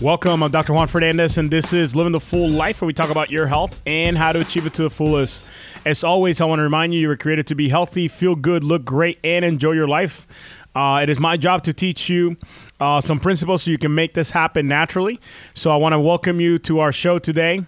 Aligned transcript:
Welcome. 0.00 0.42
I'm 0.42 0.50
Dr. 0.50 0.72
Juan 0.72 0.88
Fernandez, 0.88 1.36
and 1.36 1.50
this 1.50 1.74
is 1.74 1.94
Living 1.94 2.12
the 2.12 2.20
Full 2.20 2.48
Life, 2.48 2.80
where 2.80 2.86
we 2.86 2.94
talk 2.94 3.10
about 3.10 3.30
your 3.30 3.46
health 3.46 3.78
and 3.84 4.16
how 4.16 4.32
to 4.32 4.40
achieve 4.40 4.64
it 4.64 4.72
to 4.74 4.84
the 4.84 4.88
fullest. 4.88 5.44
As 5.84 6.02
always, 6.04 6.40
I 6.40 6.46
want 6.46 6.60
to 6.60 6.62
remind 6.62 6.94
you 6.94 7.00
you 7.00 7.08
were 7.08 7.18
created 7.18 7.46
to 7.48 7.54
be 7.54 7.68
healthy, 7.68 8.08
feel 8.08 8.34
good, 8.34 8.64
look 8.64 8.82
great, 8.82 9.18
and 9.22 9.44
enjoy 9.44 9.72
your 9.72 9.86
life. 9.86 10.26
Uh, 10.74 11.00
it 11.02 11.10
is 11.10 11.20
my 11.20 11.36
job 11.36 11.64
to 11.64 11.74
teach 11.74 12.08
you 12.08 12.38
uh, 12.80 13.02
some 13.02 13.20
principles 13.20 13.64
so 13.64 13.70
you 13.70 13.76
can 13.76 13.94
make 13.94 14.14
this 14.14 14.30
happen 14.30 14.66
naturally. 14.66 15.20
So 15.54 15.70
I 15.70 15.76
want 15.76 15.92
to 15.92 16.00
welcome 16.00 16.40
you 16.40 16.58
to 16.60 16.80
our 16.80 16.92
show 16.92 17.18
today. 17.18 17.66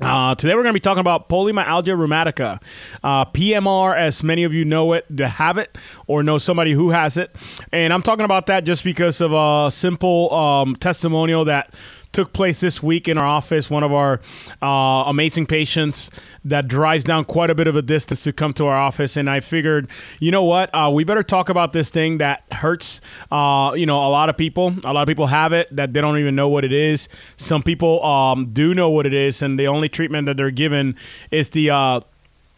Uh, 0.00 0.34
today 0.34 0.54
we're 0.54 0.62
going 0.62 0.72
to 0.72 0.76
be 0.76 0.80
talking 0.80 1.00
about 1.00 1.28
polymyalgia 1.28 1.94
rheumatica, 1.94 2.60
uh, 3.04 3.24
PMR, 3.26 3.94
as 3.94 4.22
many 4.22 4.44
of 4.44 4.54
you 4.54 4.64
know 4.64 4.94
it, 4.94 5.04
to 5.14 5.28
have 5.28 5.58
it 5.58 5.76
or 6.06 6.22
know 6.22 6.38
somebody 6.38 6.72
who 6.72 6.88
has 6.90 7.18
it, 7.18 7.34
and 7.70 7.92
I'm 7.92 8.02
talking 8.02 8.24
about 8.24 8.46
that 8.46 8.64
just 8.64 8.82
because 8.82 9.20
of 9.20 9.32
a 9.32 9.70
simple 9.70 10.32
um, 10.32 10.74
testimonial 10.76 11.44
that 11.44 11.74
took 12.12 12.32
place 12.32 12.60
this 12.60 12.82
week 12.82 13.08
in 13.08 13.18
our 13.18 13.26
office. 13.26 13.70
One 13.70 13.82
of 13.82 13.92
our 13.92 14.20
uh, 14.62 15.04
amazing 15.06 15.46
patients 15.46 16.10
that 16.44 16.68
drives 16.68 17.04
down 17.04 17.24
quite 17.24 17.50
a 17.50 17.54
bit 17.54 17.66
of 17.66 17.76
a 17.76 17.82
distance 17.82 18.24
to 18.24 18.32
come 18.32 18.52
to 18.54 18.66
our 18.66 18.78
office, 18.78 19.16
and 19.16 19.28
I 19.28 19.40
figured, 19.40 19.88
you 20.18 20.30
know 20.30 20.44
what, 20.44 20.70
uh, 20.74 20.90
we 20.92 21.04
better 21.04 21.22
talk 21.22 21.48
about 21.48 21.72
this 21.72 21.90
thing 21.90 22.18
that 22.18 22.42
hurts. 22.52 23.00
Uh, 23.30 23.72
you 23.76 23.86
know, 23.86 23.98
a 23.98 24.10
lot 24.10 24.28
of 24.28 24.36
people, 24.36 24.74
a 24.84 24.92
lot 24.92 25.02
of 25.02 25.08
people 25.08 25.26
have 25.26 25.52
it 25.52 25.74
that 25.74 25.92
they 25.92 26.00
don't 26.00 26.18
even 26.18 26.34
know 26.34 26.48
what 26.48 26.64
it 26.64 26.72
is. 26.72 27.08
Some 27.36 27.62
people 27.62 28.04
um, 28.04 28.52
do 28.52 28.74
know 28.74 28.90
what 28.90 29.06
it 29.06 29.14
is, 29.14 29.42
and 29.42 29.58
the 29.58 29.66
only 29.66 29.88
treatment 29.88 30.26
that 30.26 30.36
they're 30.36 30.50
given 30.50 30.96
is 31.30 31.50
the 31.50 31.70
uh, 31.70 32.00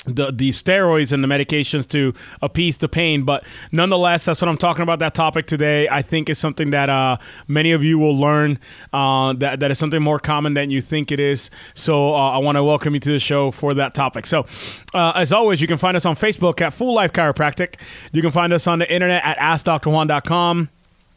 the 0.05 0.33
the 0.33 0.51
steroids 0.51 1.13
and 1.13 1.23
the 1.23 1.29
medications 1.29 1.87
to 1.89 2.13
appease 2.41 2.79
the 2.79 2.89
pain. 2.89 3.25
But 3.25 3.45
nonetheless, 3.71 4.25
that's 4.25 4.43
what 4.43 4.49
I'm 4.49 4.57
talking 4.57 4.83
about. 4.83 4.99
That 4.99 5.15
topic 5.15 5.47
today, 5.47 5.89
I 5.89 6.03
think, 6.03 6.29
is 6.29 6.39
something 6.39 6.71
that 6.71 6.91
uh, 6.91 7.19
many 7.47 7.73
of 7.73 7.85
you 7.85 7.99
will 7.99 8.17
learn. 8.19 8.59
Uh, 8.93 9.33
that 9.35 9.61
that 9.61 9.71
is 9.71 9.79
something 9.79 10.03
more 10.03 10.19
common 10.19 10.55
than 10.55 10.71
you 10.71 10.83
think 10.83 11.13
it 11.13 11.21
is. 11.21 11.51
So 11.75 12.15
uh, 12.15 12.31
I 12.31 12.39
want 12.39 12.57
to 12.57 12.65
welcome 12.65 12.95
you 12.95 13.01
to 13.01 13.13
the 13.13 13.19
show 13.19 13.51
for 13.51 13.75
that 13.75 13.95
topic. 13.95 14.27
So 14.27 14.47
uh, 14.95 15.13
as 15.15 15.33
always, 15.33 15.61
you 15.61 15.69
can 15.69 15.79
find 15.79 15.97
us 15.97 16.07
on 16.07 16.17
Facebook 16.17 16.61
at 16.61 16.73
Full 16.73 16.95
Life 16.95 17.13
Chiropractic. 17.13 17.77
You 18.13 18.23
can 18.23 18.33
find 18.33 18.53
us 18.53 18.67
on 18.67 18.81
the 18.81 18.93
internet 18.93 19.23
at 19.25 19.39
AskDrJuan.com. 19.39 20.69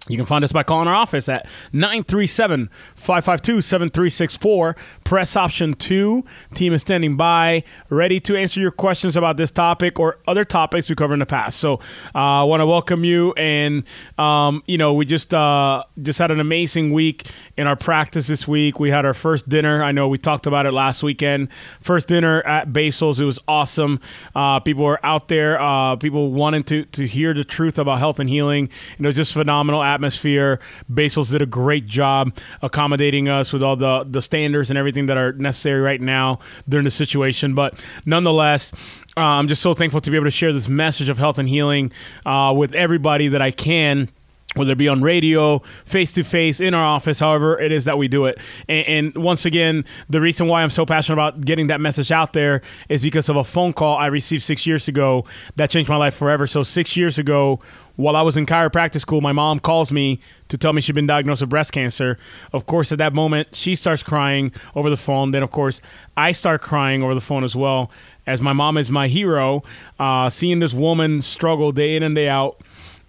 You 0.07 0.17
can 0.17 0.25
find 0.25 0.43
us 0.43 0.51
by 0.51 0.63
calling 0.63 0.87
our 0.87 0.93
office 0.93 1.27
at 1.29 1.47
937 1.73 2.69
552 2.95 3.61
7364. 3.61 4.75
Press 5.03 5.35
option 5.35 5.73
two. 5.73 6.23
Team 6.53 6.73
is 6.73 6.81
standing 6.81 7.17
by, 7.17 7.63
ready 7.89 8.19
to 8.21 8.35
answer 8.35 8.59
your 8.59 8.71
questions 8.71 9.17
about 9.17 9.37
this 9.37 9.51
topic 9.51 9.99
or 9.99 10.19
other 10.27 10.45
topics 10.45 10.89
we 10.89 10.95
covered 10.95 11.15
in 11.15 11.19
the 11.19 11.25
past. 11.25 11.59
So 11.59 11.75
uh, 12.13 12.41
I 12.41 12.43
want 12.43 12.61
to 12.61 12.67
welcome 12.67 13.03
you. 13.03 13.33
And, 13.33 13.83
um, 14.17 14.63
you 14.67 14.77
know, 14.77 14.93
we 14.93 15.05
just, 15.05 15.33
uh, 15.33 15.83
just 15.99 16.19
had 16.19 16.31
an 16.31 16.39
amazing 16.39 16.93
week 16.93 17.27
in 17.57 17.67
our 17.67 17.75
practice 17.75 18.27
this 18.27 18.47
week. 18.47 18.79
We 18.79 18.89
had 18.89 19.05
our 19.05 19.13
first 19.13 19.47
dinner. 19.47 19.83
I 19.83 19.91
know 19.91 20.07
we 20.07 20.17
talked 20.17 20.45
about 20.47 20.65
it 20.65 20.71
last 20.71 21.03
weekend. 21.03 21.49
First 21.81 22.07
dinner 22.07 22.41
at 22.41 22.73
Basil's. 22.73 23.19
It 23.19 23.25
was 23.25 23.39
awesome. 23.47 23.99
Uh, 24.35 24.59
people 24.59 24.83
were 24.83 25.03
out 25.05 25.27
there, 25.27 25.59
uh, 25.61 25.95
people 25.95 26.31
wanted 26.31 26.67
to, 26.67 26.85
to 26.85 27.07
hear 27.07 27.33
the 27.33 27.43
truth 27.43 27.79
about 27.79 27.99
health 27.99 28.19
and 28.19 28.29
healing. 28.29 28.69
It 28.97 29.05
was 29.05 29.15
just 29.15 29.33
phenomenal 29.33 29.83
atmosphere. 29.83 30.59
Basil's 30.93 31.29
did 31.29 31.41
a 31.41 31.45
great 31.45 31.85
job 31.85 32.37
accommodating 32.61 33.29
us 33.29 33.53
with 33.53 33.63
all 33.63 33.75
the, 33.75 34.05
the 34.09 34.21
standards 34.21 34.69
and 34.69 34.77
everything 34.77 35.05
that 35.05 35.17
are 35.17 35.33
necessary 35.33 35.81
right 35.81 36.01
now 36.01 36.39
during 36.67 36.83
the 36.83 36.91
situation. 36.91 37.55
But 37.55 37.83
nonetheless, 38.05 38.73
uh, 39.17 39.21
I'm 39.21 39.47
just 39.47 39.61
so 39.61 39.73
thankful 39.73 40.01
to 40.01 40.11
be 40.11 40.17
able 40.17 40.25
to 40.25 40.31
share 40.31 40.51
this 40.51 40.67
message 40.67 41.07
of 41.07 41.17
health 41.17 41.39
and 41.39 41.47
healing 41.47 41.91
uh, 42.25 42.53
with 42.55 42.75
everybody 42.75 43.29
that 43.29 43.41
I 43.41 43.51
can 43.51 44.09
whether 44.55 44.71
it 44.71 44.77
be 44.77 44.87
on 44.87 45.01
radio, 45.01 45.59
face 45.85 46.13
to 46.13 46.23
face, 46.23 46.59
in 46.59 46.73
our 46.73 46.83
office, 46.83 47.19
however 47.19 47.59
it 47.59 47.71
is 47.71 47.85
that 47.85 47.97
we 47.97 48.07
do 48.07 48.25
it. 48.25 48.39
And, 48.67 48.87
and, 48.87 49.15
once 49.15 49.45
again, 49.45 49.85
the 50.09 50.21
reason 50.21 50.47
why 50.47 50.63
I'm 50.63 50.69
so 50.69 50.85
passionate 50.85 51.15
about 51.15 51.41
getting 51.41 51.67
that 51.67 51.81
message 51.81 52.11
out 52.11 52.33
there 52.33 52.61
is 52.89 53.01
because 53.01 53.29
of 53.29 53.35
a 53.35 53.43
phone 53.43 53.73
call 53.73 53.97
I 53.97 54.07
received 54.07 54.43
six 54.43 54.65
years 54.65 54.87
ago 54.87 55.25
that 55.55 55.69
changed 55.69 55.89
my 55.89 55.95
life 55.95 56.15
forever. 56.15 56.47
So, 56.47 56.63
six 56.63 56.97
years 56.97 57.19
ago, 57.19 57.59
while 57.95 58.15
I 58.15 58.21
was 58.21 58.35
in 58.35 58.45
chiropractic 58.45 58.99
school, 59.01 59.21
my 59.21 59.31
mom 59.31 59.59
calls 59.59 59.91
me 59.91 60.19
to 60.49 60.57
tell 60.57 60.73
me 60.73 60.81
she'd 60.81 60.95
been 60.95 61.07
diagnosed 61.07 61.41
with 61.41 61.49
breast 61.49 61.71
cancer. 61.71 62.17
Of 62.51 62.65
course, 62.65 62.91
at 62.91 62.97
that 62.97 63.13
moment, 63.13 63.55
she 63.55 63.75
starts 63.75 64.03
crying 64.03 64.51
over 64.75 64.89
the 64.89 64.97
phone. 64.97 65.31
Then, 65.31 65.43
of 65.43 65.51
course, 65.51 65.81
I 66.17 66.31
start 66.33 66.61
crying 66.61 67.03
over 67.03 67.15
the 67.15 67.21
phone 67.21 67.43
as 67.43 67.55
well, 67.55 67.89
as 68.27 68.41
my 68.41 68.53
mom 68.53 68.77
is 68.77 68.89
my 68.89 69.07
hero. 69.07 69.63
Uh, 69.97 70.29
seeing 70.29 70.59
this 70.59 70.73
woman 70.73 71.21
struggle 71.21 71.71
day 71.71 71.95
in 71.95 72.03
and 72.03 72.15
day 72.15 72.27
out 72.27 72.61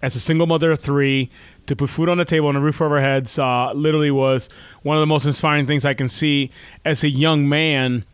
as 0.03 0.17
a 0.17 0.21
single 0.21 0.47
mother 0.47 0.73
of 0.73 0.81
three 0.81 1.31
to 1.67 1.75
put 1.75 1.91
food 1.91 2.09
on 2.09 2.19
the 2.19 2.25
table 2.25 2.49
and 2.49 2.57
a 2.57 2.61
roof 2.61 2.81
over 2.81 2.97
our 2.97 3.01
heads 3.01 3.39
uh, 3.39 3.73
literally 3.73 4.11
was 4.11 4.49
one 4.83 4.97
of 4.97 5.01
the 5.01 5.07
most 5.07 5.27
inspiring 5.27 5.67
things 5.67 5.85
I 5.85 5.95
can 5.95 6.09
see 6.09 6.51
as 6.85 7.03
a 7.03 7.09
young 7.09 7.49
man 7.49 8.05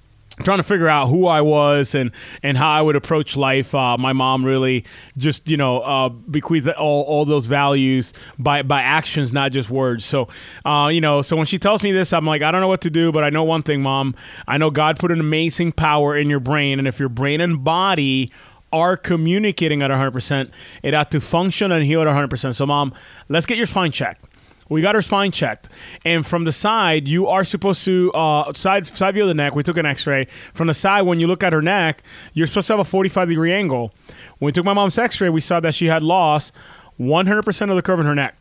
trying 0.40 0.58
to 0.58 0.62
figure 0.62 0.88
out 0.88 1.08
who 1.08 1.26
I 1.26 1.40
was 1.40 1.94
and 1.94 2.10
and 2.42 2.56
how 2.56 2.70
I 2.70 2.80
would 2.80 2.96
approach 2.96 3.36
life. 3.36 3.74
Uh, 3.74 3.96
my 3.98 4.12
mom 4.12 4.44
really 4.44 4.84
just 5.16 5.48
you 5.48 5.56
know 5.56 5.80
uh, 5.80 6.08
bequeathed 6.08 6.68
all, 6.70 7.02
all 7.02 7.24
those 7.24 7.46
values 7.46 8.12
by 8.38 8.62
by 8.62 8.82
actions, 8.82 9.32
not 9.32 9.52
just 9.52 9.70
words. 9.70 10.04
So 10.04 10.28
uh, 10.64 10.88
you 10.92 11.00
know, 11.00 11.22
so 11.22 11.36
when 11.36 11.46
she 11.46 11.58
tells 11.58 11.82
me 11.82 11.92
this, 11.92 12.12
I'm 12.12 12.26
like, 12.26 12.42
I 12.42 12.50
don't 12.50 12.60
know 12.60 12.68
what 12.68 12.80
to 12.82 12.90
do, 12.90 13.12
but 13.12 13.24
I 13.24 13.30
know 13.30 13.44
one 13.44 13.62
thing, 13.62 13.82
mom. 13.82 14.14
I 14.48 14.58
know 14.58 14.70
God 14.70 14.98
put 14.98 15.12
an 15.12 15.20
amazing 15.20 15.72
power 15.72 16.16
in 16.16 16.30
your 16.30 16.40
brain, 16.40 16.78
and 16.78 16.88
if 16.88 16.98
your 16.98 17.08
brain 17.08 17.40
and 17.40 17.62
body 17.62 18.32
are 18.72 18.96
communicating 18.96 19.82
at 19.82 19.90
100%, 19.90 20.50
it 20.82 20.94
had 20.94 21.10
to 21.10 21.20
function 21.20 21.70
and 21.72 21.84
heal 21.84 22.00
at 22.00 22.06
100%. 22.06 22.54
So, 22.54 22.66
mom, 22.66 22.94
let's 23.28 23.46
get 23.46 23.56
your 23.56 23.66
spine 23.66 23.92
checked. 23.92 24.24
We 24.68 24.80
got 24.80 24.94
her 24.94 25.02
spine 25.02 25.32
checked, 25.32 25.68
and 26.02 26.26
from 26.26 26.44
the 26.44 26.52
side, 26.52 27.06
you 27.06 27.26
are 27.26 27.44
supposed 27.44 27.84
to 27.84 28.10
uh, 28.12 28.52
side 28.54 28.86
side 28.86 29.12
view 29.12 29.24
of 29.24 29.28
the 29.28 29.34
neck. 29.34 29.54
We 29.54 29.62
took 29.62 29.76
an 29.76 29.84
X-ray 29.84 30.28
from 30.54 30.68
the 30.68 30.72
side. 30.72 31.02
When 31.02 31.20
you 31.20 31.26
look 31.26 31.42
at 31.42 31.52
her 31.52 31.60
neck, 31.60 32.02
you're 32.32 32.46
supposed 32.46 32.68
to 32.68 32.74
have 32.74 32.80
a 32.80 32.84
45 32.84 33.28
degree 33.28 33.52
angle. 33.52 33.92
When 34.38 34.46
we 34.46 34.52
took 34.52 34.64
my 34.64 34.72
mom's 34.72 34.96
X-ray, 34.96 35.28
we 35.28 35.42
saw 35.42 35.60
that 35.60 35.74
she 35.74 35.88
had 35.88 36.02
lost 36.02 36.54
100% 36.98 37.70
of 37.70 37.76
the 37.76 37.82
curve 37.82 38.00
in 38.00 38.06
her 38.06 38.14
neck, 38.14 38.34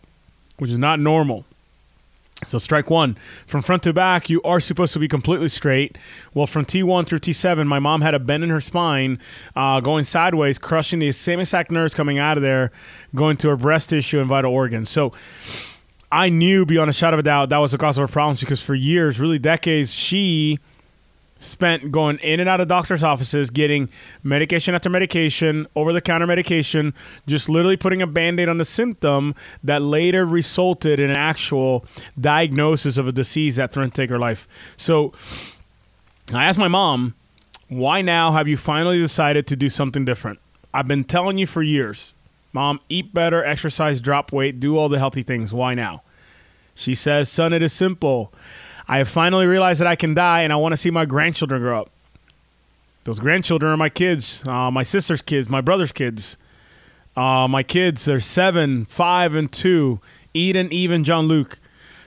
which 0.57 0.71
is 0.71 0.77
not 0.77 1.01
normal. 1.01 1.45
So 2.47 2.57
strike 2.57 2.89
one. 2.89 3.17
From 3.45 3.61
front 3.61 3.83
to 3.83 3.93
back, 3.93 4.29
you 4.29 4.41
are 4.43 4.59
supposed 4.59 4.93
to 4.93 4.99
be 4.99 5.07
completely 5.07 5.49
straight. 5.49 5.97
Well, 6.33 6.47
from 6.47 6.65
T1 6.65 7.05
through 7.07 7.19
T7, 7.19 7.67
my 7.67 7.79
mom 7.79 8.01
had 8.01 8.13
a 8.13 8.19
bend 8.19 8.43
in 8.43 8.49
her 8.49 8.61
spine, 8.61 9.19
uh, 9.55 9.79
going 9.79 10.03
sideways, 10.03 10.57
crushing 10.57 10.99
the 10.99 11.11
same 11.11 11.39
exact 11.39 11.71
nerves 11.71 11.93
coming 11.93 12.17
out 12.17 12.37
of 12.37 12.43
there, 12.43 12.71
going 13.13 13.37
to 13.37 13.49
her 13.49 13.57
breast 13.57 13.91
tissue 13.91 14.19
and 14.19 14.27
vital 14.27 14.51
organs. 14.51 14.89
So 14.89 15.13
I 16.11 16.29
knew 16.29 16.65
beyond 16.65 16.89
a 16.89 16.93
shadow 16.93 17.15
of 17.15 17.19
a 17.19 17.23
doubt 17.23 17.49
that 17.49 17.57
was 17.57 17.71
the 17.71 17.77
cause 17.77 17.97
of 17.97 18.09
her 18.09 18.11
problems 18.11 18.41
because 18.41 18.61
for 18.61 18.75
years, 18.75 19.19
really 19.19 19.39
decades, 19.39 19.93
she 19.93 20.59
spent 21.41 21.91
going 21.91 22.19
in 22.19 22.39
and 22.39 22.47
out 22.47 22.61
of 22.61 22.67
doctors' 22.67 23.01
offices, 23.01 23.49
getting 23.49 23.89
medication 24.23 24.75
after 24.75 24.89
medication, 24.89 25.65
over 25.75 25.91
the 25.91 25.99
counter 25.99 26.27
medication, 26.27 26.93
just 27.25 27.49
literally 27.49 27.75
putting 27.75 28.01
a 28.01 28.07
band 28.07 28.39
aid 28.39 28.47
on 28.47 28.59
the 28.59 28.65
symptom 28.65 29.33
that 29.63 29.81
later 29.81 30.23
resulted 30.23 30.99
in 30.99 31.09
an 31.09 31.17
actual 31.17 31.83
diagnosis 32.19 32.97
of 32.97 33.07
a 33.07 33.11
disease 33.11 33.55
that 33.55 33.73
threatened 33.73 33.95
to 33.95 34.01
take 34.01 34.09
her 34.11 34.19
life. 34.19 34.47
So 34.77 35.13
I 36.31 36.45
asked 36.45 36.59
my 36.59 36.67
mom, 36.67 37.15
why 37.67 38.01
now 38.01 38.31
have 38.31 38.47
you 38.47 38.55
finally 38.55 38.99
decided 38.99 39.47
to 39.47 39.55
do 39.55 39.67
something 39.67 40.05
different? 40.05 40.39
I've 40.73 40.87
been 40.87 41.03
telling 41.03 41.39
you 41.39 41.47
for 41.47 41.63
years, 41.63 42.13
mom, 42.53 42.79
eat 42.87 43.13
better, 43.13 43.43
exercise, 43.43 43.99
drop 43.99 44.31
weight, 44.31 44.59
do 44.59 44.77
all 44.77 44.89
the 44.89 44.99
healthy 44.99 45.23
things. 45.23 45.53
Why 45.53 45.73
now? 45.73 46.03
She 46.75 46.93
says, 46.93 47.29
son, 47.29 47.51
it 47.51 47.63
is 47.63 47.73
simple. 47.73 48.31
I 48.91 48.97
have 48.97 49.07
finally 49.07 49.45
realized 49.45 49.79
that 49.79 49.87
I 49.87 49.95
can 49.95 50.13
die 50.13 50.41
and 50.41 50.51
I 50.51 50.57
want 50.57 50.73
to 50.73 50.77
see 50.77 50.91
my 50.91 51.05
grandchildren 51.05 51.61
grow 51.61 51.79
up. 51.79 51.91
Those 53.05 53.21
grandchildren 53.21 53.71
are 53.71 53.77
my 53.77 53.87
kids, 53.87 54.45
uh, 54.45 54.69
my 54.69 54.83
sister's 54.83 55.21
kids, 55.21 55.47
my 55.47 55.61
brother's 55.61 55.93
kids. 55.93 56.37
Uh, 57.15 57.47
my 57.47 57.63
kids 57.63 58.03
They're 58.03 58.19
seven, 58.19 58.83
five, 58.83 59.33
and 59.33 59.49
two. 59.51 60.01
Eden, 60.33 60.73
even 60.73 61.05
John 61.05 61.29
Luke. 61.29 61.57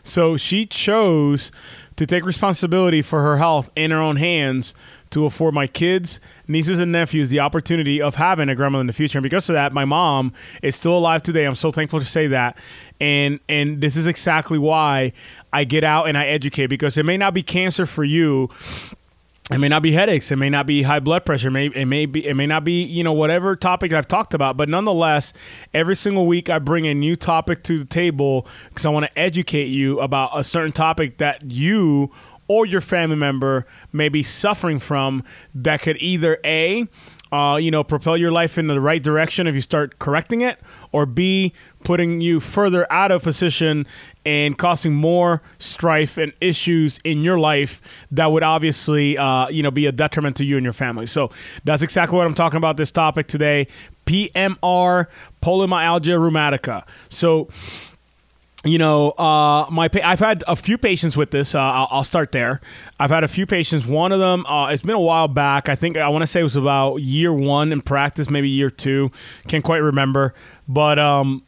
So 0.03 0.37
she 0.37 0.67
chose 0.67 1.51
to 1.97 2.05
take 2.05 2.23
responsibility 2.23 3.01
for 3.01 3.23
her 3.23 3.39
health 3.39 3.71
in 3.75 3.91
her 3.91 3.99
own 3.99 4.17
hands 4.17 4.75
to 5.15 5.27
afford 5.27 5.55
my 5.55 5.69
kids, 5.69 6.19
nieces, 6.49 6.81
and 6.81 6.91
nephews 6.91 7.31
the 7.31 7.39
opportunity 7.39 8.03
of 8.03 8.17
having 8.17 8.49
a 8.49 8.55
grandmother 8.55 8.81
in 8.81 8.89
the 8.89 8.93
future. 8.93 9.19
And 9.19 9.23
because 9.23 9.49
of 9.49 9.55
that, 9.55 9.73
my 9.73 9.85
mom 9.85 10.33
is 10.61 10.75
still 10.75 10.99
alive 10.99 11.23
today. 11.23 11.45
I'm 11.45 11.55
so 11.55 11.71
thankful 11.71 12.01
to 12.01 12.05
say 12.05 12.27
that. 12.27 12.59
And 13.01 13.39
and 13.49 13.81
this 13.81 13.97
is 13.97 14.09
exactly 14.09 14.59
why 14.59 15.13
I 15.53 15.65
get 15.65 15.85
out 15.85 16.09
and 16.09 16.19
I 16.19 16.27
educate 16.27 16.67
because 16.67 16.99
it 16.99 17.05
may 17.05 17.17
not 17.17 17.33
be 17.33 17.45
cancer 17.45 17.87
for 17.87 18.03
you. 18.03 18.51
It 19.53 19.59
may 19.59 19.69
not 19.69 19.83
be 19.83 19.93
headaches. 19.93 20.33
It 20.33 20.37
may 20.37 20.51
not 20.51 20.67
be 20.67 20.83
high 20.83 21.01
blood 21.01 21.25
pressure. 21.25 21.49
It 21.49 21.53
may, 21.53 21.67
it 21.67 21.85
may 21.85 22.07
be. 22.07 22.27
It 22.27 22.35
may 22.35 22.47
not 22.47 22.65
be. 22.65 22.83
You 22.83 23.05
know, 23.05 23.13
whatever 23.13 23.55
topic 23.55 23.93
I've 23.93 24.09
talked 24.09 24.35
about. 24.35 24.57
But 24.57 24.69
nonetheless, 24.69 25.33
every 25.73 25.95
single 25.95 26.27
week 26.27 26.51
I 26.51 26.59
bring 26.59 26.87
a 26.87 26.95
new 26.95 27.15
topic 27.15 27.63
to 27.65 27.79
the 27.79 27.85
table 27.85 28.49
because 28.71 28.87
I 28.87 28.89
want 28.89 29.07
to 29.07 29.19
educate 29.19 29.67
you 29.67 30.01
about 30.01 30.31
a 30.37 30.43
certain 30.43 30.73
topic 30.73 31.19
that 31.19 31.43
you 31.45 32.11
or 32.49 32.67
your 32.67 32.81
family 32.81 33.17
member 33.17 33.67
may 33.93 34.09
be 34.09 34.23
suffering 34.23 34.79
from 34.79 35.23
that 35.55 35.83
could 35.83 36.01
either 36.01 36.39
a 36.45 36.89
uh, 37.35 37.57
you 37.57 37.69
know, 37.69 37.83
propel 37.83 38.17
your 38.17 38.31
life 38.31 38.59
in 38.59 38.69
the 38.69 38.81
right 38.81 39.03
direction 39.03 39.49
if 39.49 39.57
you 39.57 39.61
start 39.61 39.99
correcting 39.99 40.41
it, 40.41 40.61
or 40.93 41.05
B, 41.05 41.53
putting 41.83 42.21
you 42.21 42.39
further 42.39 42.91
out 42.93 43.11
of 43.11 43.25
position 43.25 43.89
and 44.25 44.57
causing 44.57 44.95
more 44.95 45.43
strife 45.59 46.17
and 46.17 46.33
issues 46.41 46.99
in 47.03 47.25
your 47.25 47.37
life 47.37 47.83
that 48.13 48.31
would 48.31 48.45
obviously, 48.45 49.19
uh, 49.19 49.49
you 49.49 49.65
know, 49.65 49.73
be 49.73 49.87
a 49.87 49.91
detriment 49.91 50.37
to 50.37 50.45
you 50.45 50.57
and 50.57 50.63
your 50.63 50.73
family. 50.73 51.07
So 51.07 51.31
that's 51.65 51.83
exactly 51.83 52.17
what 52.17 52.25
I'm 52.25 52.35
talking 52.35 52.59
about 52.59 52.77
this 52.77 52.93
topic 52.93 53.27
today. 53.27 53.67
PMR, 54.07 55.07
polymyalgia 55.43 56.17
rheumatica. 56.17 56.85
So 57.09 57.49
you 58.65 58.79
know, 58.79 59.11
uh, 59.11 59.67
my 59.71 59.89
pa- 59.89 60.01
I've 60.03 60.21
had 60.21 60.43
a 60.49 60.57
few 60.57 60.79
patients 60.79 61.17
with 61.17 61.31
this. 61.31 61.55
Uh, 61.55 61.61
I'll, 61.61 61.89
I'll, 61.91 62.05
start 62.05 62.33
there. 62.33 62.61
I've 62.99 63.11
had 63.11 63.23
a 63.23 63.29
few 63.29 63.47
patients. 63.47 63.87
One 63.87 64.11
of 64.11 64.21
them, 64.21 64.47
uh, 64.47 64.69
it's 64.69 64.83
been 64.83 64.95
a 64.95 65.01
while 65.01 65.29
back. 65.29 65.69
I 65.69 65.75
think 65.75 65.99
I 65.99 66.09
want 66.09 66.23
to 66.23 66.27
say 66.27 66.41
it 66.41 66.45
was 66.45 66.57
about 66.57 66.97
year 66.97 67.33
one 67.33 67.73
in 67.73 67.83
practice, 67.83 68.31
maybe 68.31 68.49
year 68.49 68.71
two. 68.71 69.11
Can't 69.49 69.63
quite 69.63 69.83
remember. 69.83 70.35
But 70.67 70.99
um, 70.99 71.43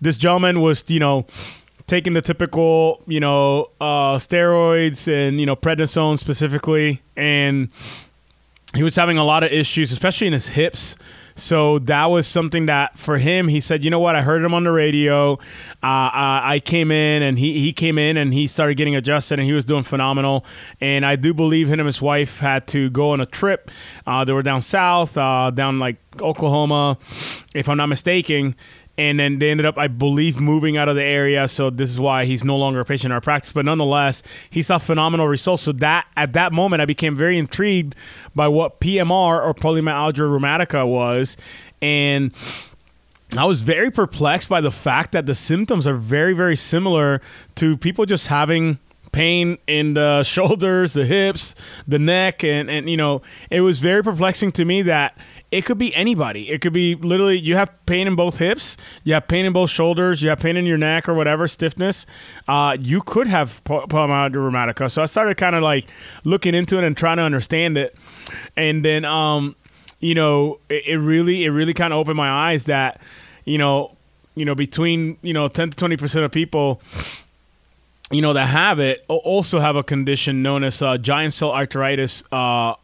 this 0.00 0.18
gentleman 0.18 0.60
was, 0.60 0.84
you 0.88 1.00
know, 1.00 1.26
taking 1.86 2.12
the 2.12 2.22
typical, 2.22 3.02
you 3.06 3.20
know, 3.20 3.70
uh, 3.80 4.16
steroids 4.16 5.08
and 5.12 5.40
you 5.40 5.46
know 5.46 5.56
prednisone 5.56 6.18
specifically, 6.18 7.00
and 7.16 7.70
he 8.74 8.82
was 8.82 8.96
having 8.96 9.18
a 9.18 9.24
lot 9.24 9.42
of 9.42 9.52
issues, 9.52 9.90
especially 9.90 10.26
in 10.26 10.32
his 10.32 10.48
hips. 10.48 10.96
So 11.34 11.78
that 11.80 12.06
was 12.06 12.26
something 12.26 12.66
that 12.66 12.98
for 12.98 13.18
him, 13.18 13.48
he 13.48 13.60
said, 13.60 13.84
you 13.84 13.90
know 13.90 13.98
what? 13.98 14.16
I 14.16 14.22
heard 14.22 14.44
him 14.44 14.54
on 14.54 14.64
the 14.64 14.72
radio. 14.72 15.34
Uh, 15.34 15.38
I 15.82 16.60
came 16.64 16.90
in 16.90 17.22
and 17.22 17.38
he, 17.38 17.60
he 17.60 17.72
came 17.72 17.98
in 17.98 18.16
and 18.16 18.32
he 18.32 18.46
started 18.46 18.76
getting 18.76 18.96
adjusted 18.96 19.38
and 19.38 19.46
he 19.46 19.52
was 19.52 19.64
doing 19.64 19.82
phenomenal. 19.82 20.44
And 20.80 21.04
I 21.04 21.16
do 21.16 21.34
believe 21.34 21.68
him 21.68 21.80
and 21.80 21.86
his 21.86 22.02
wife 22.02 22.38
had 22.38 22.66
to 22.68 22.90
go 22.90 23.10
on 23.10 23.20
a 23.20 23.26
trip. 23.26 23.70
Uh, 24.06 24.24
they 24.24 24.32
were 24.32 24.42
down 24.42 24.62
south, 24.62 25.16
uh, 25.16 25.50
down 25.50 25.78
like 25.78 25.96
Oklahoma, 26.20 26.98
if 27.54 27.68
I'm 27.68 27.76
not 27.76 27.86
mistaken 27.86 28.54
and 28.98 29.18
then 29.18 29.38
they 29.38 29.50
ended 29.50 29.64
up, 29.64 29.78
I 29.78 29.88
believe, 29.88 30.40
moving 30.40 30.76
out 30.76 30.88
of 30.88 30.96
the 30.96 31.02
area. 31.02 31.48
So 31.48 31.70
this 31.70 31.90
is 31.90 31.98
why 31.98 32.26
he's 32.26 32.44
no 32.44 32.56
longer 32.56 32.80
a 32.80 32.84
patient 32.84 33.06
in 33.06 33.12
our 33.12 33.20
practice. 33.20 33.52
But 33.52 33.64
nonetheless, 33.64 34.22
he 34.50 34.60
saw 34.60 34.78
phenomenal 34.78 35.28
results. 35.28 35.62
So 35.62 35.72
that 35.72 36.06
at 36.16 36.34
that 36.34 36.52
moment, 36.52 36.82
I 36.82 36.84
became 36.84 37.16
very 37.16 37.38
intrigued 37.38 37.94
by 38.34 38.48
what 38.48 38.80
PMR 38.80 39.44
or 39.44 39.54
polymyalgia 39.54 40.20
rheumatica 40.20 40.86
was, 40.86 41.36
and 41.80 42.32
I 43.36 43.46
was 43.46 43.62
very 43.62 43.90
perplexed 43.90 44.48
by 44.48 44.60
the 44.60 44.70
fact 44.70 45.12
that 45.12 45.24
the 45.24 45.34
symptoms 45.34 45.86
are 45.86 45.96
very, 45.96 46.34
very 46.34 46.56
similar 46.56 47.22
to 47.56 47.78
people 47.78 48.04
just 48.04 48.26
having 48.26 48.78
pain 49.10 49.58
in 49.66 49.94
the 49.94 50.22
shoulders, 50.24 50.92
the 50.92 51.06
hips, 51.06 51.54
the 51.88 51.98
neck, 51.98 52.44
and 52.44 52.68
and 52.68 52.90
you 52.90 52.96
know, 52.96 53.22
it 53.50 53.62
was 53.62 53.80
very 53.80 54.02
perplexing 54.02 54.52
to 54.52 54.64
me 54.64 54.82
that 54.82 55.16
it 55.52 55.66
could 55.66 55.78
be 55.78 55.94
anybody. 55.94 56.50
It 56.50 56.62
could 56.62 56.72
be 56.72 56.94
literally 56.96 57.38
you 57.38 57.54
have 57.56 57.70
pain 57.84 58.06
in 58.06 58.16
both 58.16 58.38
hips, 58.38 58.78
you 59.04 59.12
have 59.12 59.28
pain 59.28 59.44
in 59.44 59.52
both 59.52 59.70
shoulders, 59.70 60.22
you 60.22 60.30
have 60.30 60.40
pain 60.40 60.56
in 60.56 60.64
your 60.64 60.78
neck 60.78 61.08
or 61.08 61.14
whatever 61.14 61.46
stiffness. 61.46 62.06
Uh, 62.48 62.76
you 62.80 63.02
could 63.02 63.26
have 63.26 63.62
polymyalgia 63.64 64.32
rheumatica. 64.32 64.90
So 64.90 65.02
I 65.02 65.04
started 65.04 65.36
kind 65.36 65.54
of 65.54 65.62
like 65.62 65.86
looking 66.24 66.54
into 66.54 66.78
it 66.78 66.84
and 66.84 66.96
trying 66.96 67.18
to 67.18 67.22
understand 67.22 67.76
it, 67.76 67.94
and 68.56 68.82
then 68.82 69.04
um, 69.04 69.54
you 70.00 70.14
know 70.14 70.58
it, 70.70 70.86
it 70.86 70.96
really 70.96 71.44
it 71.44 71.50
really 71.50 71.74
kind 71.74 71.92
of 71.92 71.98
opened 71.98 72.16
my 72.16 72.50
eyes 72.50 72.64
that 72.64 73.00
you 73.44 73.58
know 73.58 73.94
you 74.34 74.46
know 74.46 74.54
between 74.54 75.18
you 75.20 75.34
know 75.34 75.48
ten 75.48 75.70
to 75.70 75.76
twenty 75.76 75.98
percent 75.98 76.24
of 76.24 76.32
people 76.32 76.80
you 78.10 78.22
know 78.22 78.32
that 78.32 78.46
have 78.46 78.78
it 78.78 79.04
also 79.08 79.60
have 79.60 79.76
a 79.76 79.82
condition 79.82 80.42
known 80.42 80.64
as 80.64 80.80
uh, 80.80 80.96
giant 80.96 81.34
cell 81.34 81.50
arteritis, 81.50 82.22
uh, 82.32 82.74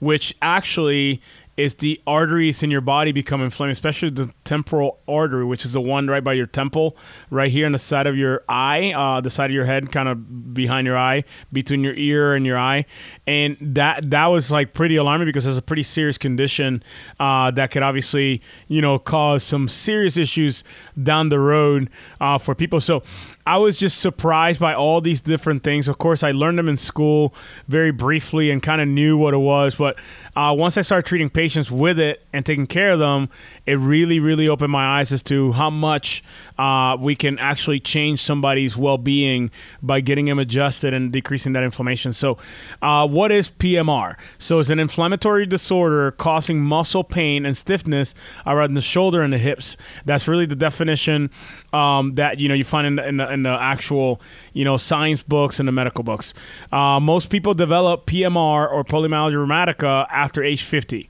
which 0.00 0.34
actually 0.40 1.20
is 1.56 1.74
the 1.76 2.00
arteries 2.06 2.62
in 2.62 2.70
your 2.70 2.80
body 2.80 3.12
become 3.12 3.42
inflamed, 3.42 3.72
especially 3.72 4.10
the 4.10 4.32
temporal 4.44 4.98
artery, 5.06 5.44
which 5.44 5.64
is 5.64 5.72
the 5.72 5.80
one 5.80 6.06
right 6.08 6.24
by 6.24 6.32
your 6.32 6.46
temple, 6.46 6.96
right 7.32 7.50
here 7.50 7.64
on 7.64 7.72
the 7.72 7.78
side 7.78 8.06
of 8.06 8.14
your 8.14 8.42
eye, 8.46 8.92
uh, 8.92 9.22
the 9.22 9.30
side 9.30 9.50
of 9.50 9.54
your 9.54 9.64
head, 9.64 9.90
kind 9.90 10.06
of 10.06 10.52
behind 10.52 10.86
your 10.86 10.98
eye, 10.98 11.24
between 11.50 11.82
your 11.82 11.94
ear 11.94 12.34
and 12.34 12.44
your 12.44 12.58
eye, 12.58 12.84
and 13.26 13.56
that 13.58 14.10
that 14.10 14.26
was 14.26 14.52
like 14.52 14.74
pretty 14.74 14.96
alarming 14.96 15.26
because 15.26 15.46
it's 15.46 15.56
a 15.56 15.62
pretty 15.62 15.82
serious 15.82 16.18
condition 16.18 16.82
uh, 17.18 17.50
that 17.50 17.70
could 17.70 17.82
obviously 17.82 18.42
you 18.68 18.82
know 18.82 18.98
cause 18.98 19.42
some 19.42 19.66
serious 19.66 20.18
issues 20.18 20.62
down 21.02 21.30
the 21.30 21.40
road 21.40 21.88
uh, 22.20 22.36
for 22.36 22.54
people. 22.54 22.80
So 22.80 23.02
I 23.44 23.58
was 23.58 23.78
just 23.80 24.00
surprised 24.00 24.60
by 24.60 24.74
all 24.74 25.00
these 25.00 25.20
different 25.20 25.64
things. 25.64 25.88
Of 25.88 25.98
course, 25.98 26.22
I 26.22 26.30
learned 26.30 26.58
them 26.58 26.68
in 26.68 26.76
school 26.76 27.34
very 27.66 27.90
briefly 27.90 28.50
and 28.50 28.62
kind 28.62 28.80
of 28.80 28.86
knew 28.86 29.16
what 29.16 29.34
it 29.34 29.38
was. 29.38 29.74
But 29.74 29.98
uh, 30.36 30.54
once 30.56 30.76
I 30.78 30.82
started 30.82 31.06
treating 31.06 31.28
patients 31.28 31.70
with 31.70 31.98
it 31.98 32.22
and 32.32 32.46
taking 32.46 32.66
care 32.66 32.92
of 32.92 33.00
them, 33.00 33.30
it 33.66 33.78
really, 33.78 34.20
really 34.20 34.46
opened 34.46 34.70
my 34.70 34.98
eyes 34.98 35.12
as 35.12 35.24
to 35.24 35.52
how 35.52 35.70
much 35.70 36.22
uh, 36.56 36.96
we 37.00 37.16
can 37.22 37.38
actually 37.38 37.78
change 37.78 38.20
somebody's 38.20 38.76
well 38.76 38.98
being 38.98 39.48
by 39.80 40.00
getting 40.00 40.24
them 40.24 40.40
adjusted 40.40 40.92
and 40.92 41.12
decreasing 41.12 41.52
that 41.52 41.62
inflammation. 41.62 42.12
So, 42.12 42.36
uh, 42.82 43.06
what 43.06 43.30
is 43.30 43.48
PMR? 43.48 44.16
So, 44.38 44.58
it's 44.58 44.70
an 44.70 44.80
inflammatory 44.80 45.46
disorder 45.46 46.10
causing 46.10 46.60
muscle 46.60 47.04
pain 47.04 47.46
and 47.46 47.56
stiffness 47.56 48.12
around 48.44 48.74
the 48.74 48.80
shoulder 48.80 49.22
and 49.22 49.32
the 49.32 49.38
hips. 49.38 49.76
That's 50.04 50.26
really 50.26 50.46
the 50.46 50.56
definition 50.56 51.30
um, 51.72 52.14
that 52.14 52.40
you 52.40 52.48
know 52.48 52.54
you 52.54 52.64
find 52.64 52.88
in 52.88 52.96
the, 52.96 53.06
in 53.06 53.16
the, 53.18 53.32
in 53.32 53.42
the, 53.44 53.52
actual 53.62 54.20
you 54.52 54.64
know 54.64 54.76
science 54.76 55.22
books 55.22 55.60
and 55.60 55.68
the 55.68 55.72
medical 55.72 56.02
books. 56.02 56.34
Uh, 56.72 56.98
most 56.98 57.30
people 57.30 57.54
develop 57.54 58.06
PMR 58.06 58.68
or 58.68 58.82
polymyalgia 58.82 59.36
rheumatica 59.36 60.08
after 60.10 60.42
age 60.42 60.64
50. 60.64 61.08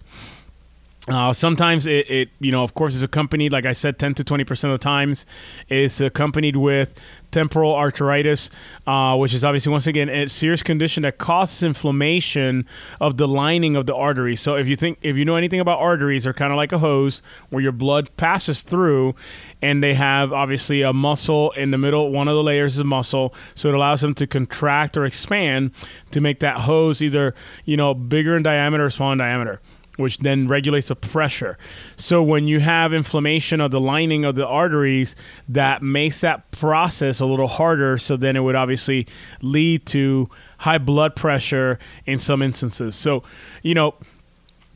Uh, 1.08 1.32
sometimes 1.32 1.84
it, 1.84 2.08
it, 2.08 2.28
you 2.38 2.52
know, 2.52 2.62
of 2.62 2.74
course, 2.74 2.94
is 2.94 3.02
accompanied, 3.02 3.52
like 3.52 3.66
I 3.66 3.72
said, 3.72 3.98
10 3.98 4.14
to 4.14 4.24
20% 4.24 4.64
of 4.66 4.70
the 4.70 4.78
times, 4.78 5.26
is 5.68 6.00
accompanied 6.00 6.56
with 6.56 6.94
temporal 7.32 7.72
arteritis, 7.72 8.50
uh, 8.86 9.16
which 9.16 9.34
is 9.34 9.44
obviously, 9.44 9.72
once 9.72 9.88
again, 9.88 10.08
a 10.08 10.28
serious 10.28 10.62
condition 10.62 11.02
that 11.02 11.18
causes 11.18 11.64
inflammation 11.64 12.66
of 13.00 13.16
the 13.16 13.26
lining 13.26 13.74
of 13.74 13.86
the 13.86 13.94
artery. 13.96 14.36
So 14.36 14.54
if 14.54 14.68
you 14.68 14.76
think, 14.76 14.98
if 15.02 15.16
you 15.16 15.24
know 15.24 15.34
anything 15.34 15.58
about 15.58 15.80
arteries, 15.80 16.22
they're 16.22 16.32
kind 16.32 16.52
of 16.52 16.56
like 16.56 16.70
a 16.70 16.78
hose 16.78 17.20
where 17.50 17.62
your 17.62 17.72
blood 17.72 18.16
passes 18.16 18.62
through 18.62 19.16
and 19.60 19.82
they 19.82 19.94
have 19.94 20.32
obviously 20.32 20.82
a 20.82 20.92
muscle 20.92 21.50
in 21.52 21.72
the 21.72 21.78
middle. 21.78 22.12
One 22.12 22.28
of 22.28 22.36
the 22.36 22.44
layers 22.44 22.74
is 22.74 22.80
a 22.80 22.84
muscle. 22.84 23.34
So 23.56 23.68
it 23.68 23.74
allows 23.74 24.02
them 24.02 24.14
to 24.14 24.26
contract 24.28 24.96
or 24.96 25.04
expand 25.04 25.72
to 26.12 26.20
make 26.20 26.38
that 26.40 26.60
hose 26.60 27.02
either, 27.02 27.34
you 27.64 27.76
know, 27.76 27.92
bigger 27.92 28.36
in 28.36 28.44
diameter 28.44 28.84
or 28.84 28.90
smaller 28.90 29.14
in 29.14 29.18
diameter 29.18 29.60
which 29.96 30.18
then 30.18 30.48
regulates 30.48 30.88
the 30.88 30.96
pressure. 30.96 31.58
So 31.96 32.22
when 32.22 32.48
you 32.48 32.60
have 32.60 32.92
inflammation 32.92 33.60
of 33.60 33.70
the 33.70 33.80
lining 33.80 34.24
of 34.24 34.36
the 34.36 34.46
arteries, 34.46 35.14
that 35.48 35.82
makes 35.82 36.20
that 36.22 36.50
process 36.50 37.20
a 37.20 37.26
little 37.26 37.48
harder. 37.48 37.98
So 37.98 38.16
then 38.16 38.36
it 38.36 38.40
would 38.40 38.54
obviously 38.54 39.06
lead 39.42 39.86
to 39.86 40.28
high 40.58 40.78
blood 40.78 41.14
pressure 41.14 41.78
in 42.06 42.18
some 42.18 42.42
instances. 42.42 42.94
So, 42.94 43.22
you 43.62 43.74
know, 43.74 43.94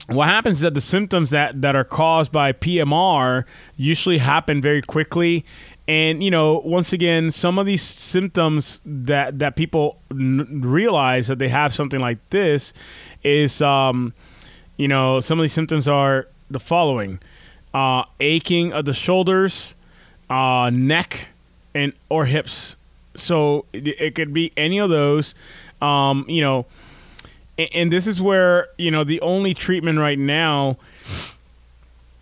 what 0.08 0.28
happens 0.28 0.58
is 0.58 0.62
that 0.62 0.75
the 0.75 0.80
symptoms 0.80 1.30
that, 1.30 1.61
that 1.62 1.75
are 1.75 1.85
caused 1.85 2.30
by 2.30 2.52
PMR 2.52 3.44
usually 3.76 4.18
happen 4.18 4.61
very 4.61 4.82
quickly. 4.82 5.44
And 5.88 6.23
you 6.23 6.30
know, 6.30 6.61
once 6.64 6.92
again, 6.92 7.30
some 7.30 7.58
of 7.58 7.66
these 7.66 7.82
symptoms 7.82 8.80
that 8.85 9.38
that 9.38 9.54
people 9.54 9.99
n- 10.11 10.61
realize 10.64 11.28
that 11.28 11.38
they 11.38 11.49
have 11.49 11.73
something 11.75 12.00
like 12.00 12.18
this 12.30 12.73
is 13.23 13.62
um, 13.62 14.12
you 14.76 14.88
know, 14.88 15.21
some 15.21 15.38
of 15.38 15.42
these 15.42 15.52
symptoms 15.52 15.88
are 15.88 16.28
the 16.50 16.61
following: 16.61 17.18
uh, 17.75 18.04
aching 18.21 18.73
of 18.73 18.85
the 18.85 18.92
shoulders, 18.92 19.75
uh, 20.30 20.71
neck, 20.73 21.28
and 21.75 21.92
or 22.09 22.26
hips. 22.26 22.76
So 23.14 23.64
it, 23.73 23.88
it 23.88 24.14
could 24.14 24.33
be 24.33 24.52
any 24.56 24.78
of 24.78 24.90
those. 24.90 25.35
Um, 25.80 26.25
you 26.28 26.40
know, 26.40 26.66
and, 27.59 27.68
and 27.75 27.92
this 27.92 28.06
is 28.06 28.21
where 28.21 28.68
you 28.78 28.90
know 28.90 29.04
the 29.04 29.21
only 29.21 29.54
treatment 29.54 29.99
right 29.99 30.18
now 30.18 30.78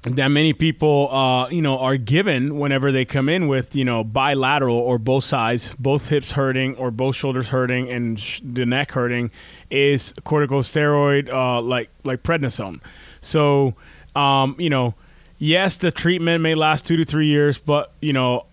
that 0.05 0.29
many 0.29 0.53
people 0.53 1.09
uh, 1.15 1.49
you 1.49 1.63
know 1.63 1.79
are 1.79 1.97
given 1.97 2.59
whenever 2.59 2.93
they 2.93 3.05
come 3.05 3.29
in 3.29 3.49
with 3.49 3.75
you 3.75 3.85
know 3.85 4.05
bilateral 4.05 4.77
or 4.77 4.99
both 4.99 5.25
sides 5.25 5.75
both 5.79 6.09
hips 6.09 6.33
hurting 6.33 6.77
or 6.77 6.91
both 6.91 7.17
shoulders 7.17 7.49
hurting 7.49 7.91
and 7.91 8.21
sh- 8.21 8.41
the 8.45 8.67
neck 8.67 8.93
hurting 8.93 9.31
is 9.71 10.13
corticosteroid 10.25 11.33
uh, 11.33 11.61
like 11.61 11.89
like 12.05 12.23
prednisone. 12.23 12.81
So 13.21 13.75
um, 14.15 14.57
you 14.59 14.71
know 14.71 14.95
yes 15.39 15.77
the 15.77 15.91
treatment 15.91 16.43
may 16.43 16.55
last 16.55 16.87
two 16.87 16.97
to 16.97 17.05
three 17.05 17.27
years 17.27 17.59
but 17.59 17.93
you 18.01 18.13
know 18.13 18.45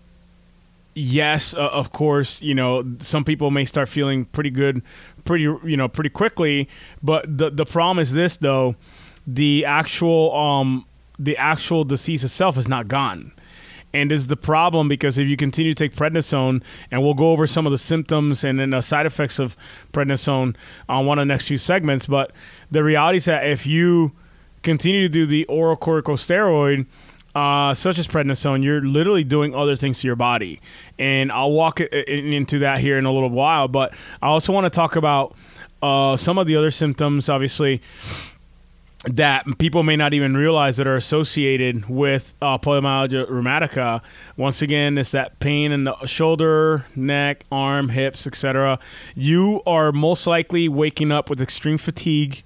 yes 0.94 1.54
uh, 1.54 1.68
of 1.68 1.92
course 1.92 2.40
you 2.42 2.54
know 2.54 2.84
some 2.98 3.24
people 3.24 3.50
may 3.50 3.64
start 3.64 3.88
feeling 3.88 4.24
pretty 4.26 4.50
good 4.50 4.82
pretty 5.24 5.44
you 5.44 5.76
know 5.76 5.88
pretty 5.88 6.10
quickly. 6.10 6.68
But 7.02 7.36
the 7.38 7.50
the 7.50 7.66
problem 7.66 7.98
is 7.98 8.12
this 8.12 8.36
though. 8.38 8.74
The 9.24 9.64
actual 9.66 10.34
um 10.34 10.84
the 11.24 11.36
actual 11.36 11.84
disease 11.84 12.24
itself 12.24 12.58
is 12.58 12.68
not 12.68 12.88
gone. 12.88 13.32
And 13.94 14.10
this 14.10 14.20
is 14.20 14.26
the 14.28 14.36
problem 14.36 14.88
because 14.88 15.18
if 15.18 15.28
you 15.28 15.36
continue 15.36 15.74
to 15.74 15.84
take 15.84 15.94
prednisone, 15.94 16.62
and 16.90 17.02
we'll 17.02 17.14
go 17.14 17.30
over 17.32 17.46
some 17.46 17.66
of 17.66 17.72
the 17.72 17.78
symptoms 17.78 18.42
and 18.42 18.58
then 18.58 18.70
the 18.70 18.80
side 18.80 19.06
effects 19.06 19.38
of 19.38 19.56
prednisone 19.92 20.56
on 20.88 21.06
one 21.06 21.18
of 21.18 21.22
the 21.22 21.26
next 21.26 21.48
few 21.48 21.58
segments, 21.58 22.06
but 22.06 22.32
the 22.70 22.82
reality 22.82 23.18
is 23.18 23.26
that 23.26 23.46
if 23.46 23.66
you 23.66 24.12
continue 24.62 25.02
to 25.02 25.08
do 25.08 25.26
the 25.26 25.44
oral 25.44 25.76
corticosteroid, 25.76 26.86
uh, 27.34 27.74
such 27.74 27.98
as 27.98 28.06
prednisone, 28.08 28.62
you're 28.62 28.82
literally 28.82 29.24
doing 29.24 29.54
other 29.54 29.76
things 29.76 30.00
to 30.00 30.06
your 30.06 30.16
body. 30.16 30.60
And 30.98 31.32
I'll 31.32 31.52
walk 31.52 31.80
into 31.80 32.58
that 32.60 32.78
here 32.78 32.98
in 32.98 33.06
a 33.06 33.12
little 33.12 33.30
while. 33.30 33.68
But 33.68 33.94
I 34.20 34.28
also 34.28 34.52
want 34.52 34.64
to 34.64 34.70
talk 34.70 34.96
about 34.96 35.34
uh, 35.82 36.16
some 36.16 36.38
of 36.38 36.46
the 36.46 36.56
other 36.56 36.70
symptoms, 36.70 37.28
obviously, 37.28 37.80
that 39.04 39.58
people 39.58 39.82
may 39.82 39.96
not 39.96 40.14
even 40.14 40.36
realize 40.36 40.76
that 40.76 40.86
are 40.86 40.96
associated 40.96 41.88
with 41.88 42.34
uh, 42.40 42.56
polymyalgia 42.58 43.28
rheumatica. 43.28 44.00
Once 44.36 44.62
again, 44.62 44.96
it's 44.96 45.10
that 45.10 45.38
pain 45.40 45.72
in 45.72 45.84
the 45.84 46.06
shoulder, 46.06 46.86
neck, 46.94 47.44
arm, 47.50 47.88
hips, 47.88 48.26
etc. 48.26 48.78
You 49.16 49.60
are 49.66 49.90
most 49.90 50.26
likely 50.26 50.68
waking 50.68 51.10
up 51.10 51.28
with 51.28 51.40
extreme 51.40 51.78
fatigue. 51.78 52.44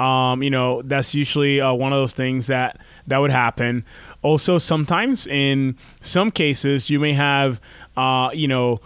Um, 0.00 0.42
you 0.42 0.50
know, 0.50 0.82
that's 0.82 1.14
usually 1.14 1.60
uh, 1.60 1.72
one 1.72 1.92
of 1.92 1.98
those 1.98 2.14
things 2.14 2.48
that 2.48 2.78
that 3.06 3.18
would 3.18 3.30
happen. 3.30 3.84
Also, 4.22 4.58
sometimes 4.58 5.28
in 5.28 5.76
some 6.00 6.32
cases, 6.32 6.90
you 6.90 6.98
may 6.98 7.12
have, 7.12 7.60
uh, 7.96 8.30
you 8.32 8.48
know, 8.48 8.80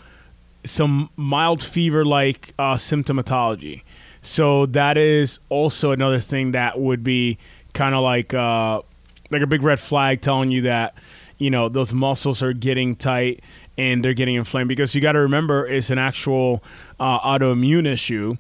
some 0.65 1.09
mild 1.17 1.63
fever-like 1.63 2.53
uh, 2.59 2.75
symptomatology. 2.75 3.83
So 4.27 4.67
that 4.67 4.99
is 4.99 5.39
also 5.51 5.93
another 5.93 6.19
thing 6.19 6.51
that 6.51 6.81
would 6.81 7.05
be 7.05 7.39
kind 7.75 7.95
of 7.95 8.03
like 8.03 8.35
uh, 8.35 8.83
like 9.31 9.41
a 9.41 9.47
big 9.47 9.63
red 9.63 9.79
flag 9.79 10.21
telling 10.21 10.51
you 10.51 10.63
that 10.63 10.97
you 11.39 11.49
know 11.49 11.69
those 11.69 11.95
muscles 11.95 12.43
are 12.43 12.53
getting 12.53 12.97
tight 12.97 13.39
and 13.79 14.05
they're 14.05 14.15
getting 14.15 14.35
inflamed 14.35 14.67
because 14.67 14.97
you 14.97 15.01
got 15.01 15.13
to 15.13 15.21
remember 15.21 15.65
it's 15.65 15.91
an 15.91 15.99
actual 15.99 16.61
uh, 16.99 17.21
autoimmune 17.21 17.87
issue. 17.87 18.35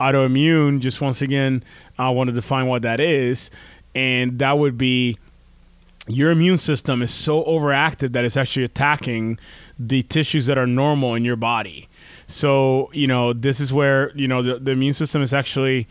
Autoimmune, 0.00 0.78
just 0.78 1.00
once 1.00 1.22
again, 1.22 1.64
I 1.98 2.10
want 2.10 2.28
to 2.28 2.32
define 2.32 2.68
what 2.68 2.82
that 2.82 3.00
is, 3.00 3.50
and 3.96 4.38
that 4.38 4.58
would 4.58 4.78
be 4.78 5.18
your 6.06 6.30
immune 6.30 6.58
system 6.58 7.02
is 7.02 7.12
so 7.12 7.42
overactive 7.42 8.12
that 8.12 8.24
it's 8.24 8.36
actually 8.36 8.62
attacking 8.62 9.40
the 9.76 10.04
tissues 10.04 10.46
that 10.46 10.56
are 10.56 10.68
normal 10.68 11.16
in 11.16 11.24
your 11.24 11.36
body. 11.36 11.88
So 12.32 12.90
you 12.94 13.06
know 13.06 13.34
this 13.34 13.60
is 13.60 13.72
where 13.72 14.10
you 14.16 14.26
know 14.26 14.42
the, 14.42 14.58
the 14.58 14.70
immune 14.70 14.94
system 14.94 15.20
is 15.20 15.34
actually 15.34 15.86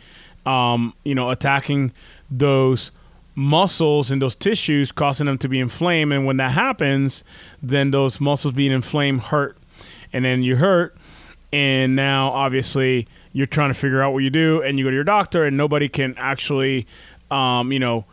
um, 0.46 0.94
you 1.04 1.14
know 1.14 1.30
attacking 1.30 1.92
those 2.32 2.90
muscles 3.36 4.10
and 4.10 4.22
those 4.22 4.36
tissues, 4.36 4.92
causing 4.92 5.28
them 5.28 5.38
to 5.38 5.48
be 5.48 5.60
inflamed. 5.60 6.12
And 6.12 6.26
when 6.26 6.38
that 6.38 6.52
happens, 6.52 7.24
then 7.62 7.92
those 7.92 8.20
muscles 8.20 8.56
being 8.56 8.72
inflamed 8.72 9.22
hurt, 9.22 9.58
and 10.12 10.26
then 10.26 10.42
you 10.42 10.56
hurt, 10.56 10.98
and 11.54 11.96
now 11.96 12.32
obviously 12.32 13.08
you're 13.34 13.48
trying 13.48 13.70
to 13.70 13.76
figure 13.76 14.02
out 14.02 14.12
what 14.12 14.24
you 14.24 14.32
do, 14.32 14.64
and 14.64 14.80
you 14.80 14.86
go 14.86 14.90
to 14.90 14.96
your 14.96 15.04
doctor, 15.04 15.46
and 15.46 15.56
nobody 15.56 15.88
can 15.88 16.16
actually 16.18 16.88
um, 17.30 17.72
you 17.72 17.80
know 17.80 18.06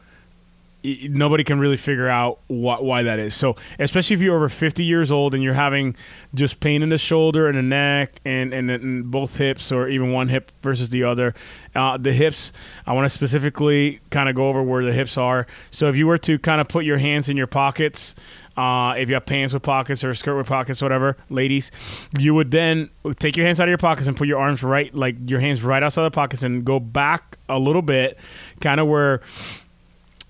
nobody 0.82 1.44
can 1.44 1.58
really 1.58 1.76
figure 1.76 2.08
out 2.08 2.38
wh- 2.47 2.82
why 2.82 3.02
that 3.02 3.18
is. 3.18 3.35
So, 3.35 3.56
especially 3.78 4.14
if 4.14 4.20
you're 4.20 4.37
over 4.37 4.49
50 4.49 4.85
years 4.85 5.11
old 5.11 5.35
and 5.35 5.42
you're 5.42 5.54
having 5.54 5.97
just 6.35 6.61
pain 6.61 6.82
in 6.82 6.88
the 6.88 6.99
shoulder 6.99 7.49
and 7.49 7.58
the 7.58 7.62
neck 7.62 8.20
and, 8.25 8.52
and, 8.52 8.70
and 8.70 9.11
both 9.11 9.37
hips 9.37 9.73
or 9.73 9.88
even 9.88 10.12
one 10.12 10.28
hip 10.28 10.52
versus 10.62 10.90
the 10.90 11.04
other, 11.04 11.35
uh, 11.75 11.97
the 11.97 12.12
hips, 12.12 12.52
I 12.87 12.92
want 12.92 13.06
to 13.06 13.11
specifically 13.11 14.00
kind 14.11 14.28
of 14.28 14.35
go 14.35 14.49
over 14.49 14.62
where 14.62 14.85
the 14.85 14.92
hips 14.92 15.16
are. 15.16 15.47
So, 15.70 15.88
if 15.88 15.97
you 15.97 16.06
were 16.06 16.18
to 16.18 16.38
kind 16.38 16.61
of 16.61 16.68
put 16.68 16.85
your 16.85 16.99
hands 16.99 17.28
in 17.28 17.37
your 17.37 17.49
pockets, 17.49 18.14
uh, 18.58 18.94
if 18.99 19.08
you 19.08 19.14
have 19.14 19.25
pants 19.25 19.54
with 19.54 19.62
pockets 19.62 20.02
or 20.02 20.11
a 20.11 20.16
skirt 20.16 20.37
with 20.37 20.49
pockets, 20.49 20.82
whatever, 20.82 21.16
ladies, 21.30 21.70
you 22.18 22.35
would 22.35 22.50
then 22.50 22.90
take 23.20 23.37
your 23.37 23.47
hands 23.47 23.61
out 23.61 23.68
of 23.68 23.70
your 23.70 23.78
pockets 23.78 24.08
and 24.08 24.16
put 24.16 24.26
your 24.26 24.40
arms 24.40 24.64
right, 24.64 24.92
like 24.92 25.14
your 25.26 25.38
hands 25.38 25.62
right 25.62 25.80
outside 25.80 26.02
the 26.02 26.11
pockets 26.11 26.42
and 26.42 26.64
go 26.64 26.80
back 26.80 27.38
a 27.49 27.56
little 27.56 27.82
bit, 27.82 28.18
kind 28.61 28.80
of 28.80 28.88
where 28.88 29.20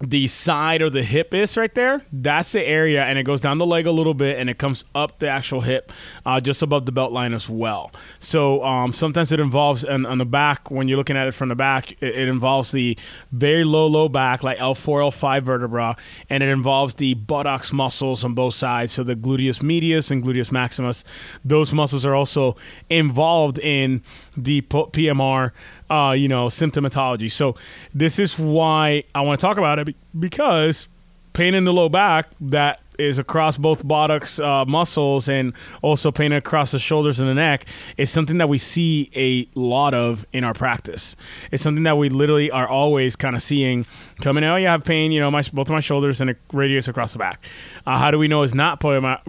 the 0.01 0.29
side 0.29 0.81
or 0.81 0.91
the 0.91 1.03
hip 1.03 1.35
is 1.35 1.57
right 1.57 1.75
there. 1.75 2.03
That's 2.13 2.53
the 2.53 2.63
area, 2.63 3.05
and 3.05 3.19
it 3.19 3.25
goes 3.25 3.41
down 3.41 3.59
the 3.59 3.67
leg 3.67 3.87
a 3.87 3.91
little 3.91 4.15
bit, 4.15 4.39
and 4.39 4.49
it 4.49 4.57
comes 4.57 4.85
up 4.95 5.19
the 5.19 5.29
actual 5.29 5.63
hip, 5.63 5.93
uh, 6.25 6.41
just 6.41 6.63
above 6.63 6.87
the 6.87 6.93
belt 6.93 7.11
line 7.11 7.35
as 7.35 7.49
well. 7.49 7.91
So 8.21 8.63
um, 8.65 8.93
sometimes 8.93 9.33
it 9.33 9.41
involves 9.41 9.85
on, 9.85 10.07
on, 10.07 10.19
the 10.19 10.25
back 10.25 10.71
when 10.71 10.87
you're 10.87 10.99
looking 10.99 11.17
at 11.17 11.27
it 11.27 11.35
from 11.35 11.49
the 11.49 11.57
back. 11.57 11.93
It, 12.01 12.15
it, 12.17 12.29
involves 12.29 12.71
the 12.71 12.97
very 13.33 13.65
low, 13.65 13.87
low 13.89 14.09
back, 14.09 14.45
like 14.45 14.59
L4, 14.59 15.11
L5 15.11 15.43
vertebra, 15.43 15.97
and 16.31 16.43
it 16.43 16.49
involves 16.49 16.95
the 16.95 17.15
buttocks 17.15 17.73
muscles 17.73 18.23
on 18.23 18.35
both 18.35 18.55
sides. 18.55 18.93
So 18.93 19.03
the 19.03 19.17
gluteus 19.17 19.63
medius 19.63 20.13
and 20.13 20.23
gluteus 20.23 20.53
maximus, 20.53 21.03
those 21.45 21.73
muscles 21.73 22.07
are 22.07 22.15
also 22.15 22.57
involved 22.89 23.59
in 23.59 24.03
the 24.37 24.61
PMR 24.63 25.51
uh, 25.91 26.15
you 26.17 26.29
know, 26.29 26.47
symptomatology. 26.47 27.31
So 27.31 27.55
this 27.95 28.19
is 28.19 28.39
why 28.39 29.05
I 29.15 29.21
want 29.23 29.41
to 29.41 29.47
talk 29.47 29.59
about 29.59 29.79
it 29.79 29.95
because 30.19 30.89
pain 31.33 31.55
in 31.55 31.65
the 31.65 31.73
low 31.73 31.89
back 31.89 32.29
that 32.41 32.81
is 32.99 33.19
across 33.19 33.57
both 33.57 33.87
buttocks 33.87 34.41
uh, 34.41 34.65
muscles 34.65 35.29
and 35.29 35.55
also 35.83 36.11
pain 36.11 36.33
across 36.33 36.73
the 36.73 36.79
shoulders 36.81 37.21
and 37.21 37.29
the 37.29 37.35
neck 37.35 37.65
is 37.97 38.11
something 38.11 38.39
that 38.39 38.49
we 38.49 38.59
see 38.59 39.09
a 39.15 39.49
lot 39.57 39.95
of 39.95 40.27
in 40.33 40.43
our 40.43 40.53
practice. 40.53 41.15
It's 41.53 41.63
something 41.63 41.85
that 41.85 41.97
we 41.97 42.09
literally 42.09 42.51
are 42.51 42.67
always 42.67 43.15
kind 43.15 43.37
of 43.37 43.43
seeing 43.43 43.87
coming 44.21 44.43
out. 44.43 44.55
Oh, 44.55 44.57
you 44.57 44.67
have 44.67 44.85
pain, 44.85 45.13
you 45.13 45.21
know, 45.21 45.31
my, 45.31 45.43
both 45.53 45.69
of 45.69 45.73
my 45.73 45.81
shoulders 45.81 46.21
and 46.21 46.31
a 46.31 46.37
radius 46.53 46.89
across 46.89 47.13
the 47.13 47.19
back. 47.19 47.45
Uh, 47.87 47.99
how 47.99 48.11
do 48.11 48.19
we 48.19 48.27
know 48.27 48.43
it's 48.43 48.55
not 48.55 48.81
polymyalgia 48.81 49.23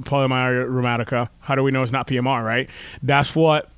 rheumatica? 0.67 1.29
How 1.39 1.53
do 1.53 1.61
we 1.61 1.69
know 1.69 1.83
it's 1.83 1.91
not 1.91 2.07
PMR, 2.07 2.43
right? 2.43 2.69
That's 3.03 3.35
what 3.35 3.69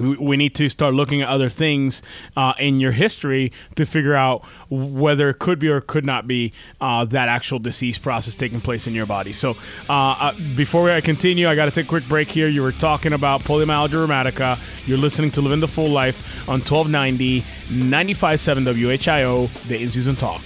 we 0.00 0.36
need 0.36 0.54
to 0.56 0.68
start 0.68 0.94
looking 0.94 1.22
at 1.22 1.28
other 1.28 1.48
things 1.48 2.02
uh, 2.36 2.54
in 2.58 2.80
your 2.80 2.92
history 2.92 3.52
to 3.76 3.86
figure 3.86 4.14
out 4.14 4.44
whether 4.68 5.28
it 5.28 5.38
could 5.38 5.58
be 5.58 5.68
or 5.68 5.80
could 5.80 6.06
not 6.06 6.26
be 6.26 6.52
uh, 6.80 7.04
that 7.04 7.28
actual 7.28 7.58
disease 7.58 7.98
process 7.98 8.34
taking 8.34 8.60
place 8.60 8.86
in 8.86 8.94
your 8.94 9.06
body. 9.06 9.32
So, 9.32 9.56
uh, 9.88 9.92
uh 9.92 10.34
before 10.56 10.90
I 10.90 11.00
continue, 11.00 11.48
I 11.48 11.54
got 11.54 11.66
to 11.66 11.70
take 11.70 11.86
a 11.86 11.88
quick 11.88 12.08
break 12.08 12.30
here. 12.30 12.48
You 12.48 12.62
were 12.62 12.72
talking 12.72 13.12
about 13.12 13.42
polymyalgia 13.42 14.06
rheumatica. 14.06 14.58
You're 14.86 14.98
listening 14.98 15.30
to 15.32 15.40
Living 15.40 15.60
the 15.60 15.68
Full 15.68 15.88
Life 15.88 16.48
on 16.48 16.60
1290 16.60 17.44
95.7 17.70 18.64
WHIO, 18.64 19.68
the 19.68 19.82
in 19.82 19.92
season 19.92 20.16
talk. 20.16 20.42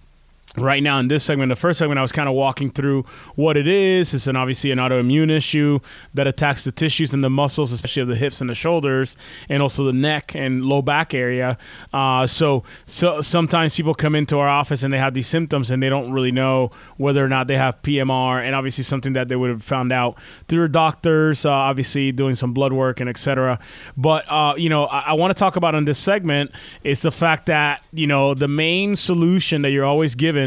right 0.59 0.83
now 0.83 0.99
in 0.99 1.09
this 1.09 1.25
segment 1.25 1.49
the 1.49 1.57
first 1.57 1.79
segment 1.79 1.99
i 1.99 2.03
was 2.03 2.13
kind 2.13 2.29
of 2.29 2.35
walking 2.35 2.71
through 2.71 3.05
what 3.37 3.57
it 3.57 3.67
is. 3.67 4.15
It's 4.15 4.27
an 4.27 4.37
obviously 4.37 4.71
an 4.71 4.79
autoimmune 4.79 5.31
issue 5.31 5.79
that 6.15 6.27
attacks 6.27 6.65
the 6.65 6.73
tissues 6.73 7.15
and 7.15 7.23
the 7.23 7.31
muscles 7.31 7.73
especially 7.73 8.03
of 8.03 8.09
the 8.09 8.17
hips 8.17 8.41
and 8.41 8.51
the 8.51 8.55
shoulders 8.55 9.17
and 9.49 9.63
also 9.63 9.85
the 9.85 9.93
neck 9.93 10.35
and 10.35 10.65
low 10.65 10.83
back 10.83 11.15
area. 11.15 11.59
Uh, 11.93 12.27
so 12.27 12.63
so 12.87 13.21
sometimes 13.21 13.75
people 13.75 13.95
come 13.95 14.15
into 14.15 14.39
our 14.39 14.49
office 14.49 14.83
and 14.83 14.93
they 14.93 14.99
have 14.99 15.15
these 15.15 15.27
symptoms 15.27 15.71
and 15.71 15.83
they 15.83 15.89
don't 15.89 16.13
really 16.13 16.33
know 16.33 16.71
whether 16.97 17.25
or 17.25 17.29
not 17.29 17.47
they 17.47 17.57
have 17.57 17.81
pmr 17.83 18.45
and 18.45 18.55
obviously 18.55 18.85
something 18.85 19.13
that 19.13 19.29
they 19.29 19.37
would 19.37 19.51
have 19.51 19.63
found 19.63 19.93
out 19.93 20.19
through 20.49 20.69
doctors 20.69 21.45
uh, 21.45 21.51
obviously 21.51 22.13
doing 22.13 22.35
some 22.35 22.53
blood 22.53 22.73
work 22.73 23.01
and 23.01 23.09
etc 23.09 23.59
but 23.97 24.25
uh, 24.31 24.55
you 24.57 24.69
know 24.69 24.85
i, 24.87 25.01
I 25.01 25.13
want 25.13 25.35
to 25.35 25.39
talk 25.39 25.57
about 25.57 25.75
in 25.75 25.85
this 25.85 25.99
segment 25.99 26.51
is 26.85 27.03
the 27.03 27.11
fact 27.11 27.47
that 27.47 27.85
you 27.93 28.07
know 28.07 28.35
the 28.35 28.49
main 28.49 28.97
solution 28.97 29.63
that 29.63 29.71
you're 29.71 29.85
always 29.85 30.15
given 30.15 30.42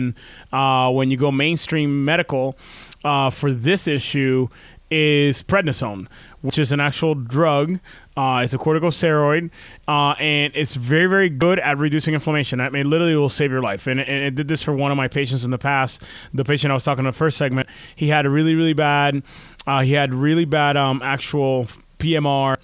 uh, 0.52 0.90
when 0.92 1.12
you 1.12 1.18
go 1.18 1.32
mainstream 1.32 2.06
medical 2.06 2.58
uh, 3.04 3.30
for 3.30 3.52
this 3.52 3.88
issue 3.88 4.48
is 4.92 5.42
prednisone 5.42 6.08
which 6.46 6.60
is 6.60 6.72
an 6.72 6.80
actual 6.80 7.16
drug. 7.16 7.80
Uh, 8.16 8.42
it's 8.44 8.54
a 8.54 8.58
corticosteroid, 8.58 9.50
uh, 9.88 10.12
and 10.20 10.54
it's 10.56 10.76
very, 10.76 11.08
very 11.08 11.28
good 11.28 11.60
at 11.60 11.78
reducing 11.80 12.14
inflammation. 12.14 12.62
I 12.62 12.70
mean, 12.70 12.88
literally 12.88 13.16
will 13.16 13.30
save 13.30 13.52
your 13.52 13.64
life. 13.64 13.88
And, 13.88 14.00
and 14.00 14.24
it 14.24 14.36
did 14.36 14.48
this 14.48 14.62
for 14.62 14.72
one 14.72 14.92
of 14.92 14.96
my 14.96 15.08
patients 15.08 15.44
in 15.44 15.50
the 15.50 15.58
past. 15.58 16.04
The 16.36 16.46
patient 16.46 16.70
I 16.70 16.76
was 16.76 16.84
talking 16.84 17.04
to 17.04 17.10
the 17.10 17.18
first 17.18 17.36
segment, 17.36 17.68
he 17.96 18.10
had 18.10 18.28
a 18.28 18.30
really, 18.30 18.54
really 18.54 18.74
bad, 18.74 19.24
uh, 19.66 19.82
he 19.82 19.94
had 19.94 20.14
really 20.14 20.46
bad 20.46 20.78
um, 20.78 21.02
actual 21.02 21.68
PMR 21.98 22.58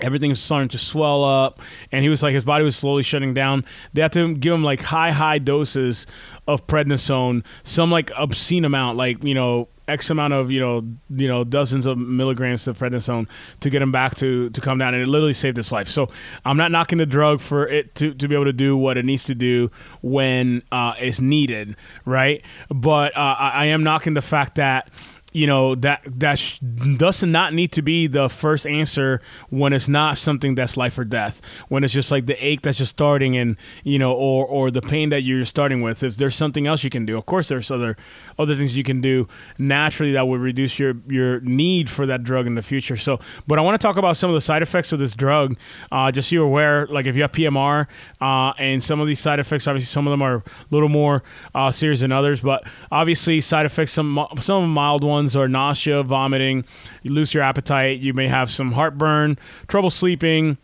everything's 0.00 0.40
starting 0.40 0.68
to 0.68 0.78
swell 0.78 1.24
up 1.24 1.60
and 1.92 2.02
he 2.02 2.08
was 2.08 2.22
like 2.22 2.34
his 2.34 2.44
body 2.44 2.64
was 2.64 2.76
slowly 2.76 3.02
shutting 3.02 3.34
down. 3.34 3.64
They 3.92 4.02
had 4.02 4.12
to 4.12 4.34
give 4.34 4.52
him 4.52 4.64
like 4.64 4.82
high 4.82 5.12
high 5.12 5.38
doses 5.38 6.06
of 6.46 6.66
prednisone 6.66 7.44
some 7.62 7.90
like 7.90 8.10
obscene 8.16 8.64
amount 8.64 8.96
like 8.96 9.22
you 9.22 9.34
know 9.34 9.68
x 9.86 10.08
amount 10.08 10.32
of 10.32 10.50
you 10.50 10.58
know 10.60 10.82
you 11.10 11.28
know 11.28 11.44
dozens 11.44 11.84
of 11.84 11.98
milligrams 11.98 12.66
of 12.66 12.78
prednisone 12.78 13.26
to 13.60 13.68
get 13.68 13.82
him 13.82 13.92
back 13.92 14.16
to 14.16 14.48
to 14.50 14.60
come 14.60 14.78
down 14.78 14.94
and 14.94 15.02
it 15.02 15.08
literally 15.08 15.32
saved 15.32 15.56
his 15.56 15.72
life. 15.72 15.88
So 15.88 16.10
i'm 16.44 16.56
not 16.56 16.70
knocking 16.70 16.98
the 16.98 17.06
drug 17.06 17.40
for 17.40 17.66
it 17.66 17.94
to, 17.96 18.14
to 18.14 18.28
be 18.28 18.34
able 18.34 18.46
to 18.46 18.52
do 18.52 18.76
what 18.76 18.96
it 18.96 19.04
needs 19.04 19.24
to 19.24 19.34
do 19.34 19.70
when 20.00 20.62
uh, 20.72 20.94
it's 20.98 21.20
needed 21.20 21.76
right? 22.04 22.42
But 22.68 23.16
uh, 23.16 23.36
I, 23.38 23.50
I 23.50 23.64
am 23.66 23.82
knocking 23.82 24.14
the 24.14 24.22
fact 24.22 24.56
that 24.56 24.90
you 25.38 25.46
know 25.46 25.76
that 25.76 26.00
that 26.04 26.36
sh- 26.36 26.58
does 26.58 27.22
not 27.22 27.54
need 27.54 27.70
to 27.72 27.80
be 27.80 28.08
the 28.08 28.28
first 28.28 28.66
answer 28.66 29.20
when 29.50 29.72
it's 29.72 29.88
not 29.88 30.18
something 30.18 30.56
that's 30.56 30.76
life 30.76 30.98
or 30.98 31.04
death. 31.04 31.40
When 31.68 31.84
it's 31.84 31.94
just 31.94 32.10
like 32.10 32.26
the 32.26 32.34
ache 32.44 32.62
that's 32.62 32.78
just 32.78 32.90
starting 32.90 33.36
and 33.36 33.56
you 33.84 34.00
know 34.00 34.12
or 34.12 34.44
or 34.44 34.70
the 34.72 34.82
pain 34.82 35.10
that 35.10 35.20
you're 35.20 35.44
starting 35.44 35.80
with. 35.80 36.02
If 36.02 36.16
there's 36.16 36.34
something 36.34 36.66
else 36.66 36.82
you 36.82 36.90
can 36.90 37.06
do 37.06 37.16
of 37.16 37.26
course 37.26 37.48
there's 37.48 37.70
other 37.70 37.96
other 38.36 38.56
things 38.56 38.76
you 38.76 38.82
can 38.82 39.00
do 39.00 39.28
naturally 39.58 40.12
that 40.12 40.26
would 40.26 40.40
reduce 40.40 40.76
your 40.78 40.94
your 41.06 41.40
need 41.40 41.88
for 41.88 42.04
that 42.06 42.24
drug 42.24 42.48
in 42.48 42.56
the 42.56 42.62
future. 42.62 42.96
So 42.96 43.20
but 43.46 43.60
i 43.60 43.62
want 43.62 43.80
to 43.80 43.86
talk 43.86 43.96
about 43.96 44.16
some 44.16 44.30
of 44.30 44.34
the 44.34 44.40
side 44.40 44.62
effects 44.62 44.92
of 44.92 44.98
this 44.98 45.14
drug. 45.14 45.56
Uh, 45.92 46.10
just 46.10 46.30
so 46.30 46.34
you're 46.34 46.44
aware 46.44 46.86
like 46.88 47.06
if 47.06 47.14
you 47.14 47.22
have 47.22 47.32
pmr 47.32 47.86
uh, 48.20 48.52
and 48.58 48.82
some 48.82 49.00
of 49.00 49.06
these 49.06 49.20
side 49.20 49.38
effects 49.38 49.68
obviously 49.68 49.86
some 49.86 50.06
of 50.06 50.10
them 50.10 50.22
are 50.22 50.36
a 50.36 50.42
little 50.70 50.88
more 50.88 51.22
uh, 51.54 51.70
serious 51.70 52.00
than 52.00 52.10
others 52.10 52.40
but 52.40 52.64
obviously 52.90 53.40
side 53.40 53.66
effects 53.66 53.92
some 53.92 54.26
some 54.40 54.68
mild 54.72 55.04
ones 55.04 55.27
ones 55.28 55.36
are 55.36 55.46
nausea, 55.46 56.02
vomiting, 56.02 56.64
you 57.02 57.12
lose 57.12 57.34
your 57.34 57.42
appetite, 57.42 58.00
you 58.00 58.14
may 58.14 58.28
have 58.28 58.50
some 58.50 58.72
heartburn, 58.72 59.38
trouble 59.66 59.90
sleeping, 59.90 60.56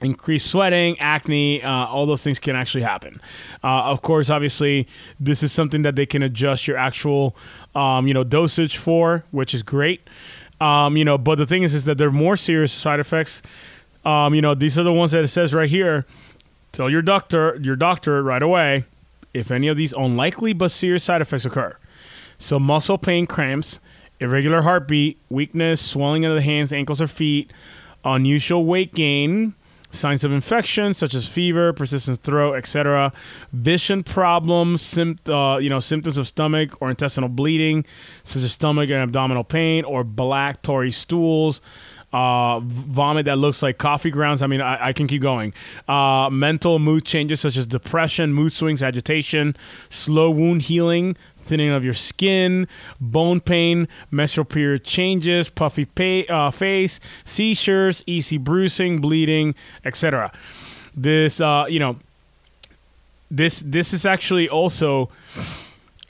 increased 0.00 0.46
sweating, 0.46 0.96
acne, 1.00 1.60
uh, 1.60 1.86
all 1.86 2.06
those 2.06 2.22
things 2.22 2.38
can 2.38 2.54
actually 2.54 2.82
happen. 2.82 3.20
Uh, 3.64 3.90
of 3.90 4.02
course, 4.02 4.30
obviously, 4.30 4.86
this 5.18 5.42
is 5.42 5.50
something 5.50 5.82
that 5.82 5.96
they 5.96 6.06
can 6.06 6.22
adjust 6.22 6.68
your 6.68 6.76
actual, 6.76 7.34
um, 7.74 8.06
you 8.06 8.14
know, 8.14 8.22
dosage 8.22 8.76
for, 8.76 9.24
which 9.32 9.54
is 9.54 9.64
great. 9.64 10.00
Um, 10.60 10.96
you 10.96 11.04
know, 11.04 11.18
but 11.18 11.36
the 11.36 11.46
thing 11.46 11.64
is, 11.64 11.74
is 11.74 11.82
that 11.84 11.98
there 11.98 12.08
are 12.08 12.12
more 12.12 12.36
serious 12.36 12.72
side 12.72 13.00
effects. 13.00 13.42
Um, 14.04 14.36
you 14.36 14.40
know, 14.40 14.54
these 14.54 14.78
are 14.78 14.84
the 14.84 14.92
ones 14.92 15.10
that 15.10 15.24
it 15.24 15.28
says 15.28 15.52
right 15.52 15.68
here. 15.68 16.06
Tell 16.70 16.88
your 16.88 17.02
doctor, 17.02 17.58
your 17.60 17.74
doctor 17.74 18.22
right 18.22 18.42
away, 18.42 18.84
if 19.34 19.50
any 19.50 19.66
of 19.66 19.76
these 19.76 19.92
unlikely 19.92 20.52
but 20.52 20.70
serious 20.70 21.02
side 21.02 21.22
effects 21.22 21.44
occur. 21.44 21.76
So, 22.38 22.58
muscle 22.58 22.98
pain, 22.98 23.26
cramps, 23.26 23.80
irregular 24.20 24.62
heartbeat, 24.62 25.18
weakness, 25.28 25.80
swelling 25.80 26.24
of 26.24 26.34
the 26.34 26.42
hands, 26.42 26.72
ankles, 26.72 27.00
or 27.00 27.06
feet, 27.06 27.52
unusual 28.04 28.64
weight 28.64 28.94
gain, 28.94 29.54
signs 29.90 30.24
of 30.24 30.32
infection 30.32 30.94
such 30.94 31.14
as 31.14 31.26
fever, 31.26 31.72
persistent 31.72 32.22
throat, 32.22 32.54
etc., 32.54 33.12
vision 33.52 34.02
problems, 34.02 34.82
sympt- 34.82 35.28
uh, 35.28 35.58
you 35.58 35.68
know, 35.68 35.80
symptoms 35.80 36.18
of 36.18 36.26
stomach 36.26 36.80
or 36.80 36.90
intestinal 36.90 37.28
bleeding, 37.28 37.84
such 38.22 38.42
as 38.42 38.52
stomach 38.52 38.90
and 38.90 38.98
abdominal 39.02 39.44
pain, 39.44 39.84
or 39.84 40.04
black 40.04 40.62
tarry 40.62 40.92
stools. 40.92 41.60
Uh, 42.12 42.60
vomit 42.60 43.26
that 43.26 43.36
looks 43.36 43.62
like 43.62 43.76
coffee 43.76 44.10
grounds. 44.10 44.40
I 44.40 44.46
mean, 44.46 44.60
I, 44.60 44.86
I 44.86 44.92
can 44.92 45.06
keep 45.06 45.20
going. 45.20 45.52
Uh, 45.86 46.30
mental 46.30 46.78
mood 46.78 47.04
changes 47.04 47.40
such 47.40 47.56
as 47.58 47.66
depression, 47.66 48.32
mood 48.32 48.52
swings, 48.52 48.82
agitation, 48.82 49.54
slow 49.90 50.30
wound 50.30 50.62
healing, 50.62 51.16
thinning 51.46 51.70
of 51.70 51.84
your 51.84 51.94
skin, 51.94 52.68
bone 53.00 53.40
pain, 53.40 53.88
menstrual 54.10 54.44
period 54.44 54.84
changes, 54.84 55.48
puffy 55.48 55.84
pay, 55.84 56.26
uh, 56.26 56.50
face, 56.50 57.00
seizures, 57.24 58.02
easy 58.06 58.38
bruising, 58.38 59.00
bleeding, 59.00 59.54
etc. 59.84 60.32
This, 60.94 61.40
uh, 61.40 61.66
you 61.68 61.78
know, 61.78 61.96
this 63.30 63.60
this 63.66 63.92
is 63.92 64.06
actually 64.06 64.48
also 64.48 65.08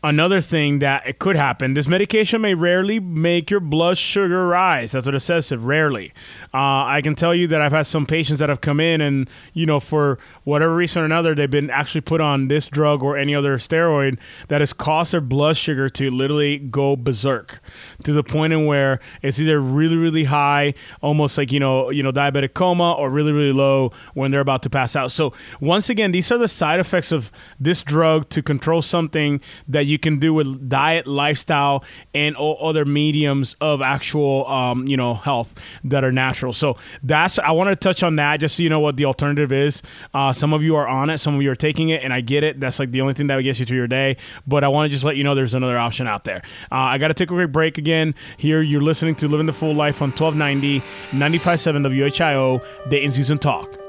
another 0.06 0.40
thing 0.40 0.78
that 0.78 1.04
it 1.04 1.18
could 1.18 1.34
happen. 1.34 1.74
This 1.74 1.88
medication 1.88 2.40
may 2.40 2.54
rarely 2.54 3.00
make 3.00 3.50
your 3.50 3.58
blood 3.58 3.98
sugar 3.98 4.46
rise. 4.46 4.92
That's 4.92 5.06
what 5.06 5.16
it 5.16 5.20
says. 5.20 5.50
It 5.50 5.56
rarely. 5.56 6.12
Uh, 6.54 6.86
I 6.86 7.00
can 7.02 7.16
tell 7.16 7.34
you 7.34 7.48
that 7.48 7.60
I've 7.60 7.72
had 7.72 7.86
some 7.86 8.06
patients 8.06 8.38
that 8.38 8.48
have 8.48 8.60
come 8.60 8.78
in 8.78 9.00
and 9.00 9.28
you 9.52 9.66
know 9.66 9.80
for 9.80 10.18
whatever 10.44 10.74
reason 10.74 11.02
or 11.02 11.04
another 11.04 11.34
they've 11.34 11.50
been 11.50 11.70
actually 11.70 12.02
put 12.02 12.20
on 12.20 12.46
this 12.46 12.68
drug 12.68 13.02
or 13.02 13.18
any 13.18 13.34
other 13.34 13.58
steroid 13.58 14.18
that 14.46 14.60
has 14.60 14.72
caused 14.72 15.12
their 15.12 15.20
blood 15.20 15.56
sugar 15.56 15.88
to 15.88 16.10
literally 16.10 16.58
go 16.58 16.94
berserk 16.94 17.60
to 18.04 18.12
the 18.12 18.22
point 18.22 18.52
in 18.52 18.64
where 18.64 19.00
it's 19.22 19.40
either 19.40 19.60
really 19.60 19.96
really 19.96 20.24
high, 20.24 20.72
almost 21.02 21.36
like 21.36 21.50
you 21.50 21.58
know 21.58 21.90
you 21.90 22.02
know 22.02 22.12
diabetic 22.12 22.54
coma, 22.54 22.92
or 22.92 23.10
really 23.10 23.32
really 23.32 23.52
low 23.52 23.90
when 24.14 24.30
they're 24.30 24.40
about 24.40 24.62
to 24.62 24.70
pass 24.70 24.94
out. 24.94 25.10
So 25.10 25.32
once 25.60 25.90
again, 25.90 26.12
these 26.12 26.30
are 26.30 26.38
the 26.38 26.48
side 26.48 26.78
effects 26.78 27.10
of 27.10 27.32
this 27.58 27.82
drug 27.82 28.28
to 28.28 28.40
control 28.40 28.82
something 28.82 29.40
that 29.66 29.86
you 29.96 29.98
can 29.98 30.18
do 30.18 30.34
with 30.34 30.68
diet, 30.68 31.06
lifestyle, 31.06 31.82
and 32.12 32.36
all 32.36 32.58
other 32.60 32.84
mediums 32.84 33.56
of 33.62 33.80
actual 33.80 34.46
um, 34.46 34.86
you 34.86 34.96
know 34.96 35.14
health 35.14 35.54
that 35.84 36.04
are 36.04 36.12
natural. 36.12 36.52
So 36.52 36.76
that's 37.02 37.38
I 37.38 37.52
want 37.52 37.70
to 37.70 37.76
touch 37.76 38.02
on 38.02 38.16
that 38.16 38.40
just 38.40 38.56
so 38.56 38.62
you 38.62 38.68
know 38.68 38.80
what 38.80 38.98
the 38.98 39.06
alternative 39.06 39.52
is. 39.52 39.80
Uh, 40.12 40.32
some 40.32 40.52
of 40.52 40.62
you 40.62 40.76
are 40.76 40.86
on 40.86 41.08
it, 41.08 41.18
some 41.18 41.34
of 41.34 41.42
you 41.42 41.50
are 41.50 41.56
taking 41.56 41.88
it, 41.88 42.02
and 42.02 42.12
I 42.12 42.20
get 42.20 42.44
it. 42.44 42.60
That's 42.60 42.78
like 42.78 42.92
the 42.92 43.00
only 43.00 43.14
thing 43.14 43.26
that 43.28 43.40
gets 43.40 43.58
you 43.58 43.64
through 43.64 43.78
your 43.78 43.86
day. 43.86 44.18
But 44.46 44.64
I 44.64 44.68
want 44.68 44.86
to 44.86 44.90
just 44.90 45.04
let 45.04 45.16
you 45.16 45.24
know 45.24 45.34
there's 45.34 45.54
another 45.54 45.78
option 45.78 46.06
out 46.06 46.24
there. 46.24 46.42
Uh, 46.70 46.92
I 46.92 46.98
got 46.98 47.08
to 47.08 47.14
take 47.14 47.30
a 47.30 47.34
quick 47.34 47.52
break 47.52 47.78
again. 47.78 48.14
Here 48.36 48.60
you're 48.60 48.82
listening 48.82 49.14
to 49.16 49.28
Living 49.28 49.46
the 49.46 49.52
Full 49.52 49.74
Life 49.74 50.02
on 50.02 50.10
1290 50.10 50.78
957 51.12 51.82
WHIO 51.82 52.90
Dayton's 52.90 53.16
News 53.16 53.30
and 53.30 53.40
Talk. 53.40 53.85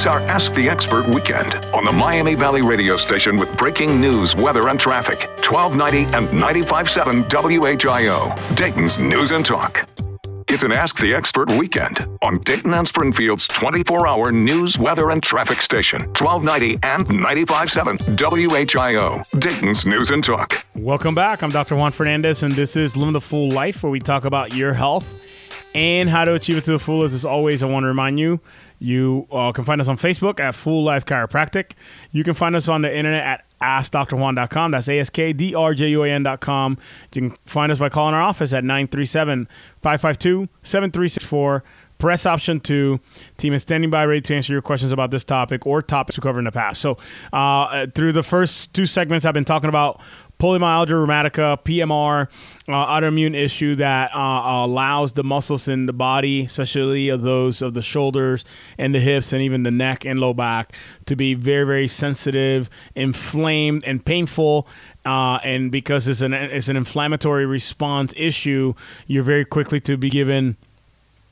It's 0.00 0.06
our 0.06 0.20
Ask 0.20 0.54
the 0.54 0.66
Expert 0.66 1.06
weekend 1.08 1.62
on 1.74 1.84
the 1.84 1.92
Miami 1.92 2.34
Valley 2.34 2.62
radio 2.62 2.96
station 2.96 3.36
with 3.36 3.54
breaking 3.58 4.00
news, 4.00 4.34
weather, 4.34 4.70
and 4.70 4.80
traffic. 4.80 5.28
1290 5.46 6.16
and 6.16 6.32
957 6.32 7.24
WHIO, 7.24 8.56
Dayton's 8.56 8.98
News 8.98 9.32
and 9.32 9.44
Talk. 9.44 9.86
It's 10.48 10.62
an 10.62 10.72
Ask 10.72 10.98
the 10.98 11.12
Expert 11.12 11.52
weekend 11.52 12.08
on 12.22 12.38
Dayton 12.38 12.72
and 12.72 12.88
Springfield's 12.88 13.46
24 13.48 14.06
hour 14.06 14.32
news, 14.32 14.78
weather, 14.78 15.10
and 15.10 15.22
traffic 15.22 15.60
station. 15.60 16.00
1290 16.18 16.78
and 16.82 17.06
957 17.06 17.98
WHIO, 18.16 19.38
Dayton's 19.38 19.84
News 19.84 20.08
and 20.08 20.24
Talk. 20.24 20.64
Welcome 20.76 21.14
back. 21.14 21.42
I'm 21.42 21.50
Dr. 21.50 21.76
Juan 21.76 21.92
Fernandez, 21.92 22.42
and 22.42 22.54
this 22.54 22.74
is 22.74 22.96
Living 22.96 23.12
the 23.12 23.20
Full 23.20 23.50
Life, 23.50 23.82
where 23.82 23.92
we 23.92 24.00
talk 24.00 24.24
about 24.24 24.54
your 24.54 24.72
health 24.72 25.14
and 25.74 26.08
how 26.08 26.24
to 26.24 26.32
achieve 26.32 26.56
it 26.56 26.64
to 26.64 26.72
the 26.72 26.78
fullest. 26.78 27.14
As 27.14 27.26
always, 27.26 27.62
I 27.62 27.66
want 27.66 27.84
to 27.84 27.88
remind 27.88 28.18
you 28.18 28.40
you 28.80 29.28
uh, 29.30 29.52
can 29.52 29.62
find 29.62 29.80
us 29.80 29.86
on 29.88 29.98
Facebook 29.98 30.40
at 30.40 30.54
Full 30.54 30.82
Life 30.82 31.04
Chiropractic. 31.04 31.72
You 32.12 32.24
can 32.24 32.34
find 32.34 32.56
us 32.56 32.66
on 32.66 32.82
the 32.82 32.94
internet 32.94 33.24
at 33.24 33.44
AskDrJuan.com. 33.60 34.70
That's 34.70 34.88
A-S-K-D-R-J-U-A-N.com. 34.88 36.78
You 37.14 37.28
can 37.28 37.38
find 37.44 37.70
us 37.70 37.78
by 37.78 37.90
calling 37.90 38.14
our 38.14 38.22
office 38.22 38.54
at 38.54 38.64
937-552-7364. 38.64 41.62
Press 41.98 42.24
option 42.24 42.60
two. 42.60 42.98
Team 43.36 43.52
is 43.52 43.60
standing 43.60 43.90
by 43.90 44.06
ready 44.06 44.22
to 44.22 44.34
answer 44.34 44.54
your 44.54 44.62
questions 44.62 44.90
about 44.90 45.10
this 45.10 45.22
topic 45.22 45.66
or 45.66 45.82
topics 45.82 46.16
we 46.16 46.22
covered 46.22 46.38
in 46.38 46.46
the 46.46 46.50
past. 46.50 46.80
So, 46.80 46.96
uh, 47.30 47.88
through 47.94 48.12
the 48.12 48.22
first 48.22 48.72
two 48.72 48.86
segments, 48.86 49.26
I've 49.26 49.34
been 49.34 49.44
talking 49.44 49.68
about 49.68 50.00
polymyalgia 50.40 50.92
rheumatica, 50.92 51.62
PMR, 51.62 52.26
uh, 52.66 52.72
autoimmune 52.72 53.36
issue 53.36 53.76
that 53.76 54.10
uh, 54.14 54.64
allows 54.64 55.12
the 55.12 55.22
muscles 55.22 55.68
in 55.68 55.86
the 55.86 55.92
body, 55.92 56.44
especially 56.44 57.10
of 57.10 57.22
those 57.22 57.62
of 57.62 57.74
the 57.74 57.82
shoulders 57.82 58.44
and 58.78 58.94
the 58.94 59.00
hips 59.00 59.32
and 59.32 59.42
even 59.42 59.62
the 59.62 59.70
neck 59.70 60.04
and 60.04 60.18
low 60.18 60.32
back, 60.32 60.74
to 61.06 61.14
be 61.14 61.34
very, 61.34 61.64
very 61.64 61.86
sensitive, 61.86 62.70
inflamed, 62.94 63.84
and 63.84 64.04
painful. 64.04 64.66
Uh, 65.04 65.38
and 65.44 65.70
because 65.70 66.08
it's 66.08 66.22
an 66.22 66.34
it's 66.34 66.68
an 66.68 66.76
inflammatory 66.76 67.46
response 67.46 68.12
issue, 68.16 68.74
you're 69.06 69.22
very 69.22 69.44
quickly 69.44 69.80
to 69.80 69.96
be 69.96 70.10
given 70.10 70.56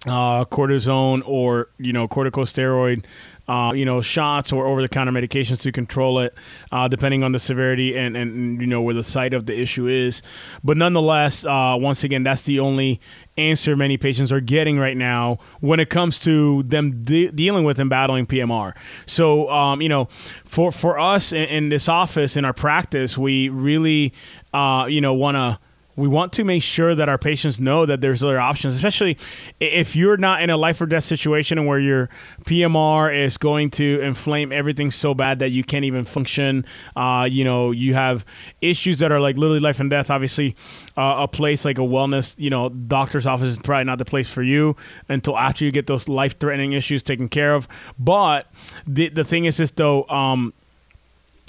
uh, 0.07 0.45
cortisone 0.45 1.23
or 1.27 1.69
you 1.79 1.93
know 1.93 2.07
corticosteroid 2.07 3.05
uh, 3.49 3.73
you 3.75 3.85
know, 3.85 4.01
shots 4.01 4.53
or 4.53 4.67
over 4.67 4.83
the 4.83 4.89
counter 4.89 5.13
medications 5.13 5.63
to 5.63 5.73
control 5.73 6.19
it, 6.21 6.35
uh, 6.71 6.87
depending 6.87 7.25
on 7.25 7.33
the 7.33 7.39
severity 7.39 7.97
and, 7.97 8.17
and, 8.17 8.61
you 8.61 8.67
know, 8.67 8.83
where 8.83 8.95
the 8.95 9.03
site 9.03 9.33
of 9.33 9.47
the 9.47 9.59
issue 9.59 9.87
is. 9.87 10.21
But 10.63 10.77
nonetheless, 10.77 11.45
uh, 11.45 11.75
once 11.79 12.05
again, 12.05 12.23
that's 12.23 12.43
the 12.43 12.61
only 12.61 13.01
answer 13.39 13.77
many 13.77 13.97
patients 13.97 14.33
are 14.33 14.41
getting 14.41 14.79
right 14.79 14.97
now 14.97 15.39
when 15.61 15.81
it 15.81 15.89
comes 15.89 16.21
to 16.21 16.63
them 16.65 17.05
de- 17.05 17.31
dealing 17.31 17.65
with 17.65 17.79
and 17.79 17.89
battling 17.89 18.27
PMR. 18.27 18.75
So, 19.07 19.49
um, 19.51 19.81
you 19.81 19.89
know, 19.89 20.09
for, 20.45 20.71
for 20.71 20.99
us 20.99 21.33
in, 21.33 21.45
in, 21.45 21.69
this 21.71 21.89
office, 21.89 22.37
in 22.37 22.45
our 22.45 22.53
practice, 22.53 23.17
we 23.17 23.49
really, 23.49 24.13
uh, 24.53 24.87
you 24.89 25.01
know, 25.01 25.15
want 25.15 25.37
to 25.37 25.59
we 25.99 26.07
want 26.07 26.33
to 26.35 26.45
make 26.45 26.63
sure 26.63 26.95
that 26.95 27.09
our 27.09 27.19
patients 27.19 27.59
know 27.59 27.85
that 27.85 28.01
there's 28.01 28.23
other 28.23 28.39
options, 28.39 28.75
especially 28.75 29.19
if 29.59 29.97
you're 29.97 30.17
not 30.17 30.41
in 30.41 30.49
a 30.49 30.57
life 30.57 30.81
or 30.81 30.87
death 30.87 31.03
situation 31.03 31.67
where 31.67 31.81
your 31.81 32.09
PMR 32.45 33.25
is 33.25 33.37
going 33.37 33.71
to 33.71 34.01
inflame 34.01 34.53
everything 34.53 34.93
so 34.93 35.13
bad 35.13 35.41
that 35.41 35.49
you 35.49 35.65
can't 35.65 35.85
even 35.85 36.05
function. 36.05 36.65
Uh, 36.95 37.27
you 37.29 37.43
know, 37.43 37.73
you 37.73 37.95
have 37.95 38.25
issues 38.61 39.01
that 39.01 39.11
are 39.11 39.19
like 39.19 39.37
literally 39.37 39.59
life 39.59 39.81
and 39.81 39.91
death. 39.91 40.09
Obviously, 40.09 40.55
uh, 40.97 41.17
a 41.19 41.29
place 41.29 41.65
like 41.65 41.79
a 41.79 41.83
wellness, 41.83 42.37
you 42.39 42.49
know, 42.49 42.69
doctor's 42.69 43.27
office 43.27 43.49
is 43.49 43.59
probably 43.59 43.85
not 43.85 43.99
the 43.99 44.05
place 44.05 44.31
for 44.31 44.45
you 44.45 44.77
until 45.09 45.37
after 45.37 45.65
you 45.65 45.73
get 45.73 45.89
those 45.89 46.09
life 46.09 46.39
threatening 46.39 46.75
issues 46.75 47.03
taken 47.03 47.29
care 47.29 47.55
of. 47.55 47.67
But 47.99 48.47
the 48.87 49.09
the 49.09 49.25
thing 49.25 49.47
is 49.47 49.57
this 49.57 49.73
though. 49.73 50.05
Um, 50.09 50.55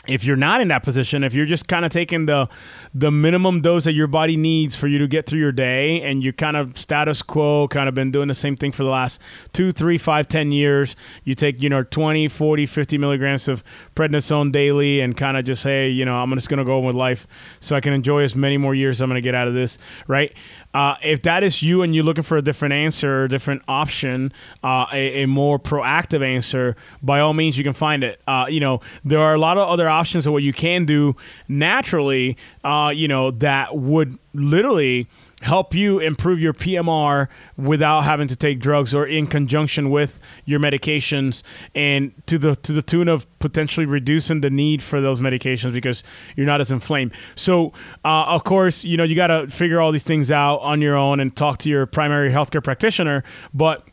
if 0.10 0.24
you're 0.24 0.36
not 0.36 0.62
in 0.62 0.70
that 0.70 0.84
position, 0.84 1.24
if 1.24 1.34
you're 1.34 1.46
just 1.46 1.68
kind 1.68 1.86
of 1.86 1.92
taking 1.92 2.26
the 2.26 2.48
the 2.94 3.12
minimum 3.12 3.62
dose 3.62 3.84
that 3.84 3.94
your 3.94 4.08
body 4.08 4.36
needs 4.36 4.76
for 4.76 4.88
you 4.88 4.98
to 4.98 5.08
get 5.08 5.28
through 5.28 5.40
your 5.40 5.52
day, 5.52 6.02
and 6.02 6.24
you 6.24 6.34
kind 6.34 6.58
of 6.58 6.78
status 6.78 7.22
quo, 7.22 7.68
kind 7.68 7.88
of 7.88 7.96
been 7.96 8.12
doing 8.12 8.28
the 8.28 8.34
same 8.34 8.56
thing 8.56 8.72
for 8.72 8.84
the 8.84 8.90
last 8.90 9.22
two, 9.54 9.72
three, 9.72 9.98
five, 9.98 10.28
ten 10.28 10.52
years, 10.52 10.96
you 11.24 11.36
take 11.36 11.62
you 11.62 11.70
know 11.70 11.84
20, 11.84 12.28
40, 12.28 12.66
50 12.66 12.98
milligrams 12.98 13.48
of 13.48 13.64
prednisone 13.96 14.52
daily, 14.52 15.02
and 15.02 15.16
kind 15.16 15.38
of 15.38 15.46
just 15.46 15.62
say, 15.62 15.90
you 15.90 16.06
know, 16.06 16.16
I'm 16.16 16.34
just 16.34 16.50
gonna 16.50 16.66
go 16.66 16.80
with 16.80 16.96
life, 16.96 17.28
so 17.60 17.76
I 17.76 17.82
can 17.82 17.94
enjoy 17.94 18.24
as 18.24 18.36
many 18.36 18.58
more 18.58 18.74
years 18.74 19.02
I'm 19.02 19.10
gonna 19.10 19.22
get 19.22 19.36
out 19.36 19.48
of 19.48 19.54
this, 19.54 19.78
right? 20.08 20.34
Uh, 20.74 20.96
if 21.02 21.24
that 21.24 21.44
is 21.44 21.64
you 21.64 21.82
and 21.82 21.96
you're 21.96 22.04
looking 22.04 22.24
for 22.24 22.38
a 22.38 22.42
different 22.42 22.74
answer, 22.74 23.28
different 23.28 23.62
option, 23.68 24.32
uh, 24.64 24.86
a, 24.94 25.24
a, 25.24 25.26
more 25.26 25.58
proactive 25.58 26.24
answer, 26.24 26.76
by 27.02 27.20
all 27.20 27.34
means, 27.34 27.58
you 27.58 27.64
can 27.64 27.74
find 27.74 28.04
it. 28.04 28.22
Uh, 28.28 28.46
you 28.48 28.60
know, 28.60 28.80
there 29.04 29.20
are 29.20 29.34
a 29.34 29.38
lot 29.40 29.58
of 29.58 29.68
other 29.68 29.90
options 29.90 30.28
of 30.28 30.34
what 30.34 30.44
you 30.44 30.54
can 30.54 30.86
do 30.86 31.16
naturally, 31.48 32.38
uh, 32.64 32.92
you 32.94 33.08
know, 33.08 33.32
that 33.32 33.78
would 33.78 34.20
literally 34.36 35.08
help 35.42 35.74
you 35.74 36.00
improve 36.00 36.40
your 36.40 36.54
PMR 36.54 37.28
without 37.58 38.02
having 38.02 38.28
to 38.28 38.36
take 38.36 38.60
drugs 38.60 38.94
or 38.94 39.06
in 39.06 39.28
conjunction 39.28 39.90
with 39.90 40.20
your 40.46 40.60
medications 40.60 41.44
and 41.74 42.12
to 42.28 42.38
the 42.38 42.56
to 42.58 42.74
the 42.74 42.82
tune 42.82 43.08
of 43.08 43.28
potentially 43.40 43.86
reducing 43.86 44.42
the 44.42 44.50
need 44.50 44.84
for 44.84 45.02
those 45.02 45.20
medications 45.20 45.74
because 45.74 46.04
you're 46.36 46.46
not 46.46 46.62
as 46.62 46.72
inflamed. 46.72 47.14
So, 47.36 47.74
uh, 48.04 48.26
of 48.26 48.44
course, 48.44 48.84
you 48.84 48.98
know, 48.98 49.04
you 49.04 49.16
got 49.16 49.28
to 49.28 49.48
figure 49.48 49.80
all 49.80 49.92
these 49.92 50.04
things 50.04 50.30
out 50.30 50.58
on 50.58 50.82
your 50.82 50.96
own 50.96 51.20
and 51.20 51.36
talk 51.36 51.60
to 51.60 51.70
your 51.70 51.86
primary 51.86 52.32
healthcare 52.32 52.64
practitioner, 52.64 53.24
but 53.54 53.89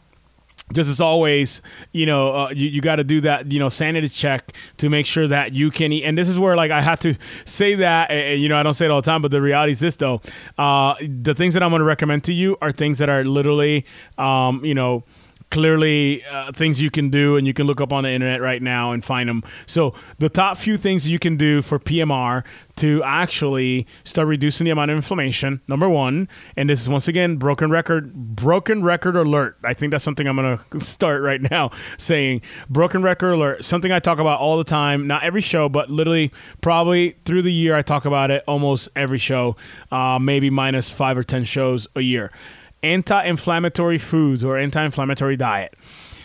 just 0.73 0.91
as 0.91 1.01
always, 1.01 1.63
you 1.93 2.07
know, 2.07 2.35
uh, 2.35 2.51
you, 2.51 2.69
you 2.69 2.81
got 2.81 2.97
to 2.97 3.05
do 3.05 3.21
that, 3.21 3.53
you 3.53 3.59
know, 3.59 3.69
sanity 3.69 4.09
check 4.09 4.53
to 4.79 4.89
make 4.89 5.07
sure 5.07 5.29
that 5.29 5.53
you 5.53 5.71
can 5.71 5.93
eat. 5.93 6.05
And 6.05 6.19
this 6.19 6.29
is 6.29 6.39
where, 6.39 6.57
like, 6.57 6.71
I 6.71 6.81
have 6.81 6.99
to 7.01 7.15
say 7.45 7.77
that, 7.77 8.11
and, 8.11 8.41
you 8.41 8.49
know, 8.49 8.57
I 8.57 8.63
don't 8.63 8.75
say 8.75 8.87
it 8.87 8.91
all 8.91 9.01
the 9.01 9.07
time, 9.07 9.23
but 9.23 9.31
the 9.31 9.41
reality 9.41 9.73
is 9.73 9.81
this, 9.81 9.97
though. 9.97 10.21
Uh, 10.59 10.95
the 11.01 11.35
things 11.35 11.55
that 11.55 11.63
I'm 11.63 11.71
going 11.71 11.81
to 11.81 11.87
recommend 11.87 12.25
to 12.25 12.33
you 12.33 12.57
are 12.61 12.73
things 12.73 12.99
that 12.99 13.09
are 13.09 13.25
literally, 13.25 13.87
um, 14.19 14.65
you 14.65 14.75
know, 14.75 15.05
clearly 15.51 16.25
uh, 16.25 16.53
things 16.53 16.81
you 16.81 16.91
can 16.91 17.11
do 17.11 17.37
and 17.37 17.47
you 17.47 17.55
can 17.55 17.67
look 17.67 17.81
up 17.81 17.93
on 17.93 18.05
the 18.05 18.11
internet 18.11 18.41
right 18.41 18.63
now 18.63 18.93
and 18.93 19.05
find 19.05 19.29
them 19.29 19.43
so 19.67 19.95
the 20.19 20.29
top 20.29 20.57
few 20.57 20.77
things 20.77 21.07
you 21.09 21.19
can 21.19 21.37
do 21.37 21.63
for 21.63 21.79
pmr 21.79 22.45
to 22.75 23.03
actually 23.05 23.87
start 24.05 24.29
reducing 24.29 24.65
the 24.65 24.71
amount 24.71 24.91
of 24.91 24.97
inflammation 24.97 25.61
number 25.69 25.89
one 25.89 26.29
and 26.57 26.69
this 26.69 26.81
is 26.81 26.89
once 26.89 27.09
again 27.09 27.37
broken 27.37 27.71
record 27.71 28.13
broken 28.15 28.83
record 28.83 29.17
alert. 29.17 29.57
I 29.65 29.75
think 29.75 29.91
that's 29.91 30.05
something 30.05 30.27
i'm 30.27 30.37
going 30.37 30.59
to 30.71 30.81
start 30.81 31.23
right 31.23 31.41
now 31.51 31.71
saying. 31.99 32.43
Broken 32.69 33.03
record 33.03 33.33
alert. 33.33 33.65
Something 33.65 33.93
i 33.93 33.99
talk 33.99 34.19
about 34.19 34.41
all 34.41 34.57
the 34.59 34.65
time. 34.65 35.07
Not 35.07 35.23
every 35.23 35.41
show 35.41 35.69
but 35.69 35.91
literally 35.91 36.33
probably 36.61 37.17
through 37.25 37.43
the 37.43 37.53
year 37.53 37.75
i 37.75 37.83
talk 37.83 38.05
about 38.05 38.31
it 38.31 38.45
almost 38.47 38.89
every 38.97 39.19
show 39.19 39.57
uh, 39.91 40.19
maybe 40.19 40.51
minus 40.51 40.91
five 40.91 41.17
or 41.17 41.25
ten 41.25 41.45
shows 41.45 41.87
a 41.97 42.01
year 42.01 42.31
anti-inflammatory 42.87 43.99
foods 43.99 44.45
or 44.45 44.57
anti-inflammatory 44.57 45.37
diet. 45.37 45.75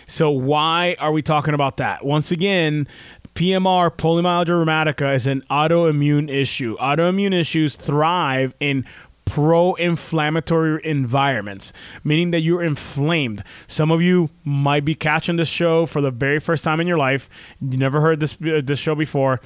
So 0.07 0.29
why 0.29 0.95
are 0.99 1.11
we 1.11 1.21
talking 1.21 1.53
about 1.53 1.77
that? 1.77 2.03
Once 2.05 2.31
again, 2.31 2.87
PMR, 3.35 3.89
polymyalgia 3.89 4.47
rheumatica, 4.47 5.15
is 5.15 5.25
an 5.25 5.43
autoimmune 5.49 6.29
issue. 6.29 6.77
Autoimmune 6.77 7.33
issues 7.33 7.75
thrive 7.75 8.53
in 8.59 8.85
pro-inflammatory 9.25 10.81
environments, 10.83 11.71
meaning 12.03 12.31
that 12.31 12.41
you're 12.41 12.61
inflamed. 12.61 13.41
Some 13.67 13.89
of 13.89 14.01
you 14.01 14.29
might 14.43 14.83
be 14.83 14.93
catching 14.93 15.37
this 15.37 15.47
show 15.47 15.85
for 15.85 16.01
the 16.01 16.11
very 16.11 16.39
first 16.39 16.65
time 16.65 16.81
in 16.81 16.87
your 16.87 16.97
life. 16.97 17.29
You 17.61 17.77
never 17.77 18.01
heard 18.01 18.19
this 18.19 18.33
uh, 18.41 18.61
this 18.61 18.79
show 18.79 18.93
before. 18.93 19.39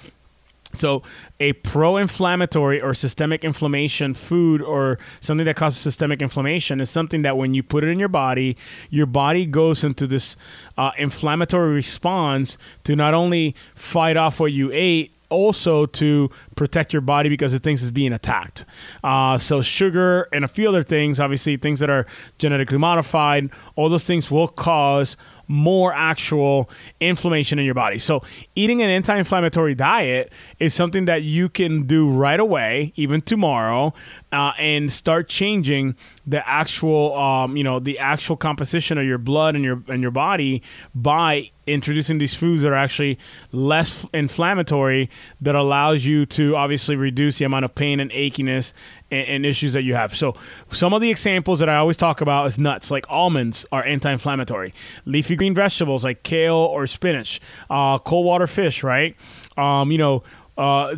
So, 0.74 1.04
a 1.40 1.54
pro 1.54 1.98
inflammatory 1.98 2.82
or 2.82 2.94
systemic 2.94 3.44
inflammation 3.44 4.14
food 4.14 4.62
or 4.62 5.00
something 5.22 5.46
that 5.46 5.56
causes 5.56 5.80
systemic 5.80 6.22
inflammation 6.22 6.82
is 6.82 6.90
something 6.90 7.22
that 7.24 7.38
when 7.38 7.54
you 7.54 7.64
put 7.64 7.84
it 7.84 7.88
in 7.88 8.00
your 8.00 8.10
body, 8.10 8.58
your 8.90 9.06
body 9.06 9.46
goes 9.46 9.84
into 9.84 10.06
this 10.06 10.36
uh, 10.78 10.92
inflammatory 10.98 11.74
response 11.74 12.58
to 12.84 12.96
not 12.96 13.14
only 13.14 13.56
fight 13.74 14.18
off 14.18 14.40
what 14.40 14.52
you 14.52 14.70
ate, 14.74 15.16
also 15.30 15.86
to 15.86 16.30
protect 16.56 16.94
your 16.94 17.02
body 17.02 17.30
because 17.30 17.54
it 17.54 17.64
thinks 17.64 17.82
it's 17.82 17.92
being 17.92 18.14
attacked. 18.14 18.66
Uh, 19.04 19.38
so, 19.38 19.62
sugar 19.62 20.28
and 20.32 20.46
a 20.46 20.48
few 20.48 20.68
other 20.68 20.84
things, 20.84 21.20
obviously, 21.20 21.58
things 21.58 21.80
that 21.80 21.90
are 21.90 22.06
genetically 22.38 22.78
modified, 22.78 23.50
all 23.76 23.90
those 23.90 24.06
things 24.06 24.30
will 24.30 24.48
cause 24.48 25.18
more 25.48 25.94
actual 25.94 26.70
inflammation 27.00 27.60
in 27.60 27.66
your 27.66 27.74
body. 27.74 27.98
So, 27.98 28.24
eating 28.56 28.82
an 28.82 28.90
anti 28.90 29.18
inflammatory 29.18 29.76
diet 29.76 30.32
is 30.60 30.74
something 30.74 31.06
that 31.06 31.24
you 31.24 31.50
can 31.50 31.84
do 31.84 32.10
right 32.10 32.40
away, 32.40 32.94
even 32.96 33.22
tomorrow, 33.22 33.94
uh, 34.32 34.52
and 34.58 34.92
start 34.92 35.28
changing 35.30 35.96
the 36.26 36.48
actual, 36.48 37.16
um, 37.16 37.56
you 37.56 37.64
know, 37.64 37.80
the 37.80 38.00
actual 38.00 38.36
composition 38.36 38.98
of 38.98 39.06
your 39.06 39.18
blood 39.18 39.56
and 39.56 39.64
your 39.64 39.84
and 39.88 40.02
your 40.02 40.12
body 40.12 40.62
by 40.94 41.50
introducing 41.68 42.18
these 42.18 42.36
foods 42.36 42.62
that 42.62 42.72
are 42.72 42.76
actually 42.76 43.18
less 43.52 44.06
inflammatory 44.14 45.10
that 45.42 45.56
allows 45.56 46.06
you 46.06 46.26
to 46.26 46.56
obviously 46.56 46.96
reduce 46.96 47.38
the 47.38 47.46
amount 47.46 47.66
of 47.66 47.74
pain 47.74 48.00
and 48.00 48.12
achiness 48.12 48.74
and, 49.10 49.28
and, 49.28 49.46
issues 49.46 49.74
that 49.74 49.84
you 49.84 49.96
have. 49.96 50.16
So 50.16 50.36
some 50.72 50.94
of 50.94 51.02
the 51.02 51.10
examples 51.10 51.60
that 51.60 51.70
I 51.70 51.78
always 51.78 51.98
talk 51.98 52.22
about 52.22 52.46
is 52.48 52.60
nuts, 52.60 52.92
like 52.92 53.06
almonds 53.10 53.66
are 53.72 53.84
anti-inflammatory. 53.84 54.74
Leafy 55.06 55.36
green 55.36 55.56
vegetables 55.56 56.04
like 56.04 56.24
kale 56.24 56.56
or 56.56 56.86
spinach, 56.88 57.42
uh, 57.70 57.98
cold 58.00 58.26
water 58.26 58.48
fish, 58.48 58.84
right? 58.84 59.16
Um, 59.58 59.92
you 59.92 59.98
know, 59.98 60.24
uh, 60.58 60.96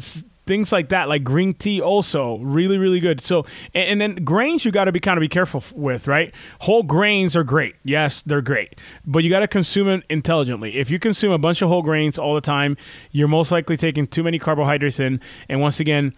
things 0.47 0.71
like 0.71 0.89
that, 0.89 1.09
like 1.09 1.23
green 1.23 1.53
tea, 1.53 1.81
also 1.81 2.37
really, 2.39 2.77
really 2.77 2.99
good. 2.99 3.21
So, 3.21 3.45
and, 3.75 4.01
and 4.01 4.01
then 4.01 4.23
grains, 4.23 4.65
you 4.65 4.71
got 4.71 4.85
to 4.85 4.91
be 4.91 4.99
kind 4.99 5.17
of 5.17 5.21
be 5.21 5.27
careful 5.27 5.63
with, 5.75 6.07
right? 6.07 6.33
Whole 6.61 6.83
grains 6.83 7.35
are 7.35 7.43
great. 7.43 7.75
Yes, 7.83 8.21
they're 8.21 8.41
great, 8.41 8.75
but 9.05 9.23
you 9.23 9.29
got 9.29 9.41
to 9.41 9.47
consume 9.47 9.89
it 9.89 10.03
intelligently. 10.09 10.77
If 10.77 10.89
you 10.89 10.97
consume 10.97 11.31
a 11.31 11.37
bunch 11.37 11.61
of 11.61 11.69
whole 11.69 11.83
grains 11.83 12.17
all 12.17 12.33
the 12.33 12.41
time, 12.41 12.77
you're 13.11 13.27
most 13.27 13.51
likely 13.51 13.77
taking 13.77 14.07
too 14.07 14.23
many 14.23 14.39
carbohydrates 14.39 14.99
in. 14.99 15.19
And 15.49 15.61
once 15.61 15.79
again, 15.79 16.13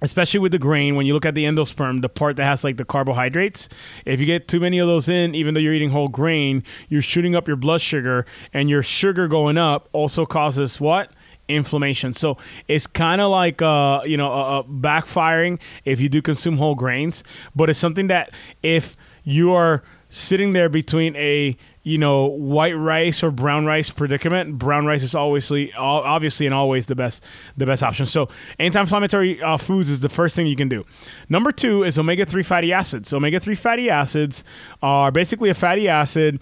especially 0.00 0.38
with 0.38 0.52
the 0.52 0.58
grain, 0.58 0.94
when 0.94 1.06
you 1.06 1.14
look 1.14 1.26
at 1.26 1.34
the 1.34 1.44
endosperm, 1.44 2.02
the 2.02 2.08
part 2.08 2.36
that 2.36 2.44
has 2.44 2.62
like 2.62 2.76
the 2.76 2.84
carbohydrates, 2.84 3.68
if 4.04 4.20
you 4.20 4.26
get 4.26 4.46
too 4.46 4.60
many 4.60 4.78
of 4.78 4.86
those 4.86 5.08
in, 5.08 5.34
even 5.34 5.54
though 5.54 5.60
you're 5.60 5.74
eating 5.74 5.90
whole 5.90 6.08
grain, 6.08 6.62
you're 6.88 7.02
shooting 7.02 7.34
up 7.34 7.48
your 7.48 7.56
blood 7.56 7.80
sugar, 7.80 8.24
and 8.52 8.70
your 8.70 8.82
sugar 8.82 9.26
going 9.26 9.58
up 9.58 9.88
also 9.92 10.24
causes 10.24 10.80
what? 10.80 11.10
Inflammation. 11.48 12.12
So 12.12 12.36
it's 12.68 12.86
kind 12.86 13.20
of 13.20 13.30
like 13.30 13.62
uh, 13.62 14.02
you 14.04 14.16
know 14.16 14.64
backfiring 14.68 15.60
if 15.84 16.00
you 16.00 16.08
do 16.08 16.22
consume 16.22 16.56
whole 16.56 16.74
grains, 16.74 17.24
but 17.56 17.70
it's 17.70 17.78
something 17.78 18.08
that 18.08 18.30
if 18.62 18.96
you 19.24 19.52
are 19.52 19.82
sitting 20.10 20.54
there 20.54 20.68
between 20.68 21.14
a 21.16 21.56
you 21.82 21.98
know 21.98 22.26
white 22.26 22.76
rice 22.76 23.22
or 23.22 23.30
brown 23.30 23.64
rice 23.66 23.90
predicament, 23.90 24.58
brown 24.58 24.86
rice 24.86 25.02
is 25.02 25.14
obviously 25.14 25.72
obviously 25.74 26.46
and 26.46 26.54
always 26.54 26.86
the 26.86 26.94
best 26.94 27.22
the 27.56 27.66
best 27.66 27.82
option. 27.82 28.06
So 28.06 28.28
anti-inflammatory 28.58 29.42
uh, 29.42 29.56
foods 29.56 29.88
is 29.90 30.00
the 30.00 30.08
first 30.08 30.36
thing 30.36 30.46
you 30.46 30.56
can 30.56 30.68
do. 30.68 30.84
Number 31.28 31.52
two 31.52 31.82
is 31.84 31.98
omega 31.98 32.24
three 32.24 32.42
fatty 32.42 32.72
acids. 32.72 33.12
Omega 33.12 33.40
three 33.40 33.54
fatty 33.54 33.90
acids 33.90 34.44
are 34.82 35.10
basically 35.10 35.50
a 35.50 35.54
fatty 35.54 35.88
acid 35.88 36.40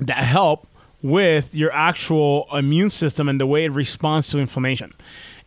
that 0.00 0.24
help 0.24 0.66
with 1.04 1.54
your 1.54 1.70
actual 1.70 2.46
immune 2.50 2.88
system 2.88 3.28
and 3.28 3.38
the 3.38 3.46
way 3.46 3.66
it 3.66 3.72
responds 3.72 4.28
to 4.30 4.38
inflammation. 4.38 4.90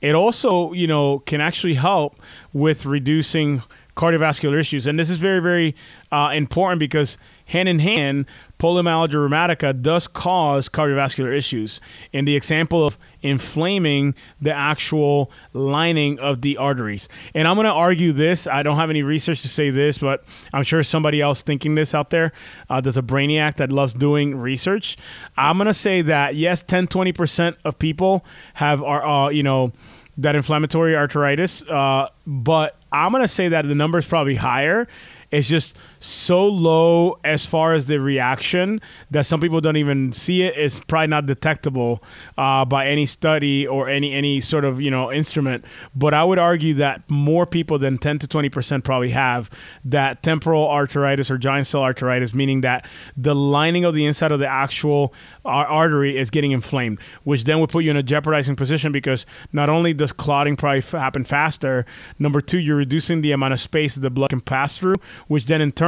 It 0.01 0.13
also, 0.13 0.71
you 0.71 0.85
know, 0.85 1.17
can 1.25 1.41
actually 1.41 1.73
help 1.73 2.15
with 2.53 2.85
reducing 2.85 3.63
cardiovascular 3.97 4.57
issues. 4.57 4.87
And 4.87 4.97
this 4.97 5.09
is 5.09 5.17
very, 5.17 5.39
very 5.39 5.75
uh, 6.11 6.29
important 6.33 6.79
because 6.79 7.17
hand 7.45 7.67
in 7.67 7.79
hand, 7.79 8.25
polymyalgia 8.59 9.15
rheumatica 9.15 9.81
does 9.81 10.07
cause 10.07 10.69
cardiovascular 10.69 11.35
issues. 11.35 11.81
In 12.13 12.25
the 12.25 12.35
example 12.35 12.85
of 12.85 12.97
inflaming 13.21 14.13
the 14.39 14.53
actual 14.53 15.31
lining 15.53 16.19
of 16.19 16.41
the 16.41 16.57
arteries. 16.57 17.09
And 17.33 17.47
I'm 17.47 17.55
going 17.55 17.65
to 17.65 17.71
argue 17.71 18.13
this. 18.13 18.47
I 18.47 18.63
don't 18.63 18.77
have 18.77 18.89
any 18.89 19.01
research 19.01 19.41
to 19.41 19.47
say 19.47 19.71
this, 19.71 19.97
but 19.97 20.23
I'm 20.53 20.63
sure 20.63 20.83
somebody 20.83 21.19
else 21.19 21.41
thinking 21.41 21.75
this 21.75 21.95
out 21.95 22.11
there. 22.11 22.31
Uh, 22.69 22.79
there's 22.79 22.97
a 22.97 23.01
brainiac 23.01 23.55
that 23.55 23.71
loves 23.71 23.93
doing 23.93 24.35
research. 24.35 24.97
I'm 25.35 25.57
going 25.57 25.65
to 25.67 25.73
say 25.73 26.03
that 26.03 26.35
yes, 26.35 26.61
10, 26.63 26.87
20% 26.87 27.55
of 27.65 27.79
people 27.79 28.23
have, 28.53 28.83
are, 28.83 29.05
uh, 29.05 29.29
you 29.29 29.43
know, 29.43 29.73
that 30.17 30.35
inflammatory 30.35 30.93
arteritis, 30.93 31.69
uh, 31.69 32.09
but 32.25 32.76
I'm 32.91 33.11
gonna 33.11 33.27
say 33.27 33.49
that 33.49 33.67
the 33.67 33.75
number 33.75 33.97
is 33.97 34.05
probably 34.05 34.35
higher. 34.35 34.87
It's 35.31 35.47
just 35.47 35.77
so 35.99 36.47
low 36.47 37.19
as 37.23 37.45
far 37.45 37.73
as 37.73 37.85
the 37.87 37.99
reaction 37.99 38.79
that 39.11 39.25
some 39.25 39.39
people 39.39 39.61
don't 39.61 39.77
even 39.77 40.13
see 40.13 40.43
it. 40.43 40.55
It's 40.57 40.79
probably 40.79 41.07
not 41.07 41.25
detectable 41.25 42.03
uh, 42.37 42.65
by 42.65 42.87
any 42.87 43.05
study 43.05 43.65
or 43.65 43.89
any 43.89 44.13
any 44.13 44.39
sort 44.39 44.65
of 44.65 44.79
you 44.79 44.91
know 44.91 45.11
instrument. 45.11 45.65
But 45.95 46.13
I 46.13 46.23
would 46.23 46.39
argue 46.39 46.75
that 46.75 47.09
more 47.09 47.45
people 47.45 47.79
than 47.79 47.97
10 47.97 48.19
to 48.19 48.27
20 48.27 48.49
percent 48.49 48.83
probably 48.83 49.11
have 49.11 49.49
that 49.85 50.23
temporal 50.23 50.67
arteritis 50.67 51.31
or 51.31 51.37
giant 51.37 51.67
cell 51.67 51.81
arteritis, 51.81 52.33
meaning 52.33 52.61
that 52.61 52.85
the 53.15 53.35
lining 53.35 53.85
of 53.85 53.93
the 53.93 54.05
inside 54.05 54.31
of 54.31 54.39
the 54.39 54.47
actual 54.47 55.13
artery 55.45 56.17
is 56.17 56.29
getting 56.29 56.51
inflamed, 56.51 56.99
which 57.23 57.45
then 57.45 57.59
would 57.59 57.69
put 57.69 57.83
you 57.83 57.91
in 57.91 57.97
a 57.97 58.03
jeopardizing 58.03 58.55
position 58.55 58.91
because 58.91 59.25
not 59.53 59.69
only 59.69 59.93
does 59.93 60.11
clotting 60.11 60.57
probably 60.57 60.81
happen 60.81 61.23
faster, 61.23 61.85
number 62.19 62.41
two, 62.41 62.59
you're 62.59 62.75
reducing 62.75 63.21
the 63.21 63.31
amount 63.31 63.53
of 63.53 63.59
space 63.59 63.95
that 63.95 64.01
the 64.01 64.09
blood 64.09 64.29
can 64.29 64.41
pass 64.41 64.77
through, 64.77 64.95
which 65.27 65.45
then 65.45 65.61
in 65.61 65.71
turn 65.71 65.86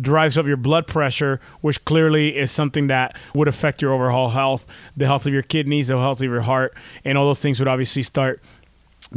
drives 0.00 0.38
up 0.38 0.46
your 0.46 0.56
blood 0.56 0.86
pressure, 0.86 1.40
which 1.60 1.84
clearly 1.84 2.36
is 2.36 2.50
something 2.50 2.88
that 2.88 3.16
would 3.34 3.48
affect 3.48 3.82
your 3.82 3.92
overall 3.92 4.30
health, 4.30 4.66
the 4.96 5.06
health 5.06 5.26
of 5.26 5.32
your 5.32 5.42
kidneys, 5.42 5.88
the 5.88 5.98
health 5.98 6.20
of 6.20 6.24
your 6.24 6.42
heart, 6.42 6.76
and 7.04 7.18
all 7.18 7.26
those 7.26 7.40
things 7.40 7.58
would 7.58 7.68
obviously 7.68 8.02
start 8.02 8.42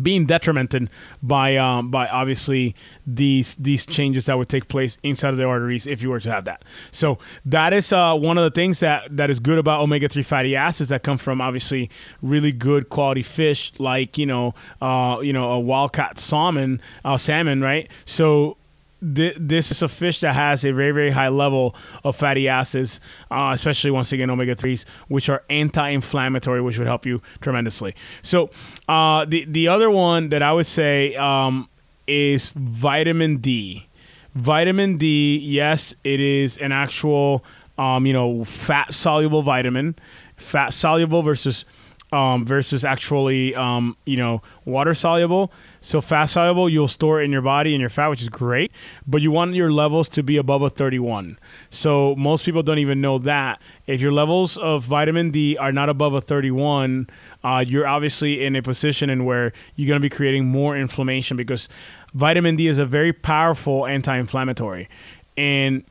being 0.01 0.25
detrimented 0.25 0.89
by 1.21 1.55
um, 1.57 1.89
by 1.89 2.07
obviously 2.07 2.75
these 3.05 3.55
these 3.55 3.85
changes 3.85 4.25
that 4.25 4.37
would 4.37 4.49
take 4.49 4.67
place 4.67 4.97
inside 5.03 5.29
of 5.29 5.37
the 5.37 5.43
arteries 5.43 5.87
if 5.87 6.01
you 6.01 6.09
were 6.09 6.19
to 6.19 6.31
have 6.31 6.45
that. 6.45 6.63
So 6.91 7.17
that 7.45 7.73
is 7.73 7.91
uh, 7.91 8.15
one 8.15 8.37
of 8.37 8.43
the 8.43 8.51
things 8.51 8.79
that 8.81 9.15
that 9.15 9.29
is 9.29 9.39
good 9.39 9.57
about 9.57 9.81
omega 9.81 10.07
three 10.07 10.23
fatty 10.23 10.55
acids 10.55 10.89
that 10.89 11.03
come 11.03 11.17
from 11.17 11.41
obviously 11.41 11.89
really 12.21 12.51
good 12.51 12.89
quality 12.89 13.23
fish 13.23 13.71
like 13.79 14.17
you 14.17 14.25
know 14.25 14.53
uh, 14.81 15.19
you 15.21 15.33
know 15.33 15.51
a 15.51 15.59
wild 15.59 15.93
caught 15.93 16.19
salmon 16.19 16.81
uh, 17.03 17.17
salmon 17.17 17.61
right. 17.61 17.89
So 18.05 18.57
this 19.01 19.71
is 19.71 19.81
a 19.81 19.87
fish 19.87 20.21
that 20.21 20.33
has 20.33 20.65
a 20.65 20.71
very 20.71 20.91
very 20.91 21.11
high 21.11 21.27
level 21.27 21.75
of 22.03 22.15
fatty 22.15 22.47
acids 22.47 22.99
uh, 23.29 23.51
especially 23.53 23.91
once 23.91 24.11
again 24.11 24.29
omega-3s 24.29 24.85
which 25.07 25.29
are 25.29 25.43
anti-inflammatory 25.49 26.61
which 26.61 26.77
would 26.77 26.87
help 26.87 27.05
you 27.05 27.21
tremendously. 27.41 27.95
So 28.21 28.49
uh, 28.87 29.25
the, 29.25 29.45
the 29.45 29.67
other 29.67 29.89
one 29.91 30.29
that 30.29 30.41
i 30.41 30.51
would 30.51 30.65
say 30.65 31.15
um, 31.15 31.69
is 32.07 32.49
vitamin 32.55 33.37
d. 33.37 33.87
Vitamin 34.33 34.97
d 34.97 35.37
yes 35.37 35.93
it 36.03 36.19
is 36.19 36.57
an 36.57 36.71
actual 36.71 37.43
um, 37.77 38.05
you 38.05 38.13
know 38.13 38.43
fat 38.43 38.93
soluble 38.93 39.41
vitamin. 39.41 39.95
Fat 40.35 40.73
soluble 40.73 41.21
versus 41.21 41.65
um, 42.11 42.45
versus 42.45 42.85
actually 42.85 43.55
um, 43.55 43.95
you 44.05 44.17
know 44.17 44.41
water 44.65 44.93
soluble 44.93 45.51
so 45.79 46.01
fat 46.01 46.25
soluble, 46.25 46.69
you'll 46.69 46.87
store 46.87 47.21
it 47.21 47.25
in 47.25 47.31
your 47.31 47.41
body 47.41 47.73
and 47.73 47.79
your 47.79 47.89
fat, 47.89 48.07
which 48.07 48.21
is 48.21 48.29
great. 48.29 48.71
But 49.05 49.21
you 49.21 49.31
want 49.31 49.55
your 49.55 49.71
levels 49.71 50.09
to 50.09 50.23
be 50.23 50.37
above 50.37 50.61
a 50.61 50.69
31. 50.69 51.39
So 51.69 52.15
most 52.15 52.45
people 52.45 52.63
don't 52.63 52.79
even 52.79 53.01
know 53.01 53.19
that. 53.19 53.61
If 53.85 54.01
your 54.01 54.11
levels 54.11 54.57
of 54.57 54.83
vitamin 54.83 55.31
D 55.31 55.57
are 55.57 55.71
not 55.71 55.89
above 55.89 56.13
a 56.13 56.21
31, 56.21 57.09
uh, 57.43 57.63
you're 57.65 57.87
obviously 57.87 58.43
in 58.43 58.55
a 58.55 58.61
position 58.61 59.09
in 59.09 59.25
where 59.25 59.53
you're 59.75 59.87
going 59.87 59.99
to 59.99 60.05
be 60.05 60.09
creating 60.09 60.45
more 60.45 60.75
inflammation 60.75 61.37
because 61.37 61.69
vitamin 62.13 62.55
D 62.55 62.67
is 62.67 62.77
a 62.77 62.85
very 62.85 63.13
powerful 63.13 63.85
anti-inflammatory, 63.85 64.89
and 65.37 65.83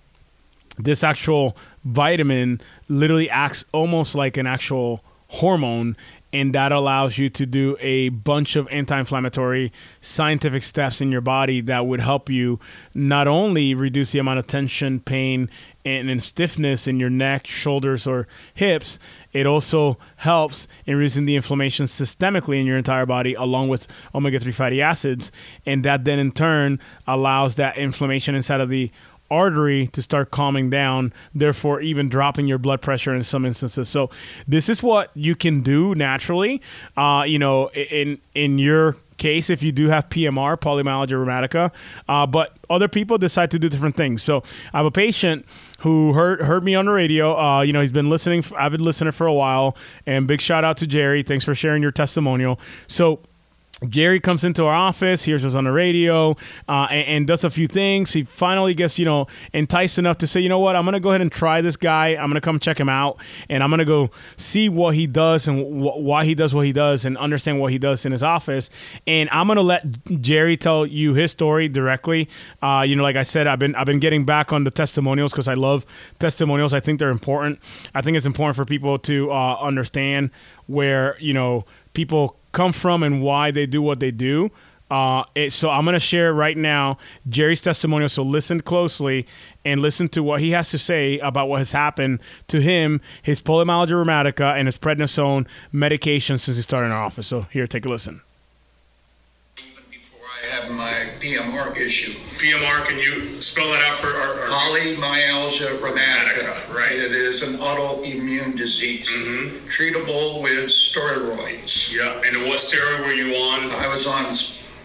this 0.78 1.02
actual 1.02 1.56
vitamin 1.84 2.60
literally 2.88 3.30
acts 3.30 3.64
almost 3.72 4.14
like 4.14 4.36
an 4.36 4.46
actual 4.46 5.02
hormone 5.28 5.96
and 6.32 6.54
that 6.54 6.72
allows 6.72 7.18
you 7.18 7.28
to 7.30 7.46
do 7.46 7.76
a 7.80 8.08
bunch 8.10 8.56
of 8.56 8.68
anti-inflammatory 8.70 9.72
scientific 10.00 10.62
steps 10.62 11.00
in 11.00 11.12
your 11.12 11.20
body 11.20 11.60
that 11.62 11.86
would 11.86 12.00
help 12.00 12.28
you 12.28 12.58
not 12.94 13.28
only 13.28 13.74
reduce 13.74 14.12
the 14.12 14.18
amount 14.18 14.38
of 14.38 14.46
tension, 14.46 15.00
pain, 15.00 15.48
and, 15.84 16.10
and 16.10 16.22
stiffness 16.22 16.88
in 16.88 16.98
your 16.98 17.08
neck, 17.08 17.46
shoulders, 17.46 18.06
or 18.06 18.26
hips. 18.54 18.98
It 19.32 19.46
also 19.46 19.98
helps 20.16 20.66
in 20.84 20.96
reducing 20.96 21.26
the 21.26 21.36
inflammation 21.36 21.86
systemically 21.86 22.58
in 22.58 22.66
your 22.66 22.76
entire 22.76 23.06
body, 23.06 23.34
along 23.34 23.68
with 23.68 23.86
omega-3 24.14 24.52
fatty 24.52 24.82
acids, 24.82 25.30
and 25.64 25.84
that 25.84 26.04
then 26.04 26.18
in 26.18 26.32
turn 26.32 26.80
allows 27.06 27.54
that 27.54 27.78
inflammation 27.78 28.34
inside 28.34 28.60
of 28.60 28.68
the 28.68 28.90
artery 29.30 29.88
to 29.88 30.02
start 30.02 30.30
calming 30.30 30.70
down, 30.70 31.12
therefore 31.34 31.80
even 31.80 32.08
dropping 32.08 32.46
your 32.46 32.58
blood 32.58 32.82
pressure 32.82 33.14
in 33.14 33.22
some 33.22 33.44
instances. 33.44 33.88
So 33.88 34.10
this 34.46 34.68
is 34.68 34.82
what 34.82 35.10
you 35.14 35.34
can 35.34 35.60
do 35.60 35.94
naturally. 35.94 36.60
Uh, 36.96 37.24
you 37.26 37.38
know, 37.38 37.68
in 37.70 38.18
in 38.34 38.58
your 38.58 38.96
case 39.16 39.48
if 39.50 39.62
you 39.62 39.72
do 39.72 39.88
have 39.88 40.08
PMR, 40.08 40.58
polymyalgia 40.58 41.12
rheumatica, 41.12 41.72
uh, 42.08 42.26
but 42.26 42.56
other 42.68 42.88
people 42.88 43.18
decide 43.18 43.50
to 43.50 43.58
do 43.58 43.68
different 43.68 43.96
things. 43.96 44.22
So 44.22 44.42
I 44.72 44.78
have 44.78 44.86
a 44.86 44.90
patient 44.90 45.46
who 45.80 46.12
heard 46.12 46.40
heard 46.40 46.64
me 46.64 46.74
on 46.74 46.86
the 46.86 46.92
radio. 46.92 47.38
Uh, 47.38 47.60
you 47.62 47.72
know, 47.72 47.80
he's 47.80 47.92
been 47.92 48.10
listening, 48.10 48.44
avid 48.58 48.80
listener 48.80 49.12
for 49.12 49.26
a 49.26 49.32
while, 49.32 49.76
and 50.06 50.26
big 50.26 50.40
shout 50.40 50.64
out 50.64 50.76
to 50.78 50.86
Jerry. 50.86 51.22
Thanks 51.22 51.44
for 51.44 51.54
sharing 51.54 51.82
your 51.82 51.92
testimonial. 51.92 52.60
So 52.86 53.20
Jerry 53.90 54.20
comes 54.20 54.42
into 54.42 54.64
our 54.64 54.74
office, 54.74 55.22
hears 55.22 55.44
us 55.44 55.54
on 55.54 55.64
the 55.64 55.70
radio, 55.70 56.30
uh, 56.66 56.86
and, 56.90 57.08
and, 57.08 57.26
does 57.26 57.44
a 57.44 57.50
few 57.50 57.66
things. 57.66 58.14
He 58.14 58.22
finally 58.22 58.72
gets, 58.72 58.98
you 58.98 59.04
know, 59.04 59.26
enticed 59.52 59.98
enough 59.98 60.16
to 60.18 60.26
say, 60.26 60.40
you 60.40 60.48
know 60.48 60.58
what, 60.58 60.76
I'm 60.76 60.84
going 60.84 60.94
to 60.94 61.00
go 61.00 61.10
ahead 61.10 61.20
and 61.20 61.30
try 61.30 61.60
this 61.60 61.76
guy. 61.76 62.16
I'm 62.16 62.30
going 62.30 62.36
to 62.36 62.40
come 62.40 62.58
check 62.58 62.80
him 62.80 62.88
out, 62.88 63.18
and 63.50 63.62
I'm 63.62 63.68
going 63.68 63.80
to 63.80 63.84
go 63.84 64.10
see 64.38 64.70
what 64.70 64.94
he 64.94 65.06
does 65.06 65.46
and 65.46 65.82
wh- 65.82 65.98
why 65.98 66.24
he 66.24 66.34
does 66.34 66.54
what 66.54 66.64
he 66.64 66.72
does 66.72 67.04
and 67.04 67.18
understand 67.18 67.60
what 67.60 67.70
he 67.70 67.76
does 67.76 68.06
in 68.06 68.12
his 68.12 68.22
office. 68.22 68.70
And 69.06 69.28
I'm 69.30 69.46
going 69.46 69.56
to 69.56 69.62
let 69.62 70.22
Jerry 70.22 70.56
tell 70.56 70.86
you 70.86 71.12
his 71.12 71.30
story 71.30 71.68
directly. 71.68 72.30
Uh, 72.62 72.82
you 72.86 72.96
know, 72.96 73.02
like 73.02 73.16
I 73.16 73.24
said, 73.24 73.46
I've 73.46 73.58
been 73.58 73.74
I've 73.74 73.86
been 73.86 74.00
getting 74.00 74.24
back 74.24 74.54
on 74.54 74.64
the 74.64 74.70
testimonials 74.70 75.32
because 75.32 75.48
I 75.48 75.54
love 75.54 75.84
testimonials. 76.18 76.72
I 76.72 76.80
think 76.80 76.98
they're 76.98 77.10
important. 77.10 77.58
I 77.94 78.00
think 78.00 78.16
it's 78.16 78.26
important 78.26 78.56
for 78.56 78.64
people 78.64 78.98
to 79.00 79.30
uh, 79.30 79.56
understand 79.60 80.30
where 80.66 81.18
you 81.20 81.34
know 81.34 81.66
people 81.92 82.38
come 82.56 82.72
from 82.72 83.02
and 83.02 83.22
why 83.22 83.50
they 83.50 83.66
do 83.66 83.82
what 83.82 84.00
they 84.00 84.10
do. 84.10 84.50
Uh, 84.90 85.24
it, 85.34 85.52
so 85.52 85.68
I'm 85.68 85.84
going 85.84 85.92
to 85.92 86.00
share 86.00 86.32
right 86.32 86.56
now 86.56 86.96
Jerry's 87.28 87.60
testimonial. 87.60 88.08
So 88.08 88.22
listen 88.22 88.62
closely 88.62 89.26
and 89.64 89.80
listen 89.82 90.08
to 90.10 90.22
what 90.22 90.40
he 90.40 90.52
has 90.52 90.70
to 90.70 90.78
say 90.78 91.18
about 91.18 91.48
what 91.48 91.58
has 91.58 91.72
happened 91.72 92.20
to 92.48 92.60
him, 92.60 93.02
his 93.22 93.42
polymyalgia 93.42 93.90
rheumatica, 93.90 94.56
and 94.56 94.66
his 94.66 94.78
prednisone 94.78 95.46
medication 95.70 96.38
since 96.38 96.56
he 96.56 96.62
started 96.62 96.86
in 96.86 96.92
our 96.92 97.02
office. 97.02 97.26
So 97.26 97.42
here, 97.50 97.66
take 97.66 97.84
a 97.84 97.90
listen. 97.90 98.22
Have 100.56 100.70
my 100.70 101.10
PMR 101.20 101.76
issue. 101.76 102.12
PMR, 102.38 102.82
can 102.86 102.98
you 102.98 103.42
spell 103.42 103.72
that 103.72 103.82
out 103.82 103.94
for 103.94 104.06
our, 104.06 104.40
our 104.40 104.48
polymyalgia 104.48 105.76
rheumatica? 105.80 106.74
Right. 106.74 106.92
It 106.92 107.12
is 107.12 107.42
an 107.42 107.58
autoimmune 107.58 108.56
disease, 108.56 109.06
mm-hmm. 109.10 109.66
treatable 109.68 110.42
with 110.42 110.70
steroids. 110.70 111.92
Yeah. 111.92 112.22
And 112.24 112.48
what 112.48 112.58
steroid 112.58 113.00
were 113.00 113.12
you 113.12 113.34
on? 113.36 113.70
I 113.70 113.86
was 113.88 114.06
on 114.06 114.24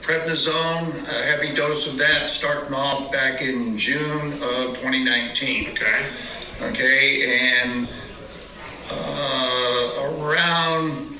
prednisone, 0.01 1.07
a 1.07 1.23
heavy 1.23 1.55
dose 1.55 1.89
of 1.89 1.97
that, 1.99 2.29
starting 2.29 2.73
off 2.73 3.09
back 3.09 3.41
in 3.41 3.77
June 3.77 4.33
of 4.33 4.75
2019. 4.75 5.69
Okay. 5.69 6.05
Okay, 6.63 7.49
and 7.49 7.87
uh, 8.91 10.15
around 10.19 11.17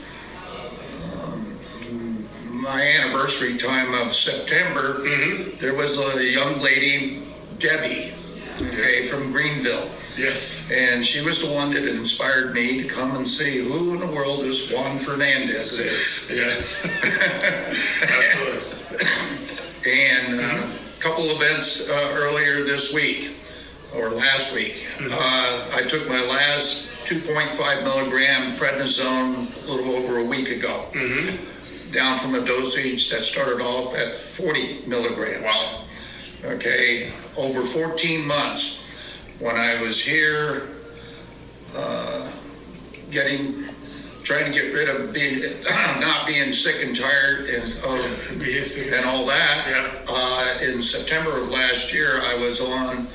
my 2.61 2.81
anniversary 2.81 3.57
time 3.57 3.93
of 3.95 4.13
September, 4.13 4.99
mm-hmm. 4.99 5.57
there 5.57 5.73
was 5.73 5.97
a 6.15 6.23
young 6.23 6.59
lady, 6.59 7.23
Debbie, 7.57 8.13
okay, 8.61 9.07
from 9.07 9.31
Greenville. 9.31 9.89
Yes. 10.15 10.69
And 10.71 11.03
she 11.03 11.25
was 11.25 11.41
the 11.41 11.51
one 11.51 11.73
that 11.73 11.87
inspired 11.87 12.53
me 12.53 12.81
to 12.81 12.87
come 12.87 13.15
and 13.15 13.27
see 13.27 13.57
who 13.57 13.93
in 13.95 13.99
the 13.99 14.05
world 14.05 14.41
is 14.41 14.71
Juan 14.71 14.99
Fernandez 14.99 15.79
is. 15.79 16.29
Yes. 16.31 16.85
Absolutely. 18.03 19.91
and 19.91 20.39
a 20.39 20.43
uh, 20.43 20.69
couple 20.99 21.23
events 21.31 21.89
uh, 21.89 22.13
earlier 22.13 22.63
this 22.63 22.93
week, 22.93 23.37
or 23.95 24.11
last 24.11 24.53
week, 24.53 24.73
mm-hmm. 24.73 25.11
uh, 25.11 25.77
I 25.77 25.81
took 25.87 26.07
my 26.07 26.21
last 26.25 26.89
2.5 27.05 27.83
milligram 27.83 28.55
prednisone 28.55 29.47
a 29.65 29.71
little 29.71 29.95
over 29.95 30.19
a 30.19 30.23
week 30.23 30.49
ago. 30.49 30.85
Mm-hmm 30.91 31.50
down 31.91 32.17
from 32.17 32.35
a 32.35 32.45
dosage 32.45 33.09
that 33.09 33.23
started 33.23 33.61
off 33.61 33.95
at 33.95 34.13
40 34.13 34.87
milligrams. 34.87 35.43
Wow. 35.43 35.83
Okay, 36.43 37.11
over 37.37 37.61
14 37.61 38.25
months. 38.25 38.79
When 39.39 39.55
I 39.55 39.81
was 39.81 40.03
here, 40.03 40.69
uh, 41.75 42.31
getting, 43.09 43.63
trying 44.23 44.45
to 44.45 44.51
get 44.51 44.73
rid 44.73 44.89
of 44.89 45.13
being, 45.13 45.39
not 45.99 46.27
being 46.27 46.51
sick 46.53 46.83
and 46.85 46.95
tired 46.95 47.49
and 47.49 47.63
of, 47.83 48.41
and 48.93 49.05
all 49.05 49.25
that. 49.25 49.65
Yeah. 49.67 49.91
Uh, 50.07 50.57
in 50.63 50.81
September 50.81 51.37
of 51.41 51.49
last 51.49 51.93
year, 51.93 52.21
I 52.21 52.35
was 52.35 52.61
on, 52.61 53.07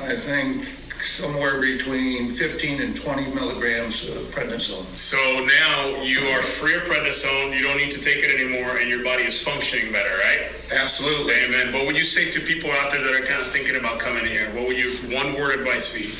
I 0.00 0.16
think, 0.16 0.64
somewhere 1.06 1.60
between 1.60 2.28
15 2.28 2.82
and 2.82 2.96
20 2.96 3.32
milligrams 3.32 4.08
of 4.08 4.22
prednisone. 4.32 4.84
So 4.98 5.16
now 5.44 6.02
you 6.02 6.20
are 6.28 6.42
free 6.42 6.74
of 6.74 6.82
prednisone, 6.82 7.56
you 7.56 7.62
don't 7.62 7.76
need 7.76 7.92
to 7.92 8.00
take 8.00 8.18
it 8.18 8.30
anymore, 8.30 8.78
and 8.78 8.88
your 8.88 9.04
body 9.04 9.22
is 9.22 9.42
functioning 9.42 9.92
better, 9.92 10.16
right? 10.18 10.50
Absolutely. 10.72 11.34
Amen. 11.44 11.72
What 11.72 11.86
would 11.86 11.96
you 11.96 12.04
say 12.04 12.30
to 12.30 12.40
people 12.40 12.70
out 12.72 12.90
there 12.90 13.02
that 13.02 13.14
are 13.14 13.24
kind 13.24 13.40
of 13.40 13.46
thinking 13.46 13.76
about 13.76 14.00
coming 14.00 14.26
here? 14.26 14.50
What 14.54 14.66
would 14.66 14.76
you, 14.76 14.90
one 15.14 15.34
word 15.34 15.58
advice 15.58 15.94
be? 15.94 16.10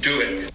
Do 0.00 0.20
it. 0.20 0.50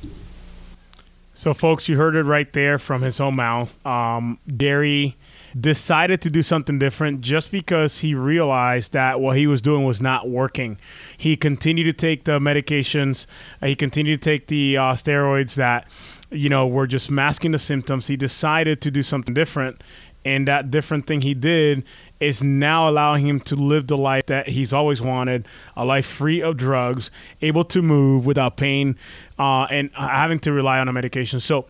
So, 1.34 1.54
folks, 1.54 1.88
you 1.88 1.98
heard 1.98 2.16
it 2.16 2.24
right 2.24 2.52
there 2.54 2.78
from 2.78 3.02
his 3.02 3.20
own 3.20 3.36
mouth. 3.36 3.86
Um, 3.86 4.40
Gary 4.58 5.16
decided 5.60 6.22
to 6.22 6.30
do 6.30 6.44
something 6.44 6.80
different 6.80 7.22
just 7.22 7.52
because 7.52 8.00
he 8.00 8.14
realized 8.14 8.94
that 8.94 9.20
what 9.20 9.38
he 9.38 9.48
was 9.48 9.62
doing 9.62 9.86
was 9.86 10.02
not 10.02 10.30
working. 10.30 10.78
He 11.18 11.36
continued 11.36 11.86
to 11.86 11.94
take 11.94 12.26
the 12.26 12.40
medications, 12.40 13.26
he 13.62 13.76
continued 13.76 14.22
to 14.22 14.30
take 14.30 14.48
the 14.48 14.78
uh, 14.78 14.94
steroids 14.94 15.56
that, 15.56 15.88
you 16.32 16.50
know, 16.50 16.68
were 16.68 16.88
just 16.88 17.10
masking 17.10 17.52
the 17.52 17.60
symptoms. 17.60 18.08
He 18.08 18.16
decided 18.16 18.82
to 18.82 18.92
do 18.92 19.02
something 19.04 19.34
different. 19.34 19.82
And 20.26 20.48
that 20.50 20.70
different 20.70 21.08
thing 21.08 21.22
he 21.22 21.34
did 21.34 21.84
is 22.20 22.44
now 22.44 22.90
allowing 22.90 23.26
him 23.26 23.40
to 23.40 23.56
live 23.56 23.88
the 23.88 23.98
life 23.98 24.26
that 24.26 24.50
he's 24.50 24.74
always 24.74 25.02
wanted 25.02 25.48
a 25.78 25.86
life 25.86 26.06
free 26.06 26.42
of 26.42 26.58
drugs, 26.58 27.10
able 27.42 27.64
to 27.64 27.82
move 27.82 28.26
without 28.26 28.58
pain, 28.58 28.98
uh, 29.38 29.64
and 29.70 29.90
having 29.94 30.40
to 30.40 30.52
rely 30.52 30.80
on 30.80 30.90
a 30.90 30.94
medication. 30.94 31.40
So, 31.40 31.66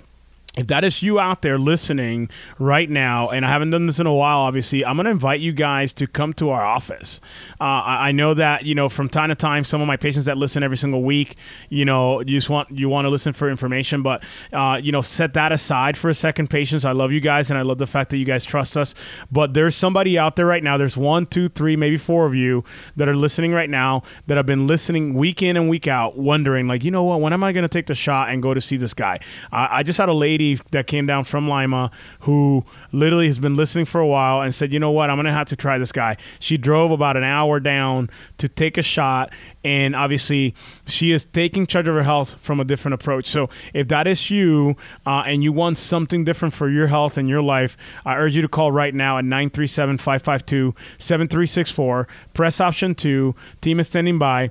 if 0.60 0.68
that 0.68 0.84
is 0.84 1.02
you 1.02 1.20
out 1.20 1.42
there 1.42 1.58
listening 1.58 2.30
right 2.58 2.90
now, 2.90 3.30
and 3.30 3.46
I 3.46 3.50
haven't 3.50 3.70
done 3.70 3.86
this 3.86 4.00
in 4.00 4.08
a 4.08 4.14
while, 4.14 4.40
obviously, 4.40 4.84
I'm 4.84 4.98
going 4.98 5.06
to 5.06 5.12
invite 5.12 5.40
you 5.40 5.54
guys 5.54 5.94
to 5.94 6.08
come 6.08 6.34
to 6.34 6.50
our 6.50 6.66
office. 6.66 7.22
Uh, 7.62 7.64
I 7.64 8.12
know 8.12 8.34
that 8.34 8.66
you 8.66 8.76
know 8.76 8.90
from 8.90 9.08
time 9.08 9.30
to 9.30 9.36
time, 9.36 9.64
some 9.64 9.80
of 9.80 9.88
my 9.88 9.96
patients 9.96 10.26
that 10.26 10.36
listen 10.38 10.62
every 10.62 10.76
single 10.76 11.02
week, 11.02 11.38
you 11.70 11.86
know, 11.86 12.20
you 12.20 12.38
just 12.38 12.50
want 12.50 12.72
you 12.72 12.90
want 12.90 13.06
to 13.06 13.10
listen 13.10 13.32
for 13.32 13.50
information, 13.50 14.04
but 14.04 14.24
uh, 14.52 14.80
you 14.84 14.92
know, 14.92 15.02
set 15.02 15.34
that 15.36 15.54
aside 15.54 15.96
for 15.96 16.10
a 16.10 16.14
second, 16.14 16.50
patients. 16.50 16.84
I 16.84 16.92
love 16.92 17.14
you 17.14 17.22
guys, 17.22 17.50
and 17.50 17.58
I 17.58 17.62
love 17.62 17.78
the 17.78 17.88
fact 17.88 18.10
that 18.10 18.18
you 18.18 18.26
guys 18.26 18.44
trust 18.44 18.76
us. 18.76 18.96
But 19.32 19.54
there's 19.54 19.76
somebody 19.76 20.20
out 20.20 20.36
there 20.36 20.46
right 20.46 20.64
now. 20.64 20.78
There's 20.78 20.98
one, 20.98 21.26
two, 21.26 21.48
three, 21.48 21.78
maybe 21.78 21.96
four 21.96 22.26
of 22.26 22.36
you 22.36 22.66
that 22.98 23.08
are 23.08 23.16
listening 23.16 23.54
right 23.54 23.70
now 23.70 24.04
that 24.28 24.36
have 24.36 24.46
been 24.46 24.68
listening 24.68 25.14
week 25.14 25.42
in 25.42 25.56
and 25.56 25.70
week 25.70 25.88
out, 25.88 26.18
wondering 26.18 26.68
like, 26.68 26.84
you 26.84 26.92
know 26.92 27.04
what, 27.04 27.22
when 27.22 27.32
am 27.32 27.46
I 27.46 27.54
going 27.54 27.64
to 27.64 27.70
take 27.70 27.86
the 27.86 27.96
shot 27.96 28.30
and 28.30 28.44
go 28.44 28.54
to 28.54 28.60
see 28.60 28.76
this 28.76 28.94
guy? 28.94 29.20
I 29.54 29.84
just 29.84 29.98
had 29.98 30.10
a 30.10 30.14
lady 30.14 30.49
that 30.72 30.88
came 30.88 31.06
down 31.06 31.24
from 31.24 31.48
Lima 31.48 31.92
who 32.22 32.64
literally 32.92 33.28
has 33.28 33.40
been 33.40 33.56
listening 33.56 33.86
for 33.86 34.02
a 34.02 34.08
while 34.08 34.42
and 34.42 34.54
said, 34.54 34.74
you 34.74 34.80
know 34.80 34.92
what, 34.92 35.10
I'm 35.10 35.16
going 35.16 35.26
to 35.26 35.32
have 35.32 35.48
to 35.48 35.56
try 35.56 35.78
this 35.78 35.92
guy. 35.92 36.18
She 36.40 36.58
drove 36.58 36.92
about 36.92 37.18
an 37.18 37.24
hour 37.24 37.60
down 37.60 38.10
to 38.38 38.48
take 38.48 38.78
a 38.78 38.82
shot. 38.82 39.32
And 39.64 39.96
obviously, 39.96 40.56
she 40.88 41.12
is 41.12 41.26
taking 41.26 41.66
charge 41.66 41.88
of 41.88 41.96
her 41.96 42.04
health 42.04 42.36
from 42.42 42.60
a 42.60 42.64
different 42.64 42.94
approach. 42.94 43.28
So, 43.28 43.50
if 43.74 43.90
that 43.90 44.08
is 44.08 44.32
you 44.32 44.78
uh, 45.06 45.24
and 45.26 45.44
you 45.44 45.52
want 45.52 45.78
something 45.78 46.24
different 46.24 46.54
for 46.54 46.70
your 46.70 46.88
health 46.88 47.18
and 47.18 47.28
your 47.28 47.42
life, 47.42 47.76
I 48.06 48.16
urge 48.16 48.36
you 48.38 48.42
to 48.42 48.48
call 48.48 48.72
right 48.72 48.96
now 48.96 49.18
at 49.18 49.26
937 49.26 49.98
552 49.98 50.74
7364. 50.98 52.08
Press 52.34 52.62
option 52.62 52.96
two. 52.96 53.36
Team 53.60 53.80
is 53.82 53.88
standing 53.88 54.18
by. 54.18 54.50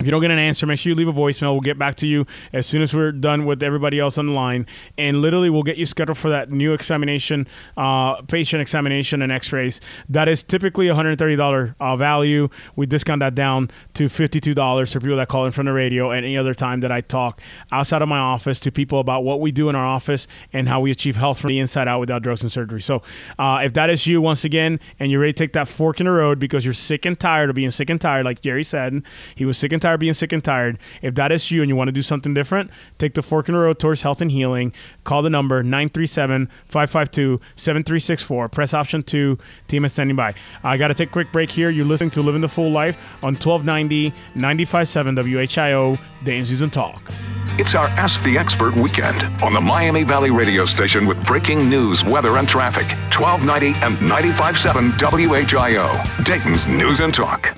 If 0.00 0.06
you 0.06 0.10
don't 0.10 0.20
get 0.20 0.32
an 0.32 0.40
answer, 0.40 0.66
make 0.66 0.80
sure 0.80 0.90
you 0.90 0.96
leave 0.96 1.06
a 1.06 1.12
voicemail. 1.12 1.52
We'll 1.52 1.60
get 1.60 1.78
back 1.78 1.94
to 1.96 2.06
you 2.06 2.26
as 2.52 2.66
soon 2.66 2.82
as 2.82 2.92
we're 2.92 3.12
done 3.12 3.46
with 3.46 3.62
everybody 3.62 4.00
else 4.00 4.18
on 4.18 4.26
the 4.26 4.32
line. 4.32 4.66
And 4.98 5.22
literally, 5.22 5.50
we'll 5.50 5.62
get 5.62 5.76
you 5.76 5.86
scheduled 5.86 6.18
for 6.18 6.30
that 6.30 6.50
new 6.50 6.72
examination, 6.72 7.46
uh, 7.76 8.20
patient 8.22 8.60
examination 8.60 9.22
and 9.22 9.30
x 9.30 9.52
rays. 9.52 9.80
That 10.08 10.28
is 10.28 10.42
typically 10.42 10.88
$130 10.88 11.76
uh, 11.78 11.96
value. 11.96 12.48
We 12.74 12.86
discount 12.86 13.20
that 13.20 13.36
down 13.36 13.70
to 13.94 14.06
$52 14.06 14.92
for 14.92 14.98
people 14.98 15.16
that 15.16 15.28
call 15.28 15.46
in 15.46 15.52
from 15.52 15.66
the 15.66 15.72
radio 15.72 16.10
and 16.10 16.26
any 16.26 16.36
other 16.36 16.54
time 16.54 16.80
that 16.80 16.90
I 16.90 17.00
talk 17.00 17.40
outside 17.70 18.02
of 18.02 18.08
my 18.08 18.18
office 18.18 18.58
to 18.60 18.72
people 18.72 18.98
about 18.98 19.22
what 19.22 19.40
we 19.40 19.52
do 19.52 19.68
in 19.68 19.76
our 19.76 19.86
office 19.86 20.26
and 20.52 20.68
how 20.68 20.80
we 20.80 20.90
achieve 20.90 21.14
health 21.14 21.38
from 21.38 21.50
the 21.50 21.60
inside 21.60 21.86
out 21.86 22.00
without 22.00 22.20
drugs 22.20 22.42
and 22.42 22.50
surgery. 22.50 22.82
So, 22.82 23.02
uh, 23.38 23.60
if 23.62 23.74
that 23.74 23.90
is 23.90 24.08
you, 24.08 24.20
once 24.20 24.44
again, 24.44 24.80
and 24.98 25.12
you're 25.12 25.20
ready 25.20 25.32
to 25.32 25.38
take 25.38 25.52
that 25.52 25.68
fork 25.68 26.00
in 26.00 26.06
the 26.06 26.12
road 26.12 26.40
because 26.40 26.64
you're 26.64 26.74
sick 26.74 27.06
and 27.06 27.18
tired 27.18 27.48
of 27.48 27.54
being 27.54 27.70
sick 27.70 27.90
and 27.90 28.00
tired, 28.00 28.24
like 28.24 28.42
Jerry 28.42 28.64
said, 28.64 29.00
he 29.36 29.44
was 29.44 29.56
sick 29.56 29.72
and 29.72 29.83
tired 29.84 30.00
being 30.00 30.14
sick 30.14 30.32
and 30.32 30.42
tired. 30.42 30.78
If 31.02 31.14
that 31.16 31.30
is 31.30 31.50
you 31.50 31.62
and 31.62 31.68
you 31.68 31.76
want 31.76 31.88
to 31.88 31.92
do 31.92 32.00
something 32.00 32.32
different, 32.32 32.70
take 32.98 33.12
the 33.12 33.22
fork 33.22 33.48
in 33.48 33.54
the 33.54 33.60
road 33.60 33.78
towards 33.78 34.00
health 34.00 34.22
and 34.22 34.30
healing. 34.30 34.72
Call 35.04 35.20
the 35.20 35.28
number 35.28 35.62
937 35.62 36.48
552 36.66 37.40
7364. 37.56 38.48
Press 38.48 38.72
option 38.72 39.02
two. 39.02 39.38
Team 39.68 39.84
is 39.84 39.92
standing 39.92 40.16
by. 40.16 40.34
I 40.62 40.78
got 40.78 40.88
to 40.88 40.94
take 40.94 41.10
a 41.10 41.12
quick 41.12 41.30
break 41.32 41.50
here. 41.50 41.68
You're 41.68 41.84
listening 41.84 42.10
to 42.10 42.22
Living 42.22 42.40
the 42.40 42.48
Full 42.48 42.70
Life 42.70 42.96
on 43.22 43.34
1290 43.34 44.10
957 44.34 45.14
WHIO, 45.16 45.98
Dayton's 46.24 46.50
News 46.50 46.62
and 46.62 46.72
Talk. 46.72 47.02
It's 47.56 47.74
our 47.74 47.86
Ask 47.88 48.22
the 48.22 48.38
Expert 48.38 48.74
weekend 48.74 49.22
on 49.42 49.52
the 49.52 49.60
Miami 49.60 50.02
Valley 50.02 50.30
radio 50.30 50.64
station 50.64 51.06
with 51.06 51.24
breaking 51.26 51.68
news, 51.68 52.04
weather, 52.04 52.38
and 52.38 52.48
traffic. 52.48 52.88
1290 53.14 53.78
and 53.84 53.96
95.7 53.98 54.92
WHIO, 54.98 56.24
Dayton's 56.24 56.66
News 56.66 57.00
and 57.00 57.12
Talk. 57.12 57.54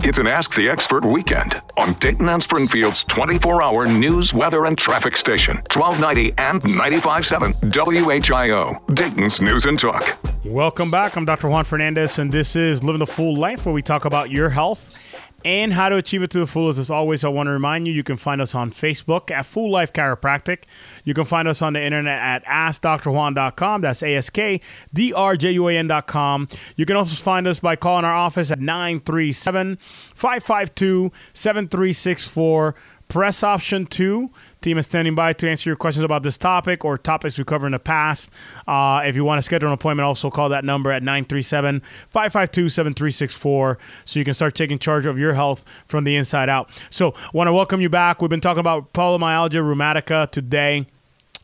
It's 0.00 0.18
an 0.18 0.26
Ask 0.26 0.54
the 0.54 0.68
Expert 0.68 1.06
weekend 1.06 1.58
on 1.78 1.94
Dayton 1.94 2.28
and 2.28 2.42
Springfield's 2.42 3.02
24 3.04 3.62
hour 3.62 3.86
news, 3.86 4.34
weather, 4.34 4.66
and 4.66 4.76
traffic 4.76 5.16
station, 5.16 5.56
1290 5.72 6.34
and 6.36 6.62
95.7 6.62 7.54
WHIO, 7.72 8.94
Dayton's 8.94 9.40
News 9.40 9.64
and 9.64 9.78
Talk. 9.78 10.18
Welcome 10.44 10.90
back. 10.90 11.16
I'm 11.16 11.24
Dr. 11.24 11.48
Juan 11.48 11.64
Fernandez, 11.64 12.18
and 12.18 12.30
this 12.30 12.56
is 12.56 12.84
Living 12.84 12.98
the 12.98 13.06
Full 13.06 13.36
Life, 13.36 13.64
where 13.64 13.72
we 13.74 13.80
talk 13.80 14.04
about 14.04 14.30
your 14.30 14.50
health 14.50 15.05
and 15.44 15.72
how 15.72 15.88
to 15.88 15.96
achieve 15.96 16.22
it 16.22 16.30
to 16.30 16.40
the 16.40 16.46
fullest. 16.46 16.78
As 16.78 16.90
always, 16.90 17.24
I 17.24 17.28
want 17.28 17.46
to 17.46 17.52
remind 17.52 17.86
you 17.86 17.92
you 17.92 18.02
can 18.02 18.16
find 18.16 18.40
us 18.40 18.54
on 18.54 18.70
Facebook 18.70 19.30
at 19.30 19.46
Full 19.46 19.70
Life 19.70 19.92
Chiropractic. 19.92 20.64
You 21.04 21.14
can 21.14 21.24
find 21.24 21.46
us 21.46 21.62
on 21.62 21.74
the 21.74 21.82
internet 21.82 22.18
at 22.20 22.44
AskDrJuan.com. 22.46 23.80
That's 23.80 24.02
A 24.02 24.14
S 24.16 24.30
K 24.30 24.60
D 24.92 25.12
R 25.12 25.36
J 25.36 25.52
U 25.52 25.68
A 25.68 25.76
N.com. 25.76 26.48
You 26.76 26.86
can 26.86 26.96
also 26.96 27.22
find 27.22 27.46
us 27.46 27.60
by 27.60 27.76
calling 27.76 28.04
our 28.04 28.14
office 28.14 28.50
at 28.50 28.60
937 28.60 29.78
552 30.14 31.12
7364. 31.32 32.74
Press 33.08 33.44
option 33.44 33.86
two 33.86 34.30
Team 34.60 34.78
is 34.78 34.86
standing 34.86 35.14
by 35.14 35.32
to 35.34 35.48
answer 35.48 35.70
your 35.70 35.76
questions 35.76 36.02
about 36.02 36.22
this 36.22 36.36
topic 36.36 36.84
or 36.84 36.98
topics 36.98 37.38
we 37.38 37.44
covered 37.44 37.66
in 37.66 37.72
the 37.72 37.78
past. 37.78 38.30
Uh, 38.66 39.02
if 39.04 39.14
you 39.14 39.24
want 39.24 39.38
to 39.38 39.42
schedule 39.42 39.68
an 39.68 39.74
appointment, 39.74 40.06
also 40.06 40.30
call 40.30 40.48
that 40.48 40.64
number 40.64 40.90
at 40.90 41.02
937 41.02 41.80
552 42.10 42.68
7364 42.68 43.78
so 44.04 44.18
you 44.18 44.24
can 44.24 44.34
start 44.34 44.54
taking 44.54 44.78
charge 44.78 45.06
of 45.06 45.18
your 45.18 45.34
health 45.34 45.64
from 45.86 46.04
the 46.04 46.16
inside 46.16 46.48
out. 46.48 46.70
So, 46.90 47.14
want 47.32 47.48
to 47.48 47.52
welcome 47.52 47.80
you 47.80 47.88
back. 47.88 48.20
We've 48.20 48.30
been 48.30 48.40
talking 48.40 48.60
about 48.60 48.92
polymyalgia 48.92 49.62
rheumatica 49.62 50.30
today. 50.30 50.86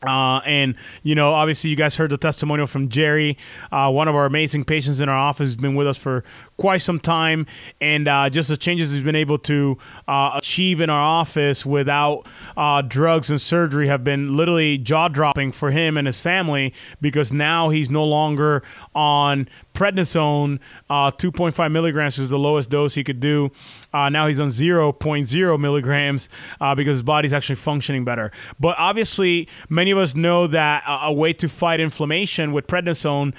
Uh, 0.05 0.41
and 0.45 0.75
you 1.01 1.15
know, 1.15 1.33
obviously, 1.33 1.69
you 1.69 1.75
guys 1.75 1.95
heard 1.95 2.11
the 2.11 2.17
testimonial 2.17 2.67
from 2.67 2.89
Jerry, 2.89 3.37
uh, 3.71 3.89
one 3.89 4.07
of 4.07 4.15
our 4.15 4.25
amazing 4.25 4.65
patients 4.65 4.99
in 4.99 5.09
our 5.09 5.17
office, 5.17 5.47
has 5.49 5.55
been 5.55 5.75
with 5.75 5.87
us 5.87 5.97
for 5.97 6.23
quite 6.57 6.77
some 6.77 6.99
time, 6.99 7.45
and 7.81 8.07
uh, 8.07 8.29
just 8.29 8.49
the 8.49 8.57
changes 8.57 8.91
he's 8.91 9.03
been 9.03 9.15
able 9.15 9.37
to 9.37 9.77
uh, 10.07 10.31
achieve 10.35 10.81
in 10.81 10.89
our 10.89 11.01
office 11.01 11.65
without 11.65 12.25
uh, 12.55 12.81
drugs 12.81 13.29
and 13.29 13.41
surgery 13.41 13.87
have 13.87 14.03
been 14.03 14.35
literally 14.35 14.77
jaw 14.77 15.07
dropping 15.07 15.51
for 15.51 15.71
him 15.71 15.97
and 15.97 16.07
his 16.07 16.19
family 16.19 16.73
because 17.01 17.31
now 17.31 17.69
he's 17.69 17.89
no 17.89 18.03
longer 18.03 18.63
on 18.93 19.47
prednisone. 19.73 20.59
Uh, 20.89 21.09
2.5 21.11 21.71
milligrams 21.71 22.19
is 22.19 22.29
the 22.29 22.37
lowest 22.37 22.69
dose 22.69 22.93
he 22.93 23.03
could 23.03 23.19
do. 23.19 23.51
Uh, 23.91 24.09
now 24.09 24.27
he's 24.27 24.39
on 24.39 24.49
0.0 24.49 25.59
milligrams 25.59 26.29
uh, 26.61 26.75
because 26.75 26.95
his 26.95 27.03
body's 27.03 27.33
actually 27.33 27.55
functioning 27.55 28.05
better. 28.05 28.31
But 28.59 28.75
obviously, 28.77 29.47
many 29.69 29.91
of 29.91 29.97
us 29.97 30.15
know 30.15 30.47
that 30.47 30.83
a, 30.87 31.07
a 31.07 31.13
way 31.13 31.33
to 31.33 31.49
fight 31.49 31.79
inflammation 31.79 32.51
with 32.51 32.67
prednisone 32.67 33.33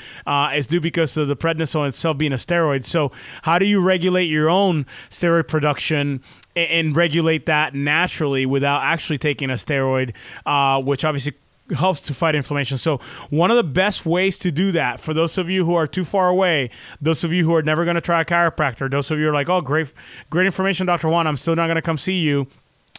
is 0.55 0.67
due 0.67 0.81
because 0.81 1.17
of 1.17 1.29
the 1.29 1.37
prednisone 1.37 1.89
itself 1.89 2.19
being 2.19 2.33
a 2.33 2.37
steroid. 2.37 2.85
So, 2.85 3.04
how 3.43 3.59
do 3.59 3.67
you 3.67 3.81
regulate 3.81 4.27
your 4.27 4.49
own 4.49 4.87
steroid 5.11 5.49
production 5.49 6.23
and, 6.57 6.95
regulate 6.97 7.47
that 7.47 7.75
naturally 7.75 8.47
without 8.47 8.83
actually 8.83 9.19
taking 9.19 9.51
a 9.51 9.55
steroid, 9.55 10.15
uh, 10.47 10.81
which 10.81 11.05
obviously 11.05 11.35
helps 11.77 12.01
to 12.03 12.15
fight 12.15 12.35
inflammation. 12.35 12.79
So, 12.79 13.01
one 13.31 13.51
of 13.51 13.57
the 13.57 13.65
best 13.65 14.05
ways 14.05 14.39
to 14.41 14.53
do 14.53 14.73
that 14.73 15.01
for 15.01 15.15
those 15.15 15.39
of 15.39 15.49
you 15.49 15.65
who 15.65 15.75
are 15.75 15.87
too 15.87 16.05
far 16.05 16.29
away, 16.29 16.71
those 17.01 17.25
of 17.25 17.33
you 17.33 17.45
who 17.45 17.55
are 17.55 17.63
never 17.63 17.85
going 17.85 17.97
to 17.97 18.01
try 18.01 18.21
a 18.21 18.25
chiropractor, 18.25 18.91
those 18.91 19.11
of 19.11 19.19
you 19.19 19.25
who 19.25 19.31
are 19.31 19.35
like, 19.35 19.49
"Oh, 19.49 19.61
great 19.61 19.93
great 20.31 20.47
information, 20.47 20.87
Dr. 20.87 21.09
Juan, 21.09 21.27
I'm 21.27 21.37
still 21.37 21.57
not 21.57 21.67
going 21.67 21.77
to 21.77 21.83
come 21.83 21.99
see 21.99 22.19
you." 22.19 22.47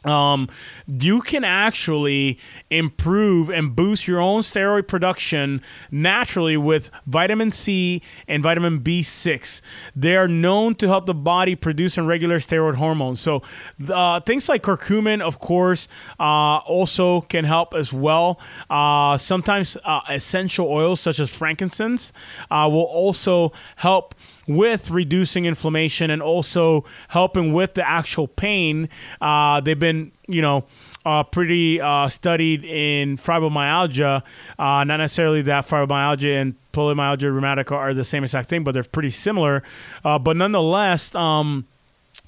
Um, 0.05 0.47
you 0.87 1.21
can 1.21 1.43
actually 1.43 2.39
improve 2.69 3.49
and 3.49 3.75
boost 3.75 4.07
your 4.07 4.19
own 4.19 4.41
steroid 4.41 4.87
production 4.87 5.61
naturally 5.91 6.57
with 6.57 6.89
vitamin 7.07 7.51
C 7.51 8.01
and 8.27 8.43
vitamin 8.43 8.81
B6. 8.81 9.61
They 9.95 10.15
are 10.15 10.27
known 10.27 10.75
to 10.75 10.87
help 10.87 11.05
the 11.05 11.13
body 11.13 11.55
produce 11.55 11.97
and 11.97 12.07
regulate 12.07 12.37
steroid 12.39 12.75
hormones. 12.75 13.19
So, 13.19 13.41
uh, 13.89 14.19
things 14.21 14.47
like 14.47 14.63
curcumin, 14.63 15.21
of 15.21 15.39
course, 15.39 15.87
uh, 16.19 16.57
also 16.57 17.21
can 17.21 17.45
help 17.45 17.73
as 17.73 17.91
well. 17.91 18.39
Uh, 18.69 19.17
sometimes 19.17 19.77
uh, 19.83 20.01
essential 20.09 20.67
oils 20.67 20.99
such 21.01 21.19
as 21.19 21.35
frankincense 21.35 22.13
uh, 22.51 22.67
will 22.71 22.83
also 22.83 23.51
help 23.77 24.15
with 24.47 24.91
reducing 24.91 25.45
inflammation 25.45 26.09
and 26.09 26.21
also 26.21 26.85
helping 27.09 27.53
with 27.53 27.73
the 27.73 27.87
actual 27.87 28.27
pain. 28.27 28.89
Uh, 29.21 29.59
they've 29.61 29.79
been, 29.79 30.11
you 30.27 30.41
know, 30.41 30.65
uh, 31.05 31.23
pretty 31.23 31.79
uh, 31.79 32.07
studied 32.09 32.65
in 32.65 33.17
fibromyalgia. 33.17 34.23
Uh, 34.57 34.83
not 34.83 34.97
necessarily 34.97 35.41
that 35.43 35.65
fibromyalgia 35.65 36.41
and 36.41 36.55
polymyalgia 36.73 37.31
rheumatica 37.31 37.73
are 37.73 37.93
the 37.93 38.03
same 38.03 38.23
exact 38.23 38.49
thing, 38.49 38.63
but 38.63 38.73
they're 38.73 38.83
pretty 38.83 39.11
similar. 39.11 39.63
Uh, 40.03 40.17
but 40.17 40.35
nonetheless, 40.35 41.13
um, 41.15 41.65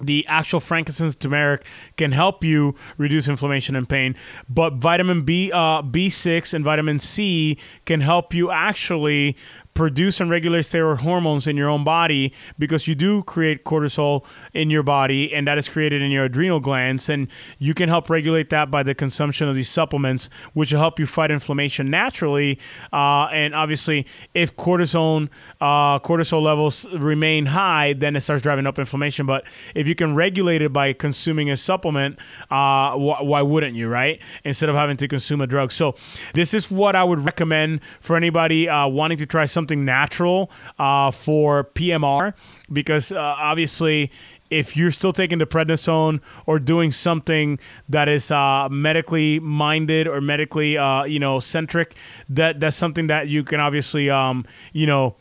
the 0.00 0.24
actual 0.28 0.60
frankincense 0.60 1.16
turmeric 1.16 1.64
can 1.96 2.12
help 2.12 2.44
you 2.44 2.74
reduce 2.98 3.26
inflammation 3.26 3.74
and 3.74 3.88
pain 3.88 4.14
but 4.48 4.74
vitamin 4.74 5.22
b 5.22 5.50
uh, 5.50 5.82
b6 5.82 6.54
and 6.54 6.64
vitamin 6.64 6.98
c 6.98 7.58
can 7.84 8.00
help 8.00 8.32
you 8.32 8.50
actually 8.50 9.36
produce 9.78 10.20
and 10.20 10.28
regulate 10.28 10.62
steroid 10.62 10.98
hormones 10.98 11.46
in 11.46 11.56
your 11.56 11.68
own 11.68 11.84
body 11.84 12.32
because 12.58 12.88
you 12.88 12.96
do 12.96 13.22
create 13.22 13.64
cortisol 13.64 14.24
in 14.52 14.70
your 14.70 14.82
body 14.82 15.32
and 15.32 15.46
that 15.46 15.56
is 15.56 15.68
created 15.68 16.02
in 16.02 16.10
your 16.10 16.24
adrenal 16.24 16.58
glands 16.58 17.08
and 17.08 17.28
you 17.58 17.72
can 17.72 17.88
help 17.88 18.10
regulate 18.10 18.50
that 18.50 18.70
by 18.70 18.82
the 18.82 18.94
consumption 18.94 19.48
of 19.48 19.54
these 19.54 19.68
supplements 19.68 20.28
which 20.52 20.72
will 20.72 20.80
help 20.80 20.98
you 20.98 21.06
fight 21.06 21.30
inflammation 21.30 21.86
naturally 21.86 22.58
uh, 22.92 23.26
and 23.26 23.54
obviously 23.54 24.04
if 24.34 24.56
cortisone 24.56 25.28
uh, 25.60 25.98
cortisol 26.00 26.42
levels 26.42 26.84
remain 26.94 27.46
high 27.46 27.92
then 27.92 28.16
it 28.16 28.20
starts 28.20 28.42
driving 28.42 28.66
up 28.66 28.78
inflammation 28.78 29.26
but 29.26 29.44
if 29.76 29.86
you 29.86 29.94
can 29.94 30.14
regulate 30.14 30.60
it 30.60 30.72
by 30.72 30.92
consuming 30.92 31.50
a 31.50 31.56
supplement 31.56 32.18
uh, 32.50 32.92
wh- 32.94 33.22
why 33.22 33.42
wouldn't 33.42 33.76
you 33.76 33.88
right? 33.88 34.20
Instead 34.44 34.68
of 34.68 34.74
having 34.74 34.96
to 34.96 35.06
consume 35.06 35.40
a 35.40 35.46
drug. 35.46 35.70
So 35.70 35.94
this 36.34 36.52
is 36.52 36.70
what 36.70 36.96
i 36.96 37.04
would 37.04 37.20
recommend 37.24 37.80
for 38.00 38.16
anybody 38.16 38.68
uh, 38.68 38.86
wanting 38.86 39.18
to 39.18 39.26
try 39.26 39.44
something 39.44 39.67
something 39.68 39.84
natural 39.84 40.50
uh, 40.78 41.10
for 41.10 41.64
PMR 41.74 42.32
because 42.72 43.12
uh, 43.12 43.18
obviously 43.18 44.10
if 44.50 44.78
you're 44.78 44.90
still 44.90 45.12
taking 45.12 45.36
the 45.36 45.46
prednisone 45.46 46.22
or 46.46 46.58
doing 46.58 46.90
something 46.90 47.58
that 47.86 48.08
is 48.08 48.30
uh, 48.30 48.66
medically 48.70 49.38
minded 49.40 50.08
or 50.08 50.22
medically 50.22 50.78
uh, 50.78 51.04
you 51.04 51.18
know 51.18 51.38
centric, 51.38 51.94
that 52.30 52.60
that's 52.60 52.76
something 52.76 53.08
that 53.08 53.28
you 53.28 53.44
can 53.44 53.60
obviously 53.60 54.08
um, 54.08 54.46
you 54.72 54.86
know 54.86 55.14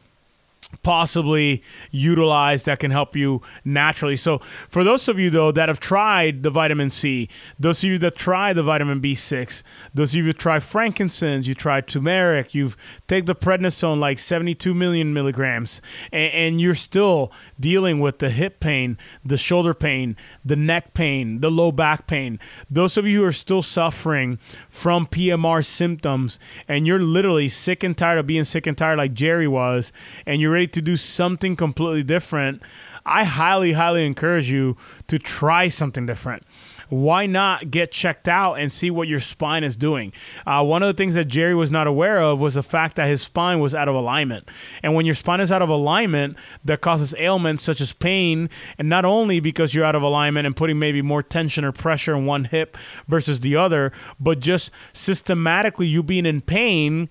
possibly 0.84 1.64
utilize 1.92 2.66
that 2.66 2.80
can 2.80 2.92
help 2.92 3.16
you 3.16 3.42
naturally. 3.64 4.16
So, 4.18 4.40
for 4.68 4.84
those 4.84 5.08
of 5.08 5.18
you 5.18 5.30
though 5.30 5.52
that 5.52 5.70
have 5.70 5.80
tried 5.80 6.44
the 6.44 6.50
vitamin 6.50 6.92
C, 6.92 7.30
those 7.60 7.84
of 7.84 7.90
you 7.90 7.98
that 8.00 8.16
try 8.16 8.54
the 8.54 8.64
vitamin 8.64 9.02
B6, 9.02 9.64
those 9.94 10.14
of 10.14 10.18
you 10.18 10.24
that 10.24 10.38
try 10.38 10.60
frankincense, 10.60 11.48
you 11.48 11.54
try 11.54 11.82
turmeric, 11.82 12.54
you've 12.54 12.76
take 13.08 13.26
the 13.26 13.36
prednisone 13.36 14.00
like 14.00 14.20
72 14.20 14.74
million 14.74 15.14
milligrams, 15.14 15.82
and, 16.12 16.34
and 16.34 16.62
you're 16.62 16.74
still 16.74 17.32
dealing 17.60 18.00
with 18.00 18.20
the 18.20 18.30
hip 18.30 18.60
pain, 18.60 18.98
the 19.24 19.38
shoulder 19.38 19.74
pain, 19.74 20.16
the 20.44 20.56
neck 20.56 20.94
pain, 20.94 21.40
the 21.42 21.52
low 21.52 21.72
back 21.72 22.08
pain. 22.08 22.40
Those 22.70 22.98
of 22.98 23.08
you 23.08 23.22
who 23.22 23.26
are 23.26 23.32
still 23.32 23.62
suffering 23.62 24.40
from 24.78 25.08
PMR 25.08 25.66
symptoms, 25.66 26.40
and 26.68 26.86
you're 26.86 27.00
literally 27.00 27.50
sick 27.50 27.84
and 27.84 27.98
tired 27.98 28.20
of 28.20 28.28
being 28.28 28.44
sick 28.44 28.68
and 28.68 28.78
tired 28.78 29.00
like 29.00 29.12
Jerry 29.12 29.48
was, 29.48 29.92
and 30.24 30.40
you're 30.40 30.52
ready 30.52 30.68
to 30.68 30.84
do 30.84 30.96
something 30.96 31.56
completely 31.56 32.04
different, 32.04 32.62
I 33.04 33.24
highly, 33.24 33.74
highly 33.74 34.06
encourage 34.06 34.52
you 34.52 34.78
to 35.08 35.18
try 35.18 35.68
something 35.68 36.06
different 36.06 36.44
why 36.90 37.26
not 37.26 37.72
get 37.72 37.92
checked 37.92 38.28
out 38.28 38.56
and 38.56 38.72
see 38.72 38.90
what 38.90 39.08
your 39.08 39.20
spine 39.20 39.64
is 39.64 39.78
doing? 39.78 40.14
Uh, 40.46 40.64
one 40.64 40.84
of 40.84 40.88
the 40.88 40.94
things 40.94 41.16
that 41.16 41.26
Jerry 41.26 41.56
was 41.56 41.72
not 41.72 41.88
aware 41.88 42.22
of 42.22 42.40
was 42.40 42.56
the 42.56 42.64
fact 42.64 42.96
that 42.96 43.08
his 43.08 43.22
spine 43.22 43.60
was 43.60 43.76
out 43.76 43.88
of 43.88 43.96
alignment. 43.96 44.48
And 44.84 44.94
when 44.94 45.06
your 45.06 45.16
spine 45.16 45.42
is 45.42 45.52
out 45.52 45.62
of 45.62 45.70
alignment, 45.70 46.38
that 46.66 46.82
causes 46.82 47.14
ailments 47.18 47.64
such 47.64 47.82
as 47.82 47.94
pain, 47.94 48.50
and 48.78 48.90
not 48.90 49.06
only 49.06 49.40
because 49.40 49.74
you're 49.74 49.86
out 49.86 49.96
of 49.96 50.02
alignment 50.02 50.46
and 50.46 50.56
putting 50.56 50.80
maybe 50.80 51.02
more 51.02 51.24
tension 51.24 51.64
or 51.64 51.72
pressure 51.72 52.16
in 52.16 52.26
one 52.26 52.46
hip 52.46 52.78
versus 53.08 53.42
the 53.42 53.56
other, 53.56 53.92
but 54.20 54.40
just 54.40 54.72
systematically 54.94 55.88
you 55.88 56.04
being 56.04 56.26
in 56.26 56.42
pain 56.42 57.10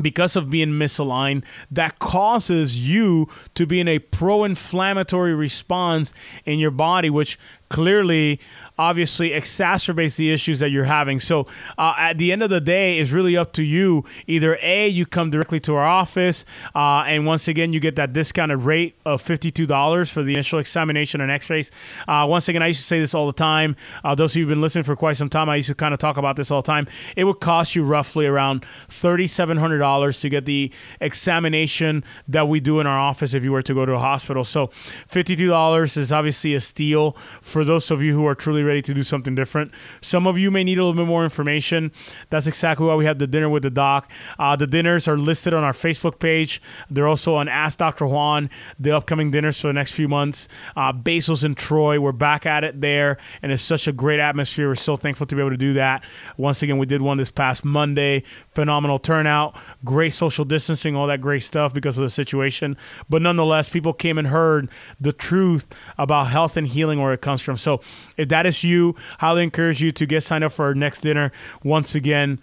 because 0.00 0.36
of 0.36 0.50
being 0.50 0.70
misaligned 0.70 1.44
that 1.70 1.98
causes 1.98 2.88
you 2.88 3.28
to 3.54 3.66
be 3.66 3.80
in 3.80 3.88
a 3.88 3.98
pro-inflammatory 3.98 5.34
response 5.34 6.12
in 6.44 6.58
your 6.58 6.70
body 6.70 7.08
which 7.08 7.38
clearly 7.68 8.40
obviously 8.78 9.30
exacerbates 9.30 10.16
the 10.16 10.32
issues 10.32 10.60
that 10.60 10.70
you're 10.70 10.84
having. 10.84 11.20
So 11.20 11.46
uh, 11.78 11.94
at 11.96 12.18
the 12.18 12.32
end 12.32 12.42
of 12.42 12.50
the 12.50 12.60
day, 12.60 12.98
it's 12.98 13.10
really 13.10 13.36
up 13.36 13.52
to 13.54 13.62
you. 13.62 14.04
Either 14.26 14.58
A, 14.62 14.88
you 14.88 15.06
come 15.06 15.30
directly 15.30 15.60
to 15.60 15.74
our 15.74 15.86
office, 15.86 16.44
uh, 16.74 17.04
and 17.06 17.26
once 17.26 17.48
again, 17.48 17.72
you 17.72 17.80
get 17.80 17.96
that 17.96 18.12
discounted 18.12 18.60
rate 18.60 18.96
of 19.04 19.22
$52 19.22 20.10
for 20.10 20.22
the 20.22 20.34
initial 20.34 20.58
examination 20.58 21.20
and 21.20 21.30
x 21.30 21.48
rays. 21.50 21.70
Uh, 22.08 22.26
once 22.28 22.48
again, 22.48 22.62
I 22.62 22.68
used 22.68 22.80
to 22.80 22.86
say 22.86 23.00
this 23.00 23.14
all 23.14 23.26
the 23.26 23.32
time. 23.32 23.76
Uh, 24.02 24.14
those 24.14 24.32
of 24.32 24.36
you 24.36 24.42
who've 24.42 24.50
been 24.50 24.60
listening 24.60 24.84
for 24.84 24.96
quite 24.96 25.16
some 25.16 25.28
time, 25.28 25.48
I 25.48 25.56
used 25.56 25.68
to 25.68 25.74
kind 25.74 25.94
of 25.94 26.00
talk 26.00 26.16
about 26.16 26.36
this 26.36 26.50
all 26.50 26.62
the 26.62 26.66
time. 26.66 26.86
It 27.16 27.24
would 27.24 27.40
cost 27.40 27.76
you 27.76 27.84
roughly 27.84 28.26
around 28.26 28.64
$3,700 28.88 30.20
to 30.20 30.28
get 30.28 30.46
the 30.46 30.72
examination 31.00 32.04
that 32.28 32.48
we 32.48 32.60
do 32.60 32.80
in 32.80 32.86
our 32.86 32.98
office 32.98 33.34
if 33.34 33.44
you 33.44 33.52
were 33.52 33.62
to 33.62 33.74
go 33.74 33.86
to 33.86 33.92
a 33.92 33.98
hospital. 33.98 34.44
So 34.44 34.68
$52 35.08 35.96
is 35.96 36.12
obviously 36.12 36.54
a 36.54 36.60
steal 36.60 37.16
for 37.40 37.64
those 37.64 37.90
of 37.90 38.02
you 38.02 38.14
who 38.14 38.26
are 38.26 38.34
truly 38.34 38.63
ready 38.64 38.82
to 38.82 38.94
do 38.94 39.02
something 39.02 39.34
different. 39.34 39.72
Some 40.00 40.26
of 40.26 40.38
you 40.38 40.50
may 40.50 40.64
need 40.64 40.78
a 40.78 40.84
little 40.84 40.96
bit 40.96 41.06
more 41.06 41.24
information. 41.24 41.92
That's 42.30 42.46
exactly 42.46 42.86
why 42.86 42.94
we 42.94 43.04
have 43.04 43.18
the 43.18 43.26
dinner 43.26 43.48
with 43.48 43.62
the 43.62 43.70
doc. 43.70 44.10
Uh, 44.38 44.56
the 44.56 44.66
dinners 44.66 45.06
are 45.08 45.16
listed 45.16 45.54
on 45.54 45.62
our 45.64 45.72
Facebook 45.72 46.18
page. 46.18 46.60
They're 46.90 47.08
also 47.08 47.34
on 47.34 47.48
Ask 47.48 47.78
Dr. 47.78 48.06
Juan, 48.06 48.50
the 48.78 48.96
upcoming 48.96 49.30
dinners 49.30 49.60
for 49.60 49.68
the 49.68 49.72
next 49.72 49.92
few 49.92 50.08
months. 50.08 50.48
Uh, 50.76 50.92
Basil's 50.92 51.44
in 51.44 51.54
Troy. 51.54 52.00
We're 52.00 52.12
back 52.12 52.46
at 52.46 52.64
it 52.64 52.80
there, 52.80 53.18
and 53.42 53.52
it's 53.52 53.62
such 53.62 53.86
a 53.86 53.92
great 53.92 54.20
atmosphere. 54.20 54.68
We're 54.68 54.74
so 54.74 54.96
thankful 54.96 55.26
to 55.26 55.34
be 55.34 55.40
able 55.40 55.50
to 55.50 55.56
do 55.56 55.74
that. 55.74 56.04
Once 56.36 56.62
again, 56.62 56.78
we 56.78 56.86
did 56.86 57.02
one 57.02 57.16
this 57.16 57.30
past 57.30 57.64
Monday. 57.64 58.22
Phenomenal 58.54 58.98
turnout, 58.98 59.56
great 59.84 60.12
social 60.12 60.44
distancing, 60.44 60.96
all 60.96 61.06
that 61.06 61.20
great 61.20 61.42
stuff 61.42 61.74
because 61.74 61.98
of 61.98 62.02
the 62.02 62.10
situation. 62.10 62.76
But 63.08 63.22
nonetheless, 63.22 63.68
people 63.68 63.92
came 63.92 64.18
and 64.18 64.28
heard 64.28 64.70
the 65.00 65.12
truth 65.12 65.74
about 65.98 66.28
health 66.28 66.56
and 66.56 66.66
healing 66.66 67.00
where 67.00 67.12
it 67.12 67.20
comes 67.20 67.42
from. 67.42 67.56
So 67.56 67.80
if 68.16 68.28
that 68.28 68.46
is 68.46 68.53
you. 68.62 68.94
Highly 69.18 69.42
encourage 69.42 69.82
you 69.82 69.90
to 69.92 70.06
get 70.06 70.22
signed 70.22 70.44
up 70.44 70.52
for 70.52 70.66
our 70.66 70.74
next 70.74 71.00
dinner 71.00 71.32
once 71.62 71.94
again. 71.94 72.38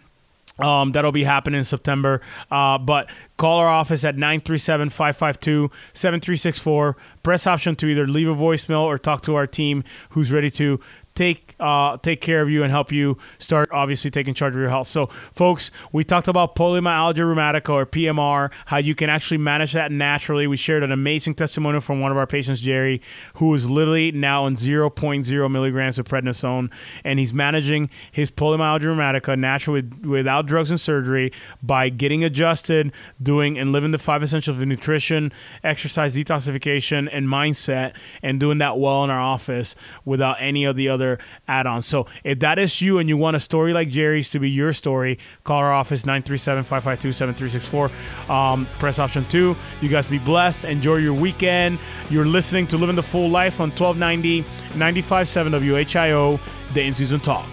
Um, 0.59 0.91
that'll 0.91 1.11
be 1.11 1.23
happening 1.23 1.57
in 1.57 1.65
September. 1.65 2.21
Uh, 2.49 2.77
but 2.77 3.09
call 3.37 3.59
our 3.59 3.67
office 3.67 4.05
at 4.05 4.15
937 4.15 4.89
552 4.89 5.71
7364. 5.93 6.97
Press 7.23 7.47
option 7.47 7.75
two 7.75 7.87
either 7.87 8.05
leave 8.05 8.27
a 8.27 8.35
voicemail 8.35 8.83
or 8.83 8.97
talk 8.97 9.21
to 9.23 9.35
our 9.35 9.47
team 9.47 9.83
who's 10.09 10.31
ready 10.31 10.49
to 10.51 10.79
take 11.15 11.55
uh, 11.59 11.97
take 11.97 12.21
care 12.21 12.41
of 12.41 12.49
you 12.49 12.63
and 12.63 12.71
help 12.71 12.91
you 12.91 13.17
start 13.37 13.69
obviously 13.71 14.09
taking 14.09 14.33
charge 14.33 14.53
of 14.53 14.59
your 14.59 14.69
health. 14.69 14.87
So, 14.87 15.07
folks, 15.33 15.71
we 15.91 16.03
talked 16.03 16.27
about 16.27 16.55
polymyalgia 16.55 17.19
rheumatica 17.19 17.69
or 17.69 17.85
PMR, 17.85 18.51
how 18.65 18.77
you 18.77 18.95
can 18.95 19.09
actually 19.09 19.37
manage 19.37 19.73
that 19.73 19.91
naturally. 19.91 20.47
We 20.47 20.57
shared 20.57 20.83
an 20.83 20.91
amazing 20.91 21.35
testimonial 21.35 21.81
from 21.81 21.99
one 21.99 22.11
of 22.11 22.17
our 22.17 22.27
patients, 22.27 22.61
Jerry, 22.61 23.01
who 23.35 23.53
is 23.53 23.69
literally 23.69 24.11
now 24.11 24.45
on 24.45 24.55
0.0 24.55 25.51
milligrams 25.51 25.99
of 25.99 26.07
prednisone, 26.07 26.71
and 27.03 27.19
he's 27.19 27.33
managing 27.33 27.89
his 28.11 28.31
polymyalgia 28.31 28.83
rheumatica 28.83 29.37
naturally 29.37 29.83
without 30.03 30.45
drugs 30.45 30.69
and 30.69 30.79
surgery 30.79 31.31
by 31.61 31.89
getting 31.89 32.23
adjusted, 32.23 32.91
doing 33.21 33.57
and 33.57 33.71
living 33.71 33.91
the 33.91 33.97
five 33.97 34.23
essentials 34.23 34.59
of 34.59 34.67
nutrition, 34.67 35.31
exercise, 35.63 36.15
detoxification, 36.15 37.09
and 37.11 37.27
mindset, 37.27 37.93
and 38.23 38.39
doing 38.39 38.59
that 38.59 38.77
well 38.79 39.03
in 39.03 39.09
our 39.09 39.19
office 39.19 39.75
without 40.05 40.37
any 40.39 40.63
of 40.65 40.75
the 40.75 40.87
other 40.87 41.00
other 41.01 41.19
add-ons. 41.47 41.85
So 41.85 42.07
if 42.23 42.39
that 42.39 42.57
is 42.59 42.81
you 42.81 42.99
and 42.99 43.09
you 43.09 43.17
want 43.17 43.35
a 43.35 43.39
story 43.39 43.73
like 43.73 43.89
Jerry's 43.89 44.29
to 44.31 44.39
be 44.39 44.49
your 44.49 44.73
story, 44.73 45.19
call 45.43 45.57
our 45.57 45.73
office 45.73 46.03
937-552-7364. 46.03 48.29
Um, 48.29 48.67
press 48.79 48.99
option 48.99 49.25
two. 49.27 49.55
You 49.81 49.89
guys 49.89 50.07
be 50.07 50.19
blessed. 50.19 50.65
Enjoy 50.65 50.97
your 50.97 51.13
weekend. 51.13 51.79
You're 52.09 52.25
listening 52.25 52.67
to 52.67 52.77
Living 52.77 52.95
the 52.95 53.03
Full 53.03 53.29
Life 53.29 53.59
on 53.59 53.71
1290 53.71 54.43
95.7 54.71 55.85
WHIO, 55.85 56.39
the 56.73 56.81
in-season 56.81 57.19
talk. 57.19 57.45